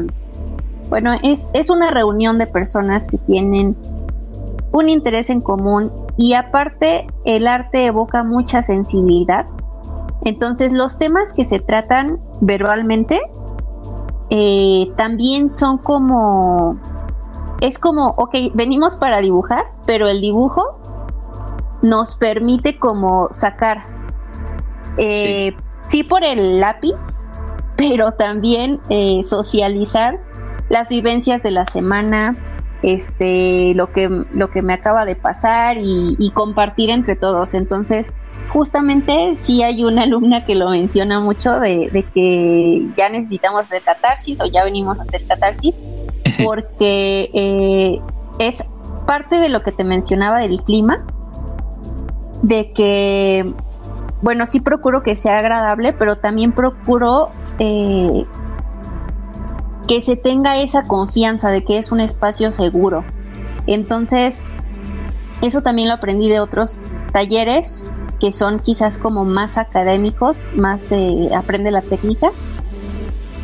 bueno, 0.89 1.13
es, 1.23 1.49
es 1.53 1.69
una 1.69 1.91
reunión 1.91 2.37
de 2.39 2.45
personas 2.45 3.07
que 3.07 3.17
tienen 3.19 3.77
un 4.73 4.89
interés 4.89 5.29
en 5.29 5.39
común 5.39 5.93
y 6.17 6.33
aparte 6.33 7.07
el 7.23 7.47
arte 7.47 7.85
evoca 7.85 8.25
mucha 8.25 8.63
sensibilidad. 8.63 9.45
Entonces 10.25 10.73
los 10.73 10.97
temas 10.97 11.31
que 11.31 11.45
se 11.45 11.61
tratan 11.61 12.19
verbalmente 12.41 13.21
eh, 14.29 14.91
también 14.97 15.51
son 15.51 15.77
como, 15.77 16.77
es 17.61 17.79
como, 17.79 18.07
ok, 18.17 18.35
venimos 18.55 18.97
para 18.97 19.21
dibujar, 19.21 19.63
pero 19.85 20.09
el 20.09 20.19
dibujo 20.19 20.65
nos 21.81 22.15
permite 22.15 22.77
como 22.77 23.29
sacar, 23.31 23.98
eh, 24.99 25.55
sí. 25.87 26.03
por 26.03 26.23
el 26.23 26.59
lápiz, 26.59 27.23
pero 27.77 28.11
también 28.11 28.79
eh, 28.89 29.21
socializar 29.23 30.19
las 30.69 30.89
vivencias 30.89 31.41
de 31.41 31.51
la 31.51 31.65
semana, 31.65 32.37
este, 32.83 33.73
lo 33.75 33.91
que, 33.91 34.09
lo 34.31 34.49
que 34.51 34.61
me 34.61 34.73
acaba 34.73 35.05
de 35.05 35.15
pasar 35.15 35.77
y, 35.77 36.15
y 36.19 36.31
compartir 36.31 36.89
entre 36.89 37.15
todos. 37.15 37.53
Entonces, 37.53 38.13
justamente 38.49 39.35
sí 39.37 39.63
hay 39.63 39.83
una 39.83 40.03
alumna 40.03 40.45
que 40.45 40.55
lo 40.55 40.69
menciona 40.69 41.19
mucho 41.19 41.59
de, 41.59 42.05
que 42.13 42.89
ya 42.97 43.09
necesitamos 43.09 43.61
hacer 43.61 43.83
catarsis 43.83 44.39
o 44.41 44.45
ya 44.45 44.63
venimos 44.63 44.99
a 44.99 45.03
hacer 45.03 45.25
catarsis 45.25 45.75
porque 46.43 47.29
eh, 47.33 48.01
es 48.39 48.63
parte 49.05 49.39
de 49.39 49.49
lo 49.49 49.61
que 49.63 49.71
te 49.71 49.83
mencionaba 49.83 50.39
del 50.39 50.61
clima, 50.63 51.05
de 52.41 52.71
que, 52.73 53.53
bueno, 54.21 54.45
sí 54.45 54.59
procuro 54.59 55.01
que 55.03 55.15
sea 55.15 55.39
agradable, 55.39 55.93
pero 55.93 56.17
también 56.17 56.51
procuro 56.51 57.29
eh, 57.57 58.25
que 59.87 60.01
se 60.01 60.15
tenga 60.15 60.57
esa 60.61 60.83
confianza 60.83 61.51
de 61.51 61.63
que 61.63 61.77
es 61.77 61.91
un 61.91 61.99
espacio 61.99 62.51
seguro. 62.51 63.03
Entonces, 63.65 64.45
eso 65.41 65.61
también 65.61 65.87
lo 65.87 65.95
aprendí 65.95 66.29
de 66.29 66.39
otros 66.39 66.75
talleres 67.11 67.85
que 68.19 68.31
son 68.31 68.59
quizás 68.59 68.97
como 68.97 69.23
más 69.23 69.57
académicos, 69.57 70.53
más 70.55 70.89
de 70.89 71.31
aprende 71.33 71.71
la 71.71 71.81
técnica, 71.81 72.31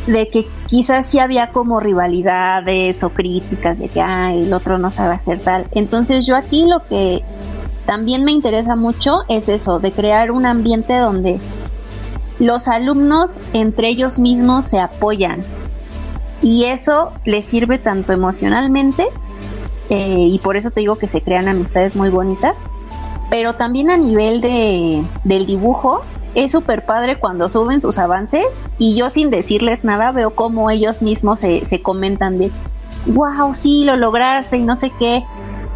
de 0.06 0.28
que 0.28 0.48
quizás 0.66 1.06
sí 1.06 1.18
había 1.18 1.50
como 1.50 1.80
rivalidades 1.80 3.02
o 3.02 3.10
críticas 3.10 3.78
de 3.78 3.88
que 3.88 4.00
el 4.00 4.52
otro 4.52 4.78
no 4.78 4.90
sabe 4.90 5.14
hacer 5.14 5.40
tal. 5.40 5.66
Entonces 5.72 6.26
yo 6.26 6.36
aquí 6.36 6.66
lo 6.66 6.84
que 6.84 7.24
también 7.86 8.24
me 8.24 8.32
interesa 8.32 8.76
mucho 8.76 9.20
es 9.28 9.48
eso, 9.48 9.78
de 9.78 9.92
crear 9.92 10.30
un 10.30 10.44
ambiente 10.44 10.98
donde 10.98 11.40
los 12.38 12.68
alumnos 12.68 13.40
entre 13.52 13.88
ellos 13.88 14.18
mismos 14.18 14.66
se 14.66 14.78
apoyan 14.78 15.42
y 16.42 16.64
eso 16.64 17.12
les 17.24 17.46
sirve 17.46 17.78
tanto 17.78 18.12
emocionalmente 18.12 19.06
eh, 19.88 20.26
y 20.28 20.38
por 20.40 20.56
eso 20.56 20.70
te 20.70 20.80
digo 20.80 20.98
que 20.98 21.08
se 21.08 21.22
crean 21.22 21.48
amistades 21.48 21.96
muy 21.96 22.10
bonitas 22.10 22.54
pero 23.30 23.54
también 23.54 23.90
a 23.90 23.96
nivel 23.96 24.40
de, 24.40 25.04
del 25.24 25.46
dibujo, 25.46 26.02
es 26.34 26.52
súper 26.52 26.84
padre 26.84 27.18
cuando 27.18 27.48
suben 27.48 27.80
sus 27.80 27.98
avances 27.98 28.46
y 28.78 28.96
yo 28.96 29.10
sin 29.10 29.30
decirles 29.30 29.84
nada 29.84 30.12
veo 30.12 30.34
como 30.34 30.70
ellos 30.70 31.02
mismos 31.02 31.40
se, 31.40 31.64
se 31.64 31.82
comentan 31.82 32.38
de, 32.38 32.50
wow, 33.06 33.54
sí, 33.54 33.84
lo 33.84 33.96
lograste 33.96 34.58
y 34.58 34.62
no 34.62 34.76
sé 34.76 34.92
qué. 34.98 35.24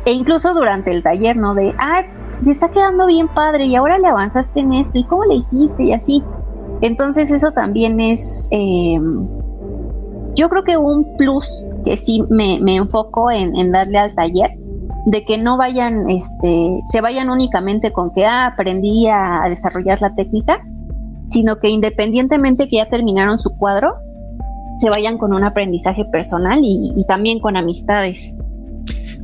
E 0.05 0.13
incluso 0.13 0.55
durante 0.55 0.93
el 0.93 1.03
taller, 1.03 1.37
¿no? 1.37 1.55
De, 1.55 1.75
ah, 1.79 2.03
te 2.45 2.51
está 2.51 2.71
quedando 2.71 3.07
bien 3.07 3.29
padre 3.29 3.67
y 3.67 3.77
ahora 3.77 3.99
le 3.99 4.09
avanzaste 4.09 4.61
en 4.61 4.73
esto 4.73 4.99
y 4.99 5.05
cómo 5.05 5.25
le 5.25 5.37
hiciste 5.37 5.85
y 5.85 5.93
así. 5.93 6.23
Entonces 6.81 7.31
eso 7.31 7.51
también 7.53 8.01
es, 8.01 8.49
em, 8.51 9.27
yo 10.35 10.49
creo 10.49 10.65
que 10.65 10.77
un 10.77 11.17
plus 11.17 11.69
que 11.85 11.97
sí 11.97 12.23
me, 12.31 12.59
me 12.63 12.77
enfoco 12.77 13.31
en, 13.31 13.55
en 13.57 13.73
darle 13.73 13.99
al 13.99 14.15
taller 14.15 14.51
de 15.07 15.25
que 15.25 15.39
no 15.39 15.57
vayan, 15.57 16.11
este, 16.11 16.81
se 16.85 17.01
vayan 17.01 17.31
únicamente 17.31 17.93
con 17.93 18.13
que 18.13 18.27
ah, 18.27 18.47
aprendí 18.47 19.07
a, 19.09 19.43
desarrollar 19.49 20.01
la 20.01 20.15
técnica, 20.15 20.61
sino 21.29 21.57
que 21.57 21.69
independientemente 21.69 22.69
que 22.69 22.77
ya 22.77 22.89
terminaron 22.89 23.39
su 23.39 23.57
cuadro, 23.57 23.95
se 24.79 24.91
vayan 24.91 25.19
con 25.19 25.33
un 25.33 25.45
aprendizaje 25.45 26.05
personal 26.07 26.61
y, 26.63 27.05
también 27.07 27.39
con 27.39 27.57
amistades. 27.57 28.35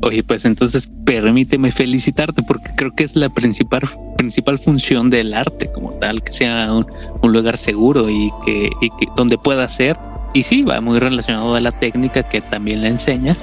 Oye, 0.02 0.22
pues 0.22 0.44
entonces 0.44 0.90
permíteme 1.04 1.72
felicitarte 1.72 2.42
porque 2.42 2.70
creo 2.76 2.94
que 2.94 3.04
es 3.04 3.16
la 3.16 3.28
principal, 3.28 3.82
principal 4.16 4.58
función 4.58 5.10
del 5.10 5.32
arte 5.34 5.70
como 5.72 5.92
tal, 5.92 6.22
que 6.22 6.32
sea 6.32 6.72
un, 6.72 7.32
lugar 7.32 7.58
seguro 7.58 8.10
y 8.10 8.30
que, 8.44 8.70
y 8.80 8.90
que 8.90 9.06
donde 9.16 9.38
pueda 9.38 9.68
ser. 9.68 9.96
Y 10.34 10.42
sí, 10.42 10.62
va 10.62 10.80
muy 10.80 10.98
relacionado 10.98 11.54
a 11.54 11.60
la 11.60 11.72
técnica 11.72 12.28
que 12.28 12.40
también 12.40 12.82
le 12.82 12.88
enseña, 12.88 13.36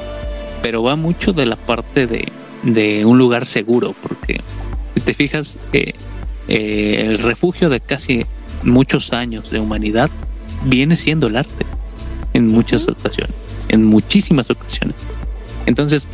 pero 0.62 0.84
va 0.84 0.95
mucho 0.95 1.34
de 1.34 1.45
la 1.45 1.56
parte 1.56 2.08
de, 2.08 3.06
un 3.06 3.18
lugar 3.18 3.45
seguro, 3.45 3.95
porque 4.01 4.41
si 4.93 5.01
te 5.01 5.14
fijas, 5.14 5.58
eh, 5.74 5.93
eh, 6.47 7.06
el 7.08 7.18
refugio 7.18 7.70
de 7.70 7.82
casi 7.82 8.26
muchos 8.64 9.12
años 9.12 9.49
de 9.49 9.60
humanidad 9.60 10.10
viene 10.66 10.95
siendo 10.95 11.28
el 11.28 11.36
arte 11.36 11.66
en 12.34 12.47
muchas 12.47 12.88
ocasiones, 12.88 13.58
en 13.68 13.84
muchísimas 13.84 14.49
ocasiones. 14.49 14.95
Entonces, 15.66 16.08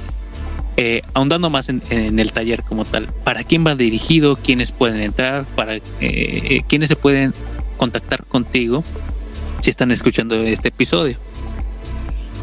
eh, 0.81 1.01
ahondando 1.13 1.49
más 1.49 1.67
en, 1.67 1.81
el 1.91 2.31
taller 2.31 2.63
como 2.63 2.85
tal, 2.85 3.07
¿para 3.25 3.43
quién 3.43 3.65
va 3.67 3.75
dirigido? 3.75 4.37
¿Quiénes 4.37 4.71
pueden 4.71 5.01
entrar? 5.01 5.43
¿Para 5.43 5.75
eh, 5.99 6.61
quiénes 6.69 6.87
se 6.87 6.95
pueden 6.95 7.33
contactar 7.75 8.25
contigo 8.25 8.85
si 9.59 9.71
están 9.71 9.91
escuchando 9.91 10.35
este 10.35 10.69
episodio? 10.69 11.17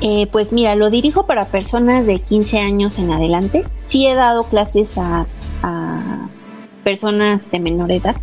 Eh, 0.03 0.29
pues 0.31 0.53
mira, 0.53 0.75
lo 0.75 0.91
dirijo 0.91 1.25
para 1.25 1.47
personas 1.47 2.05
de 2.05 2.19
15 2.19 2.59
años 2.59 2.99
en 2.99 3.11
adelante. 3.11 3.65
Sí 3.87 4.07
he 4.07 4.15
dado 4.15 4.43
clases 4.45 4.99
a, 4.99 5.25
personas 6.85 7.51
de 7.51 7.59
menor 7.59 7.91
edad, 7.91 8.17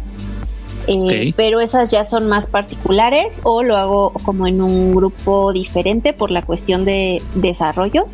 eh, 0.87 1.33
pero 1.35 1.59
esas 1.59 1.89
ya 1.89 2.05
son 2.05 2.29
más 2.29 2.45
particulares 2.45 3.41
o 3.43 3.63
lo 3.63 3.77
hago 3.77 4.11
como 4.23 4.45
en 4.45 4.61
un 4.61 4.93
grupo 4.93 5.51
diferente 5.51 6.13
por 6.13 6.29
la 6.29 6.43
cuestión 6.43 6.85
de 6.85 7.23
desarrollo. 7.33 8.05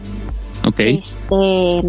Ok. 0.66 0.80
Este, 0.80 1.84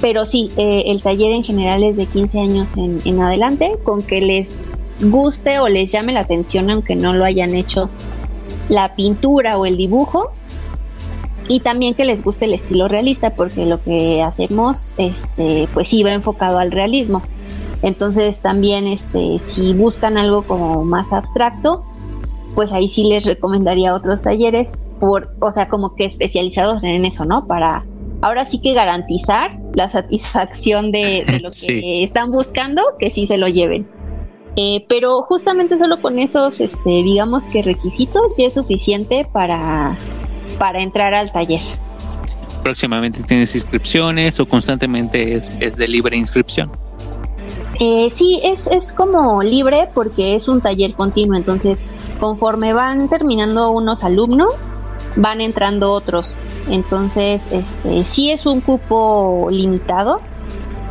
pero 0.00 0.24
sí, 0.24 0.50
eh, 0.56 0.84
el 0.86 1.02
taller 1.02 1.32
en 1.32 1.44
general 1.44 1.82
es 1.82 1.96
de 1.96 2.06
15 2.06 2.40
años 2.40 2.76
en, 2.76 3.00
en 3.04 3.20
adelante, 3.20 3.76
con 3.84 4.02
que 4.02 4.20
les 4.20 4.76
guste 5.00 5.58
o 5.58 5.68
les 5.68 5.92
llame 5.92 6.12
la 6.12 6.20
atención, 6.20 6.70
aunque 6.70 6.96
no 6.96 7.12
lo 7.12 7.24
hayan 7.24 7.54
hecho 7.54 7.88
la 8.68 8.94
pintura 8.96 9.58
o 9.58 9.66
el 9.66 9.76
dibujo, 9.76 10.32
y 11.48 11.60
también 11.60 11.94
que 11.94 12.04
les 12.04 12.22
guste 12.22 12.46
el 12.46 12.54
estilo 12.54 12.88
realista 12.88 13.34
porque 13.34 13.66
lo 13.66 13.82
que 13.82 14.22
hacemos 14.22 14.94
este 14.96 15.68
pues 15.74 15.88
sí 15.88 16.02
va 16.02 16.12
enfocado 16.12 16.58
al 16.58 16.72
realismo 16.72 17.22
entonces 17.82 18.38
también 18.38 18.86
este 18.86 19.40
si 19.44 19.74
buscan 19.74 20.16
algo 20.16 20.42
como 20.42 20.84
más 20.84 21.12
abstracto 21.12 21.84
pues 22.54 22.72
ahí 22.72 22.88
sí 22.88 23.04
les 23.04 23.26
recomendaría 23.26 23.94
otros 23.94 24.22
talleres 24.22 24.72
por 25.00 25.34
o 25.40 25.50
sea 25.50 25.68
como 25.68 25.94
que 25.94 26.04
especializados 26.04 26.82
en 26.82 27.04
eso 27.04 27.24
no 27.24 27.46
para 27.46 27.84
ahora 28.22 28.44
sí 28.44 28.60
que 28.60 28.74
garantizar 28.74 29.58
la 29.74 29.88
satisfacción 29.88 30.92
de, 30.92 31.40
lo 31.42 31.50
que 31.66 32.04
están 32.04 32.30
buscando 32.30 32.82
que 32.98 33.10
sí 33.10 33.26
se 33.26 33.38
lo 33.38 33.48
lleven 33.48 33.88
eh, 34.56 34.84
pero 34.88 35.22
justamente 35.22 35.76
solo 35.76 36.00
con 36.00 36.18
esos 36.18 36.60
este 36.60 36.90
digamos 36.90 37.48
que 37.48 37.62
requisitos 37.62 38.36
ya 38.36 38.46
es 38.46 38.54
suficiente 38.54 39.26
para 39.32 39.96
para 40.54 40.82
entrar 40.82 41.14
al 41.14 41.32
taller. 41.32 41.62
¿Próximamente 42.62 43.22
tienes 43.22 43.54
inscripciones 43.54 44.40
o 44.40 44.46
constantemente 44.46 45.34
es, 45.34 45.76
de 45.76 45.88
libre 45.88 46.16
inscripción? 46.16 46.70
Eh, 47.80 48.08
sí, 48.10 48.40
es, 48.42 48.66
es 48.68 48.92
como 48.92 49.42
libre 49.42 49.88
porque 49.92 50.34
es 50.34 50.48
un 50.48 50.60
taller 50.60 50.94
continuo, 50.94 51.36
entonces 51.36 51.82
conforme 52.20 52.72
van 52.72 53.10
terminando 53.10 53.70
unos 53.72 54.04
alumnos, 54.04 54.72
van 55.16 55.40
entrando 55.40 55.92
otros. 55.92 56.34
Entonces, 56.68 57.46
este, 57.50 58.04
sí 58.04 58.30
es 58.30 58.46
un 58.46 58.60
cupo 58.60 59.48
limitado, 59.50 60.20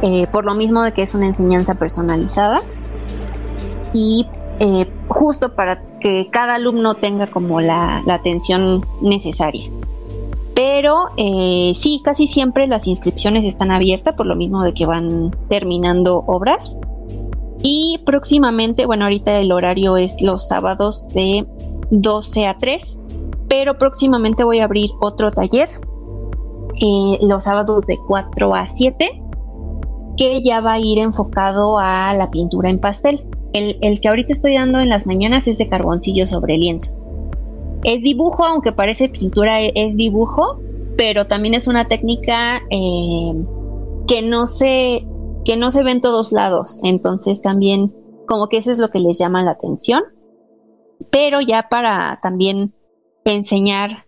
eh, 0.01 0.27
por 0.27 0.45
lo 0.45 0.53
mismo 0.55 0.83
de 0.83 0.93
que 0.93 1.01
es 1.01 1.13
una 1.13 1.25
enseñanza 1.25 1.75
personalizada. 1.75 2.61
Y 3.93 4.27
eh, 4.59 4.85
justo 5.07 5.55
para 5.55 5.81
que 5.99 6.29
cada 6.31 6.55
alumno 6.55 6.95
tenga 6.95 7.27
como 7.27 7.61
la, 7.61 8.03
atención 8.09 8.85
necesaria. 9.01 9.69
Pero 10.55 10.97
eh, 11.17 11.73
sí, 11.75 12.01
casi 12.03 12.27
siempre 12.27 12.67
las 12.67 12.85
inscripciones 12.87 13.45
están 13.45 13.71
abiertas 13.71 14.13
por 14.15 14.25
lo 14.25 14.35
mismo 14.35 14.63
de 14.63 14.73
que 14.73 14.85
van 14.85 15.31
terminando 15.49 16.23
obras. 16.27 16.77
Y 17.63 18.01
próximamente, 18.05 18.85
bueno, 18.85 19.05
ahorita 19.05 19.39
el 19.39 19.51
horario 19.51 19.97
es 19.97 20.21
los 20.21 20.47
sábados 20.47 21.07
de 21.13 21.47
12 21.91 22.47
a 22.47 22.57
3, 22.57 22.97
pero 23.53 23.77
próximamente 23.77 24.43
voy 24.43 24.61
a 24.61 24.63
abrir 24.63 24.89
otro 24.99 25.29
taller 25.29 25.69
eh, 26.81 27.19
los 27.21 27.43
sábados 27.43 27.85
de 27.85 27.99
4 28.07 28.55
a 28.55 28.65
7, 28.65 29.23
que 30.17 30.41
ya 30.43 30.59
va 30.59 30.73
a 30.73 30.79
ir 30.79 30.97
enfocado 30.97 31.77
a 31.77 32.15
la 32.15 32.31
pintura 32.31 32.71
en 32.71 32.79
pastel. 32.79 33.23
El, 33.53 34.01
que 34.01 34.07
ahorita 34.07 34.33
estoy 34.33 34.55
dando 34.55 34.79
en 34.79 34.89
las 34.89 35.05
mañanas 35.05 35.47
es 35.47 35.59
de 35.59 35.69
carboncillo 35.69 36.25
sobre 36.25 36.57
lienzo. 36.57 36.95
Es 37.83 38.01
dibujo, 38.01 38.43
aunque 38.43 38.71
parece 38.71 39.07
pintura, 39.09 39.61
e, 39.61 39.71
es, 39.75 39.95
dibujo, 39.95 40.59
pero 40.97 41.27
también 41.27 41.53
es 41.53 41.67
una 41.67 41.85
técnica 41.85 42.59
eh, 42.71 43.33
que 44.07 44.23
no 44.23 44.47
se 44.47 45.05
que 45.45 45.57
no 45.57 45.69
se 45.69 45.83
ve 45.83 45.91
en 45.91 46.01
todos 46.01 46.31
lados. 46.31 46.79
Entonces 46.83 47.39
también 47.39 47.93
como 48.27 48.47
que 48.47 48.57
eso 48.57 48.71
es 48.71 48.79
lo 48.79 48.89
que 48.89 48.97
les 48.97 49.19
llama 49.19 49.43
la 49.43 49.51
atención. 49.51 50.01
Pero 51.11 51.39
ya 51.39 51.67
para 51.69 52.19
también 52.23 52.73
enseñar 53.25 54.05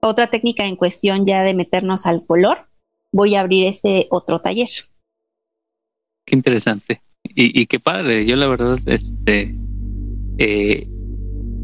otra 0.00 0.28
técnica 0.28 0.66
en 0.66 0.76
cuestión 0.76 1.24
ya 1.24 1.42
de 1.42 1.54
meternos 1.54 2.06
al 2.06 2.26
color, 2.26 2.68
voy 3.12 3.34
a 3.34 3.40
abrir 3.40 3.66
este 3.66 4.08
otro 4.10 4.40
taller. 4.40 4.68
Qué 6.26 6.36
interesante. 6.36 7.02
Y, 7.24 7.66
qué 7.66 7.78
padre. 7.78 8.26
Yo 8.26 8.36
la 8.36 8.46
verdad, 8.46 8.78
este, 8.86 9.54
eh, 10.38 10.88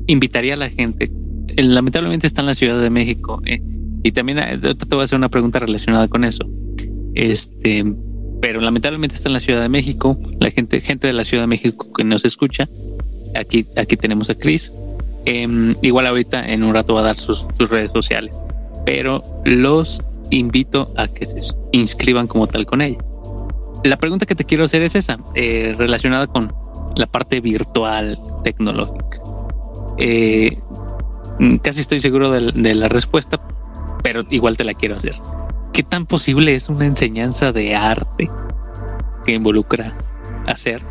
invitaría 0.06 0.54
a 0.54 0.56
la 0.56 0.70
gente. 0.70 1.10
Lamentablemente 1.56 2.26
está 2.26 2.40
en 2.40 2.46
la 2.46 2.54
Ciudad 2.54 2.80
de 2.80 2.90
México. 2.90 3.42
Eh, 3.44 3.60
y 4.02 4.12
también 4.12 4.38
eh, 4.38 4.58
te 4.58 4.94
voy 4.94 5.00
a 5.00 5.04
hacer 5.04 5.18
una 5.18 5.28
pregunta 5.28 5.58
relacionada 5.58 6.08
con 6.08 6.24
eso. 6.24 6.48
Este, 7.14 7.84
pero 8.40 8.60
lamentablemente 8.60 9.16
está 9.16 9.28
en 9.28 9.34
la 9.34 9.40
Ciudad 9.40 9.60
de 9.60 9.68
México. 9.68 10.18
La 10.40 10.50
gente, 10.50 10.80
gente 10.80 11.06
de 11.06 11.12
la 11.12 11.24
Ciudad 11.24 11.42
de 11.42 11.48
México 11.48 11.92
que 11.92 12.04
nos 12.04 12.24
escucha. 12.24 12.68
Aquí, 13.34 13.66
aquí 13.76 13.96
tenemos 13.96 14.30
a 14.30 14.36
Chris. 14.36 14.72
Em, 15.24 15.76
igual 15.82 16.06
ahorita 16.06 16.46
en 16.46 16.64
un 16.64 16.74
rato 16.74 16.94
va 16.94 17.00
a 17.00 17.04
dar 17.04 17.18
sus, 17.18 17.46
sus 17.56 17.70
redes 17.70 17.92
sociales. 17.92 18.42
Pero 18.84 19.24
los 19.44 20.02
invito 20.30 20.92
a 20.96 21.08
que 21.08 21.26
se 21.26 21.54
inscriban 21.72 22.26
como 22.26 22.46
tal 22.46 22.66
con 22.66 22.82
ella 22.82 22.98
la 23.84 23.96
pregunta 23.96 24.26
que 24.26 24.34
te 24.34 24.44
quiero 24.44 24.64
hacer 24.64 24.82
es 24.82 24.94
esa, 24.94 25.18
eh, 25.34 25.74
relacionada 25.76 26.26
con 26.26 26.52
la 26.96 27.06
parte 27.06 27.40
virtual 27.40 28.18
tecnológica. 28.42 29.20
Eh, 29.98 30.58
casi 31.62 31.80
estoy 31.80 32.00
seguro 32.00 32.30
de, 32.30 32.74
la 32.74 32.88
respuesta, 32.88 33.40
pero 34.02 34.22
igual 34.30 34.56
te 34.56 34.64
la 34.64 34.74
quiero 34.74 34.96
hacer. 34.96 35.14
¿Qué 35.72 35.82
tan 35.82 36.06
posible 36.06 36.54
es 36.54 36.68
una 36.68 36.86
enseñanza 36.86 37.52
de 37.52 37.76
arte 37.76 38.30
que 39.24 39.32
involucra 39.32 39.96
hacer 40.46 40.82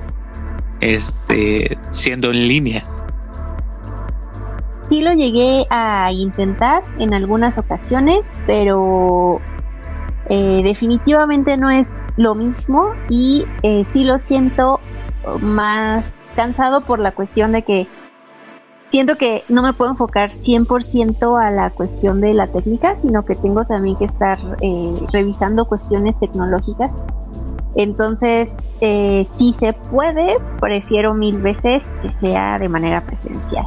este 0.79 1.77
siendo 1.89 2.31
en 2.31 2.47
línea? 2.47 2.85
Sí 4.87 5.01
lo 5.01 5.13
llegué 5.13 5.65
a 5.69 6.11
intentar 6.11 6.83
en 6.97 7.13
algunas 7.13 7.57
ocasiones, 7.57 8.39
pero 8.45 9.41
eh, 10.29 10.61
definitivamente 10.63 11.57
no 11.57 11.69
es 11.69 11.89
lo 12.15 12.35
mismo 12.35 12.91
y 13.09 13.45
eh, 13.63 13.83
sí 13.85 14.03
lo 14.03 14.17
siento 14.17 14.79
más 15.41 16.31
cansado 16.35 16.85
por 16.85 16.99
la 16.99 17.13
cuestión 17.13 17.51
de 17.51 17.63
que 17.63 17.87
siento 18.89 19.17
que 19.17 19.43
no 19.49 19.61
me 19.61 19.73
puedo 19.73 19.91
enfocar 19.91 20.29
100% 20.29 21.41
a 21.41 21.51
la 21.51 21.71
cuestión 21.71 22.21
de 22.21 22.33
la 22.33 22.47
técnica, 22.47 22.97
sino 22.97 23.25
que 23.25 23.35
tengo 23.35 23.63
también 23.65 23.95
que 23.95 24.05
estar 24.05 24.39
eh, 24.61 24.93
revisando 25.11 25.65
cuestiones 25.65 26.17
tecnológicas. 26.19 26.91
Entonces, 27.75 28.57
eh, 28.81 29.25
si 29.25 29.53
se 29.53 29.73
puede, 29.73 30.37
prefiero 30.59 31.13
mil 31.13 31.41
veces 31.41 31.95
que 32.01 32.09
sea 32.09 32.57
de 32.57 32.69
manera 32.69 33.05
presencial. 33.05 33.65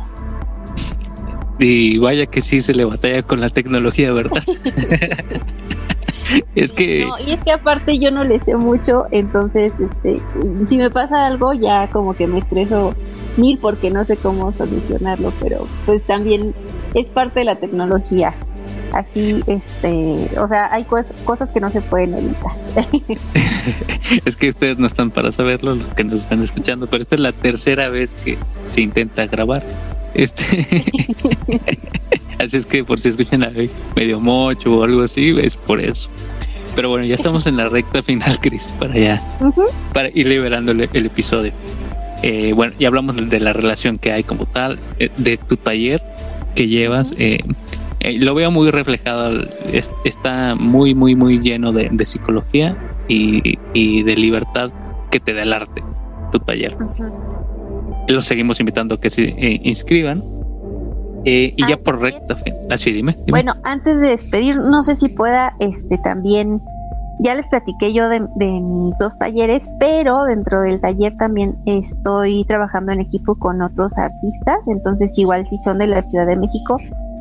Y 1.60 1.98
vaya 1.98 2.26
que 2.26 2.40
sí 2.40 2.60
se 2.60 2.74
le 2.74 2.84
batalla 2.84 3.22
con 3.22 3.40
la 3.40 3.50
tecnología, 3.50 4.12
¿verdad? 4.12 4.42
es 6.54 6.72
que. 6.72 7.06
No, 7.06 7.14
y 7.24 7.32
es 7.32 7.44
que 7.44 7.52
aparte 7.52 7.98
yo 7.98 8.10
no 8.10 8.24
le 8.24 8.40
sé 8.40 8.56
mucho, 8.56 9.04
entonces, 9.10 9.72
este, 9.78 10.20
si 10.66 10.78
me 10.78 10.90
pasa 10.90 11.26
algo, 11.26 11.52
ya 11.52 11.90
como 11.90 12.14
que 12.14 12.26
me 12.26 12.38
estreso 12.38 12.94
mil 13.36 13.58
porque 13.58 13.90
no 13.90 14.04
sé 14.04 14.16
cómo 14.16 14.52
solucionarlo, 14.56 15.32
pero 15.38 15.66
pues 15.84 16.02
también 16.04 16.54
es 16.94 17.06
parte 17.06 17.40
de 17.40 17.44
la 17.44 17.56
tecnología. 17.56 18.34
Así, 18.92 19.40
este, 19.46 20.36
o 20.36 20.48
sea, 20.48 20.72
hay 20.72 20.84
cosas 21.24 21.52
que 21.52 21.60
no 21.60 21.70
se 21.70 21.80
pueden 21.80 22.14
evitar. 22.14 22.52
es 24.24 24.36
que 24.36 24.48
ustedes 24.48 24.78
no 24.78 24.86
están 24.86 25.10
para 25.10 25.30
saberlo, 25.30 25.76
los 25.76 25.88
que 25.88 26.04
nos 26.04 26.20
están 26.20 26.42
escuchando, 26.42 26.88
pero 26.88 27.02
esta 27.02 27.14
es 27.14 27.20
la 27.20 27.32
tercera 27.32 27.88
vez 27.88 28.14
que 28.14 28.38
se 28.68 28.80
intenta 28.80 29.26
grabar. 29.26 29.62
Este. 30.14 30.84
así 32.38 32.56
es 32.56 32.66
que 32.66 32.84
por 32.84 32.98
si 33.00 33.10
escuchan 33.10 33.44
a 33.44 33.52
medio 33.94 34.20
mocho 34.20 34.78
o 34.78 34.84
algo 34.84 35.02
así, 35.02 35.34
es 35.40 35.56
por 35.56 35.80
eso. 35.80 36.10
Pero 36.74 36.88
bueno, 36.88 37.04
ya 37.04 37.14
estamos 37.14 37.46
en 37.46 37.56
la 37.56 37.68
recta 37.68 38.02
final, 38.02 38.38
Chris, 38.40 38.72
para 38.78 38.96
ya, 38.96 39.22
para 39.92 40.08
ir 40.08 40.26
liberando 40.26 40.72
el, 40.72 40.80
episodio. 41.06 41.52
Eh, 42.22 42.52
bueno, 42.54 42.74
ya 42.78 42.88
hablamos 42.88 43.28
de 43.28 43.40
la 43.40 43.52
relación 43.52 43.98
que 43.98 44.12
hay 44.12 44.22
como 44.22 44.46
tal, 44.46 44.78
eh, 44.98 45.10
de 45.16 45.36
tu 45.36 45.56
taller 45.56 46.02
que 46.54 46.68
llevas. 46.68 47.14
Eh, 47.18 47.40
lo 48.18 48.34
veo 48.34 48.50
muy 48.50 48.70
reflejado, 48.70 49.48
está 50.04 50.54
muy, 50.54 50.94
muy, 50.94 51.14
muy 51.16 51.40
lleno 51.40 51.72
de, 51.72 51.90
psicología 52.06 52.76
y, 53.08 54.02
de 54.02 54.16
libertad 54.16 54.70
que 55.10 55.20
te 55.20 55.34
da 55.34 55.42
el 55.42 55.52
arte, 55.52 55.82
tu 56.30 56.38
taller. 56.38 56.76
Los 58.10 58.24
seguimos 58.24 58.60
invitando 58.60 58.96
a 58.96 59.00
que 59.00 59.10
se 59.10 59.34
inscriban. 59.62 60.22
Eh, 61.24 61.52
y 61.54 61.66
ya 61.66 61.76
por 61.76 62.00
recta, 62.00 62.38
así 62.70 62.92
dime, 62.92 63.14
Bueno, 63.28 63.52
antes 63.64 64.00
de 64.00 64.08
despedir, 64.08 64.56
no 64.56 64.82
sé 64.82 64.96
si 64.96 65.10
pueda, 65.10 65.54
este, 65.60 65.98
también, 65.98 66.62
ya 67.18 67.34
les 67.34 67.46
platiqué 67.46 67.92
yo 67.92 68.08
de, 68.08 68.20
mis 68.20 68.98
dos 68.98 69.18
talleres, 69.18 69.70
pero 69.78 70.24
dentro 70.24 70.62
del 70.62 70.80
taller 70.80 71.14
también 71.18 71.58
estoy 71.66 72.44
trabajando 72.46 72.92
en 72.92 73.00
equipo 73.00 73.34
con 73.34 73.60
otros 73.60 73.98
artistas, 73.98 74.66
entonces 74.66 75.16
igual 75.18 75.46
si 75.46 75.58
son 75.58 75.76
de 75.76 75.88
la 75.88 76.00
Ciudad 76.00 76.26
de 76.26 76.36
México 76.36 76.78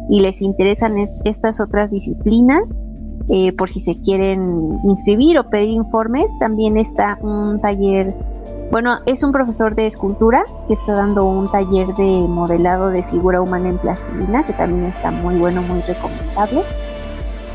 y 0.09 0.21
les 0.21 0.41
interesan 0.41 0.95
estas 1.25 1.59
otras 1.59 1.91
disciplinas, 1.91 2.61
eh, 3.27 3.51
por 3.51 3.69
si 3.69 3.81
se 3.81 3.99
quieren 3.99 4.79
inscribir 4.85 5.37
o 5.39 5.49
pedir 5.49 5.71
informes, 5.71 6.27
también 6.39 6.77
está 6.77 7.19
un 7.21 7.59
taller 7.59 8.15
bueno, 8.71 8.99
es 9.05 9.23
un 9.23 9.31
profesor 9.31 9.75
de 9.75 9.87
escultura 9.87 10.45
que 10.67 10.75
está 10.75 10.93
dando 10.93 11.25
un 11.25 11.51
taller 11.51 11.87
de 11.95 12.25
modelado 12.27 12.89
de 12.89 13.03
figura 13.03 13.41
humana 13.41 13.69
en 13.69 13.77
plastilina, 13.77 14.43
que 14.43 14.53
también 14.53 14.85
está 14.85 15.11
muy 15.11 15.35
bueno, 15.35 15.61
muy 15.61 15.81
recomendable. 15.81 16.61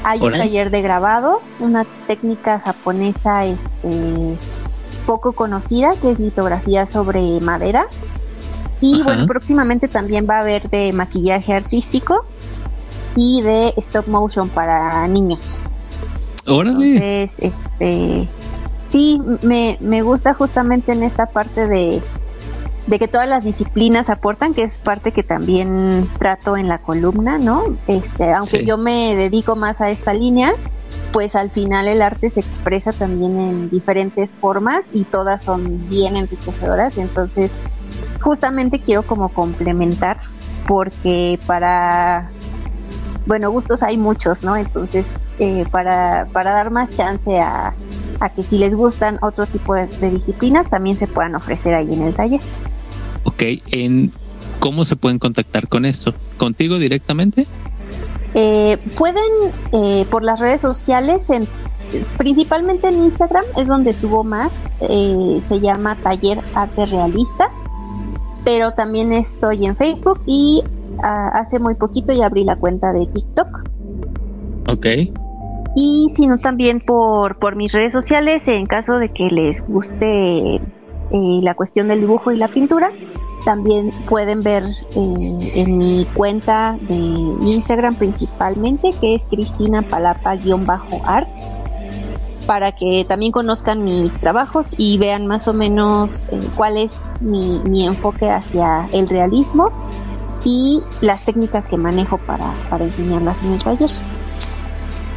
Hay 0.02 0.20
un 0.20 0.32
taller 0.32 0.70
de 0.70 0.82
grabado, 0.82 1.40
una 1.60 1.86
técnica 2.06 2.58
japonesa 2.58 3.46
este, 3.46 4.36
poco 5.06 5.32
conocida, 5.32 5.94
que 6.02 6.10
es 6.10 6.18
litografía 6.18 6.86
sobre 6.86 7.40
madera. 7.40 7.86
Y 8.80 9.02
bueno, 9.02 9.26
próximamente 9.26 9.88
también 9.88 10.26
va 10.28 10.38
a 10.38 10.40
haber 10.40 10.68
de 10.68 10.92
maquillaje 10.92 11.54
artístico 11.54 12.26
y 13.16 13.40
de 13.40 13.72
stop 13.76 14.08
motion 14.08 14.48
para 14.48 15.06
niños. 15.08 15.60
Órale. 16.46 16.96
Entonces, 16.96 17.30
este, 17.38 18.28
sí, 18.94 19.20
me, 19.42 19.76
me 19.80 20.02
gusta 20.02 20.34
justamente 20.34 20.92
en 20.92 21.02
esta 21.02 21.26
parte 21.26 21.66
de, 21.66 22.00
de 22.86 22.98
que 23.00 23.08
todas 23.08 23.28
las 23.28 23.42
disciplinas 23.42 24.08
aportan, 24.08 24.54
que 24.54 24.62
es 24.62 24.78
parte 24.78 25.10
que 25.10 25.24
también 25.24 26.08
trato 26.20 26.56
en 26.56 26.68
la 26.68 26.78
columna, 26.78 27.38
¿no? 27.38 27.76
Este, 27.88 28.32
aunque 28.32 28.64
yo 28.64 28.78
me 28.78 29.16
dedico 29.16 29.56
más 29.56 29.80
a 29.80 29.90
esta 29.90 30.14
línea, 30.14 30.52
pues 31.12 31.34
al 31.34 31.50
final 31.50 31.88
el 31.88 32.02
arte 32.02 32.30
se 32.30 32.38
expresa 32.38 32.92
también 32.92 33.40
en 33.40 33.68
diferentes 33.68 34.36
formas 34.36 34.84
y 34.92 35.02
todas 35.02 35.42
son 35.42 35.88
bien 35.88 36.14
enriquecedoras, 36.14 36.96
entonces 36.96 37.50
justamente 38.20 38.78
quiero 38.78 39.02
como 39.02 39.28
complementar 39.28 40.18
porque 40.68 41.40
para 41.48 42.30
bueno, 43.26 43.50
gustos 43.50 43.82
hay 43.82 43.96
muchos, 43.98 44.44
¿no? 44.44 44.54
Entonces, 44.54 45.06
eh, 45.38 45.64
para, 45.70 46.28
para 46.30 46.52
dar 46.52 46.70
más 46.70 46.90
chance 46.90 47.40
a, 47.40 47.74
a 48.24 48.30
que 48.30 48.42
si 48.42 48.58
les 48.58 48.74
gustan 48.74 49.18
otro 49.22 49.46
tipo 49.46 49.74
de, 49.74 50.10
disciplinas 50.10 50.68
también 50.68 50.96
se 50.96 51.06
puedan 51.06 51.34
ofrecer 51.34 51.74
ahí 51.74 51.92
en 51.92 52.02
el 52.02 52.14
taller. 52.14 52.40
Ok, 53.24 53.42
en 53.70 54.12
¿cómo 54.58 54.84
se 54.84 54.96
pueden 54.96 55.18
contactar 55.18 55.68
con 55.68 55.84
esto? 55.84 56.14
¿Contigo 56.38 56.78
directamente? 56.78 57.46
Eh, 58.34 58.78
pueden 58.96 59.22
eh, 59.72 60.06
por 60.10 60.24
las 60.24 60.40
redes 60.40 60.60
sociales, 60.60 61.30
en, 61.30 61.46
principalmente 62.16 62.88
en 62.88 63.04
Instagram, 63.04 63.44
es 63.56 63.66
donde 63.66 63.94
subo 63.94 64.24
más. 64.24 64.50
Eh, 64.80 65.40
se 65.42 65.60
llama 65.60 65.96
Taller 65.96 66.40
Arte 66.54 66.86
Realista. 66.86 67.50
Pero 68.44 68.72
también 68.72 69.12
estoy 69.12 69.64
en 69.64 69.74
Facebook 69.74 70.20
y 70.26 70.62
ah, 71.02 71.30
hace 71.32 71.58
muy 71.58 71.76
poquito 71.76 72.12
ya 72.12 72.26
abrí 72.26 72.44
la 72.44 72.56
cuenta 72.56 72.92
de 72.92 73.06
TikTok. 73.06 73.64
Ok. 74.68 74.86
Y 75.76 76.08
sino 76.14 76.38
también 76.38 76.80
por, 76.80 77.38
por 77.38 77.56
mis 77.56 77.72
redes 77.72 77.92
sociales, 77.92 78.46
en 78.46 78.66
caso 78.66 78.98
de 78.98 79.10
que 79.10 79.28
les 79.30 79.66
guste 79.66 80.60
la 81.10 81.54
cuestión 81.54 81.88
del 81.88 82.00
dibujo 82.00 82.32
y 82.32 82.36
la 82.36 82.48
pintura, 82.48 82.90
también 83.44 83.90
pueden 84.08 84.42
ver 84.42 84.64
eh, 84.64 85.52
en 85.56 85.78
mi 85.78 86.06
cuenta 86.14 86.78
de 86.88 86.94
Instagram 86.94 87.94
principalmente, 87.94 88.92
que 89.00 89.14
es 89.14 89.24
Cristina 89.28 89.82
Palapa-art, 89.82 91.28
para 92.46 92.72
que 92.72 93.04
también 93.08 93.32
conozcan 93.32 93.84
mis 93.84 94.18
trabajos 94.20 94.74
y 94.78 94.98
vean 94.98 95.26
más 95.26 95.46
o 95.48 95.54
menos 95.54 96.26
eh, 96.30 96.40
cuál 96.56 96.76
es 96.76 96.98
mi, 97.20 97.60
mi, 97.64 97.86
enfoque 97.86 98.28
hacia 98.30 98.88
el 98.92 99.08
realismo 99.08 99.70
y 100.44 100.80
las 101.00 101.24
técnicas 101.24 101.68
que 101.68 101.76
manejo 101.78 102.18
para, 102.18 102.52
para 102.68 102.84
enseñarlas 102.84 103.42
en 103.42 103.52
el 103.52 103.62
taller. 103.62 103.90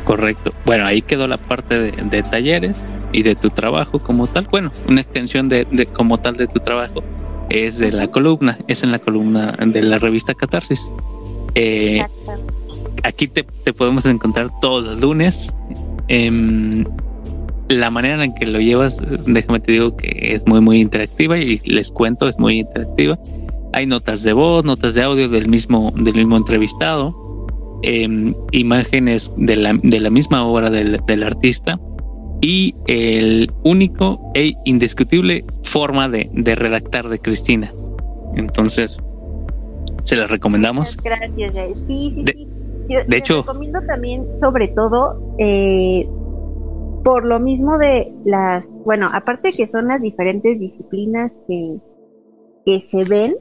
Correcto. 0.08 0.54
Bueno, 0.66 0.86
ahí 0.86 1.02
quedó 1.02 1.28
la 1.28 1.36
parte 1.36 1.78
de, 1.78 1.92
de 1.92 2.24
talleres 2.24 2.78
y 3.12 3.24
de 3.24 3.36
tu 3.36 3.50
trabajo 3.50 4.00
como 4.00 4.26
tal. 4.26 4.48
Bueno, 4.50 4.72
una 4.88 5.02
extensión 5.02 5.50
de, 5.50 5.68
de 5.70 5.86
como 5.86 6.18
tal 6.18 6.38
de 6.38 6.48
tu 6.48 6.62
trabajo 6.62 7.04
es 7.50 7.78
de 7.78 7.92
la 7.92 8.08
columna, 8.08 8.58
es 8.70 8.84
en 8.84 8.92
la 8.92 9.00
columna 9.00 9.58
de 9.66 9.84
la 9.84 10.00
revista 10.00 10.34
Catarsis. 10.34 10.90
Eh, 11.56 12.02
aquí 13.04 13.28
te, 13.28 13.44
podemos 13.74 14.06
encontrar 14.06 14.50
todos 14.62 14.86
los 14.86 15.02
lunes. 15.02 15.54
Em, 16.08 16.86
la 17.68 17.92
manera 17.92 18.24
en 18.24 18.34
que 18.34 18.46
lo 18.46 18.62
llevas, 18.62 19.02
déjame 19.26 19.60
te 19.60 19.74
digo 19.74 19.98
que 19.98 20.36
es 20.36 20.48
muy, 20.48 20.62
muy 20.62 20.80
interactiva 20.80 21.38
y 21.38 21.60
les 21.66 21.92
cuento, 21.92 22.30
es 22.30 22.40
muy 22.40 22.60
interactiva. 22.60 23.20
Hay 23.74 23.86
notas 23.88 24.24
de 24.24 24.32
voz, 24.32 24.64
notas 24.64 24.94
de 24.94 25.04
audio 25.04 25.28
del 25.28 25.50
mismo, 25.50 25.92
del 25.98 26.16
mismo 26.16 26.38
entrevistado, 26.38 27.27
em, 27.84 28.34
imágenes 28.52 29.32
de 29.38 29.56
la, 29.56 29.80
de 29.82 30.00
la 30.00 30.10
misma 30.10 30.46
obra 30.46 30.70
del, 30.70 31.00
del 31.08 31.24
artista 31.24 31.80
y 32.42 32.76
el 32.88 33.52
único 33.64 34.32
e 34.34 34.54
indiscutible 34.66 35.46
forma 35.64 36.10
de, 36.10 36.30
redactar 36.56 37.10
de 37.10 37.20
Cristina. 37.20 37.72
Entonces, 38.36 38.98
se 40.04 40.16
la 40.16 40.28
recomendamos. 40.28 40.98
gracias, 40.98 41.54
Jair. 41.54 41.76
Sí, 41.76 42.14
sí, 42.16 42.24
de, 42.24 42.34
sí. 42.34 42.96
de 43.08 43.18
hecho, 43.18 43.38
recomiendo 43.42 43.82
también, 43.82 44.28
sobre 44.40 44.68
todo, 44.70 45.36
eh, 45.40 46.08
por 47.04 47.26
lo 47.26 47.40
mismo 47.40 47.78
de 47.78 48.14
las, 48.26 48.66
bueno, 48.86 49.08
aparte 49.12 49.52
que 49.52 49.68
son 49.68 49.88
las 49.88 50.02
diferentes 50.02 50.60
disciplinas 50.60 51.32
que, 51.48 51.80
que 52.66 52.80
se 52.82 53.04
ven, 53.06 53.36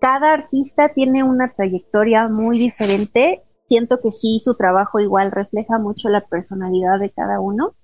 cada 0.00 0.32
artista 0.32 0.90
tiene 0.90 1.22
una 1.24 1.52
trayectoria 1.52 2.28
muy 2.28 2.58
diferente. 2.58 3.42
Siento 3.68 4.00
que 4.00 4.10
sí, 4.10 4.40
su 4.42 4.54
trabajo 4.54 4.98
igual 4.98 5.30
refleja 5.30 5.78
mucho 5.78 6.08
la 6.08 6.26
personalidad 6.26 6.98
de 6.98 7.10
cada 7.10 7.38
uno. 7.38 7.74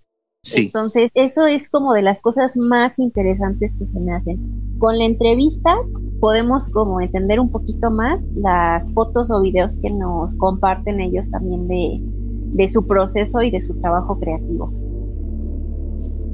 Entonces, 0.56 1.10
eso 1.14 1.46
es 1.46 1.68
como 1.68 1.92
de 1.92 2.00
las 2.00 2.20
cosas 2.20 2.56
más 2.56 2.98
interesantes 2.98 3.72
que 3.78 3.86
se 3.86 4.00
me 4.00 4.14
hacen. 4.14 4.76
Con 4.78 4.96
la 4.98 5.04
entrevista 5.04 5.74
podemos 6.20 6.70
como 6.70 7.02
entender 7.02 7.38
un 7.38 7.50
poquito 7.50 7.90
más 7.90 8.18
las 8.34 8.94
fotos 8.94 9.30
o 9.30 9.42
videos 9.42 9.76
que 9.76 9.90
nos 9.90 10.36
comparten 10.36 11.00
ellos 11.00 11.28
también 11.30 11.68
de, 11.68 12.68
su 12.68 12.86
proceso 12.86 13.42
y 13.42 13.50
de 13.50 13.60
su 13.60 13.74
trabajo 13.74 14.18
creativo. 14.18 14.72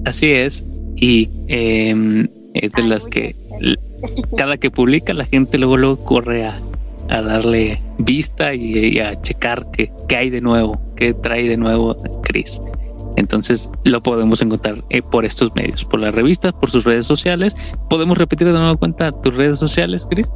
Así 0.04 0.30
es. 0.30 0.64
Y 0.94 1.28
em, 1.48 2.28
es 2.54 2.70
de 2.72 2.82
las 2.84 3.06
que 3.06 3.34
cada 4.36 4.58
que 4.58 4.70
publica 4.70 5.12
la 5.12 5.24
gente 5.24 5.58
luego, 5.58 5.76
luego 5.76 6.04
corre 6.04 6.46
a, 6.46 6.60
darle 7.22 7.82
vista 7.98 8.54
y, 8.54 8.98
a 9.00 9.20
checar 9.20 9.66
qué, 9.72 9.92
qué 10.08 10.16
hay 10.16 10.30
de 10.30 10.40
nuevo, 10.40 10.80
qué 10.96 11.14
trae 11.14 11.48
de 11.48 11.56
nuevo 11.56 11.96
Chris. 12.22 12.60
Entonces 13.16 13.70
lo 13.84 14.02
podemos 14.02 14.40
encontrar 14.42 14.76
eh, 14.88 15.02
por 15.02 15.24
estos 15.24 15.54
medios, 15.54 15.84
por 15.84 16.00
la 16.00 16.10
revista, 16.10 16.52
por 16.52 16.70
sus 16.70 16.84
redes 16.84 17.06
sociales. 17.06 17.54
¿Podemos 17.88 18.16
repetir 18.16 18.46
de 18.46 18.58
nuevo 18.58 18.78
cuenta 18.78 19.12
tus 19.12 19.36
redes 19.36 19.58
sociales, 19.58 20.06
Cris? 20.08 20.30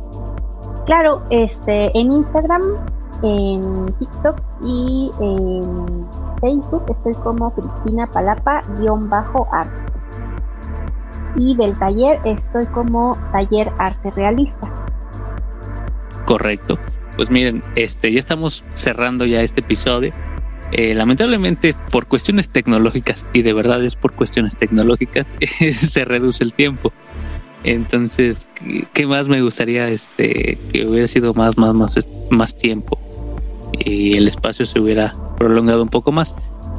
Claro, 0.87 1.23
este, 1.31 1.97
en 1.99 2.13
Instagram, 2.13 2.63
en 3.23 3.95
TikTok 3.99 4.43
y 4.67 5.11
en 5.21 6.07
Facebook 6.41 6.85
estoy 6.89 7.15
como 7.23 7.55
Cristina 7.55 8.07
Palapa-art. 8.07 9.71
Y 11.37 11.57
del 11.57 11.77
taller 11.79 12.21
estoy 12.25 12.67
como 12.67 13.17
Taller 13.33 13.73
Arte 13.79 14.11
Realista. 14.11 14.84
Correcto. 16.25 16.79
Pues 17.17 17.31
miren, 17.31 17.63
este, 17.77 18.13
ya 18.13 18.19
estamos 18.19 18.65
cerrando 18.75 19.25
ya 19.25 19.43
este 19.43 19.61
episodio. 19.61 20.13
Eh, 20.73 20.95
lamentablemente 20.95 21.75
por 21.93 22.07
cuestiones 22.07 22.49
tecnológicas, 22.49 23.25
y 23.33 23.43
de 23.43 23.53
verdad 23.53 23.85
es 23.85 23.95
por 23.95 24.13
cuestiones 24.13 24.57
tecnológicas, 24.57 25.33
se 25.73 26.05
reduce 26.05 26.43
el 26.43 26.53
tiempo. 26.53 26.93
Entonces, 27.63 28.49
¿qué 28.93 29.07
más 29.07 29.29
me 29.29 29.41
gustaría 29.41 29.89
este 29.89 30.59
que 30.73 30.87
hubiera 30.87 31.07
sido 31.07 31.33
más, 31.33 31.57
más, 31.57 31.75
más, 31.75 32.09
más 32.31 32.57
tiempo? 32.57 32.99
Y 33.79 34.17
el 34.17 34.29
espacio 34.29 34.67
se 34.67 34.81
hubiera 34.81 35.15
prolongado 35.39 35.83
un 35.83 35.89
poco 35.89 36.13
más. 36.13 36.35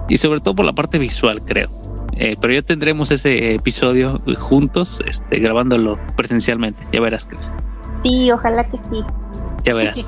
Y 0.09 0.17
sobre 0.17 0.41
todo 0.41 0.55
por 0.55 0.65
la 0.65 0.73
parte 0.73 0.99
visual, 0.99 1.41
creo. 1.43 1.69
Eh, 2.17 2.37
pero 2.39 2.53
ya 2.53 2.61
tendremos 2.61 3.11
ese 3.11 3.55
episodio 3.55 4.21
juntos, 4.37 5.01
este, 5.05 5.39
grabándolo 5.39 5.97
presencialmente. 6.15 6.83
Ya 6.93 7.01
verás, 7.01 7.25
Chris. 7.25 7.55
Sí, 8.03 8.31
ojalá 8.31 8.69
que 8.69 8.77
sí. 8.91 9.03
Ya 9.65 9.73
verás. 9.73 10.07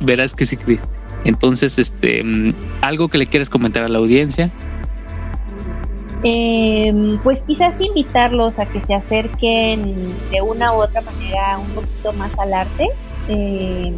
verás 0.00 0.34
que 0.34 0.44
sí. 0.44 0.58
Entonces, 1.24 1.78
este, 1.78 2.22
mm, 2.24 2.54
algo 2.80 3.08
que 3.08 3.18
le 3.18 3.26
quieres 3.26 3.50
comentar 3.50 3.84
a 3.84 3.88
la 3.88 3.98
audiencia. 3.98 4.50
Em, 6.22 7.18
pues 7.18 7.40
quizás 7.42 7.80
invitarlos 7.80 8.58
a 8.58 8.66
que 8.66 8.80
se 8.80 8.94
acerquen 8.94 10.14
de 10.30 10.42
una 10.42 10.74
u 10.74 10.82
otra 10.82 11.00
manera 11.00 11.58
un 11.58 11.70
poquito 11.70 12.12
más 12.12 12.30
al 12.38 12.52
arte. 12.52 12.88
Em, 13.28 13.94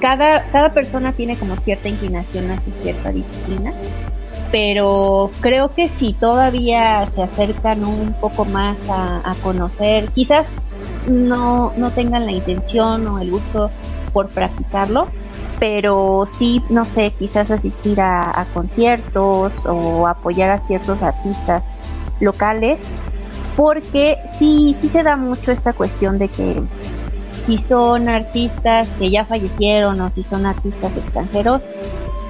cada, 0.00 0.44
cada 0.44 0.72
persona 0.72 1.12
tiene 1.12 1.36
como 1.36 1.56
cierta 1.58 1.88
inclinación 1.88 2.50
hacia 2.50 2.72
cierta 2.72 3.10
disciplina, 3.10 3.72
pero 4.50 5.30
creo 5.40 5.74
que 5.74 5.88
si 5.88 6.12
todavía 6.12 7.06
se 7.08 7.22
acercan 7.22 7.84
un 7.84 8.14
poco 8.14 8.44
más 8.44 8.80
a, 8.88 9.34
conocer, 9.42 10.08
quizás 10.14 10.46
no, 11.08 11.72
no 11.76 11.90
tengan 11.90 12.24
la 12.24 12.32
intención 12.32 13.06
o 13.08 13.18
el 13.18 13.30
gusto 13.30 13.70
por 14.14 14.28
practicarlo, 14.28 15.08
pero 15.58 16.24
sí, 16.26 16.62
no 16.70 16.86
sé, 16.86 17.12
quizás 17.18 17.50
asistir 17.50 18.00
a, 18.00 18.46
conciertos 18.54 19.66
o 19.66 20.06
apoyar 20.06 20.50
a 20.50 20.58
ciertos 20.58 21.02
artistas 21.02 21.70
locales, 22.20 22.78
porque 23.56 24.16
sí, 24.32 24.74
sí 24.78 24.88
se 24.88 25.02
da 25.02 25.16
mucho 25.16 25.52
esta 25.52 25.72
cuestión 25.72 26.18
de 26.18 26.28
que 26.28 26.62
si 27.44 27.58
son 27.58 28.08
artistas 28.08 28.88
que 28.98 29.10
ya 29.10 29.24
fallecieron 29.24 30.00
o 30.00 30.10
si 30.10 30.22
son 30.22 30.46
artistas 30.46 30.96
extranjeros, 30.96 31.62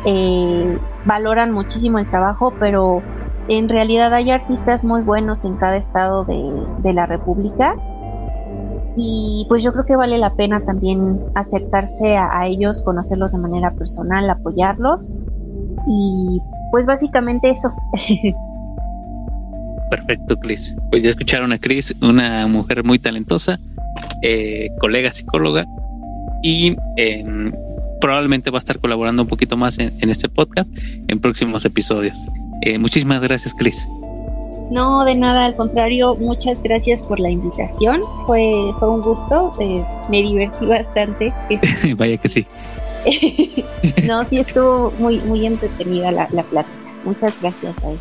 eh, 0.06 0.78
valoran 1.04 1.52
muchísimo 1.52 1.98
el 1.98 2.08
trabajo, 2.08 2.54
pero 2.58 3.02
en 3.48 3.68
realidad 3.68 4.12
hay 4.14 4.30
artistas 4.30 4.84
muy 4.84 5.02
buenos 5.02 5.44
en 5.44 5.56
cada 5.56 5.76
estado 5.76 6.24
de, 6.24 6.50
de 6.78 6.92
la 6.94 7.06
República 7.06 7.76
y 8.96 9.46
pues 9.48 9.62
yo 9.62 9.72
creo 9.72 9.84
que 9.84 9.96
vale 9.96 10.18
la 10.18 10.34
pena 10.34 10.64
también 10.64 11.20
acercarse 11.34 12.16
a, 12.16 12.46
ellos, 12.46 12.82
conocerlos 12.82 13.32
de 13.32 13.38
manera 13.38 13.72
personal, 13.72 14.28
apoyarlos 14.30 15.14
y 15.86 16.40
pues 16.70 16.86
básicamente 16.86 17.50
eso. 17.50 17.72
Perfecto, 19.90 20.38
Cris. 20.38 20.76
Pues 20.90 21.02
ya 21.02 21.10
escucharon 21.10 21.52
a 21.52 21.58
Cris, 21.58 21.94
una 22.00 22.46
mujer 22.46 22.84
muy 22.84 22.98
talentosa, 22.98 23.58
eh, 24.22 24.70
colega 24.80 25.12
psicóloga 25.12 25.66
y 26.42 26.76
em, 26.96 27.52
probablemente 28.00 28.50
va 28.50 28.58
a 28.58 28.60
estar 28.60 28.78
colaborando 28.78 29.22
un 29.22 29.28
poquito 29.28 29.56
más 29.56 29.78
en, 29.78 29.92
este 30.10 30.28
podcast 30.28 30.68
en 31.08 31.18
próximos 31.20 31.64
episodios. 31.64 32.18
Eh, 32.62 32.78
muchísimas 32.78 33.20
gracias, 33.20 33.54
Cris. 33.54 33.88
No, 34.74 35.04
de 35.04 35.14
nada, 35.14 35.44
al 35.44 35.54
contrario, 35.54 36.16
muchas 36.16 36.60
gracias 36.60 37.04
por 37.04 37.20
la 37.20 37.30
invitación. 37.30 38.02
Fue, 38.26 38.72
fue 38.80 38.90
un 38.90 39.02
gusto, 39.02 39.54
eh, 39.60 39.84
me 40.10 40.20
divertí 40.20 40.66
bastante. 40.66 41.32
Vaya 41.96 42.16
que 42.16 42.28
sí. 42.28 42.44
no, 44.08 44.24
sí 44.28 44.40
estuvo 44.40 44.92
muy, 44.98 45.20
muy 45.20 45.46
entretenida 45.46 46.10
la, 46.10 46.26
plática. 46.26 46.92
Muchas 47.04 47.32
gracias 47.40 47.84
a 47.84 47.92
eso. 47.92 48.00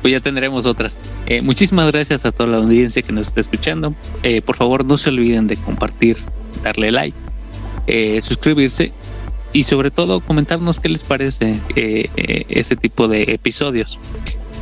Pues 0.00 0.12
ya 0.12 0.20
tendremos 0.20 0.64
otras. 0.64 0.96
Eh, 1.26 1.42
muchísimas 1.42 1.92
gracias 1.92 2.24
a 2.24 2.32
toda 2.32 2.48
la 2.48 2.56
audiencia 2.56 3.02
que 3.02 3.12
nos 3.12 3.26
está 3.26 3.42
escuchando. 3.42 3.92
Eh, 4.22 4.40
por 4.40 4.56
favor, 4.56 4.86
no 4.86 4.96
se 4.96 5.10
olviden 5.10 5.46
de 5.46 5.56
compartir, 5.56 6.16
darle 6.62 6.90
like 6.90 7.18
eh, 7.86 8.22
suscribirse 8.22 8.92
y 9.52 9.64
sobre 9.64 9.90
todo 9.90 10.20
comentarnos 10.20 10.80
qué 10.80 10.88
les 10.88 11.04
parece 11.04 11.60
eh, 11.76 12.08
eh, 12.16 12.44
ese 12.48 12.76
tipo 12.76 13.08
de 13.08 13.22
episodios. 13.24 13.98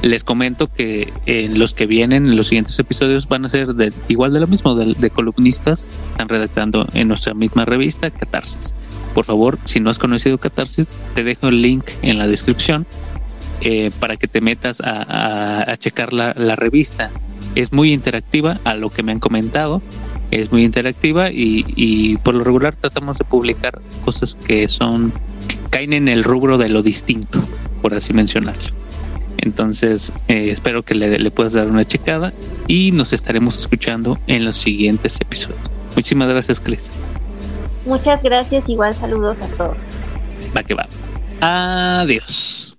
Les 0.03 0.25
comento 0.25 0.67
que 0.67 1.13
en 1.27 1.61
los 1.61 1.75
que 1.75 1.87
vienen, 1.87 2.37
los 2.37 2.49
siguientes 2.49 2.77
episodios 2.79 3.29
van 3.29 3.45
a 3.45 3.49
ser 3.49 3.75
de, 3.75 3.93
igual 4.09 4.33
de 4.33 4.41
lo 4.41 4.49
mismo, 4.49 4.75
de, 4.75 5.11
columnistas, 5.11 5.87
están 6.09 6.29
redactando 6.29 6.89
en 6.93 7.07
nuestra 7.07 7.35
misma 7.35 7.65
revista, 7.65 8.11
Catarsis. 8.11 8.75
Por 9.15 9.25
favor, 9.25 9.59
si 9.63 9.79
no 9.79 9.91
has 9.91 10.01
conocido 10.01 10.39
Catarsis, 10.39 10.89
te 11.15 11.23
dejo 11.23 11.49
el 11.49 11.63
link 11.63 11.85
en 12.03 12.19
la 12.19 12.27
descripción 12.27 12.85
eh, 13.61 13.93
para 14.01 14.17
que 14.17 14.27
te 14.27 14.41
metas 14.41 14.83
a, 14.85 15.77
checar 15.79 16.13
la, 16.13 16.57
revista. 16.57 17.13
Es 17.55 17.73
muy 17.73 17.93
interactiva 17.93 18.59
a 18.65 18.75
lo 18.75 18.91
que 18.91 19.05
me 19.05 19.13
han 19.13 19.21
comentado 19.21 19.83
es 20.33 20.51
muy 20.51 20.65
interactiva 20.65 21.31
y, 21.31 22.17
por 22.25 22.35
lo 22.35 22.43
regular 22.43 22.75
tratamos 22.75 23.19
de 23.19 23.25
publicar 23.27 23.83
cosas 24.03 24.35
que 24.35 24.67
son 24.67 25.13
caen 25.69 25.93
en 25.93 26.09
el 26.09 26.25
rubro 26.25 26.57
de 26.57 26.71
lo 26.71 26.83
distinto, 26.83 27.39
por 27.83 27.93
así 27.93 28.15
mencionarlo. 28.15 28.82
Entonces, 29.43 30.13
eh, 30.29 30.51
espero 30.51 30.85
que 30.85 30.95
le, 30.95 31.19
le, 31.19 31.31
puedas 31.31 31.53
dar 31.53 31.67
una 31.67 31.85
checada 31.85 32.33
y 32.69 32.93
nos 32.93 33.13
estaremos 33.13 33.57
escuchando 33.59 34.19
en 34.29 34.45
los 34.45 34.57
siguientes 34.57 35.21
episodios. 35.21 35.61
Muchísimas 35.97 36.29
gracias, 36.29 36.61
Chris. 36.61 36.91
Muchas 37.85 38.23
gracias, 38.23 38.69
igual 38.69 38.95
saludos 38.95 39.41
a 39.41 39.49
todos. 39.49 39.77
Va 40.57 40.63
que 40.63 40.75
va. 40.75 40.87
Adiós. 41.41 42.72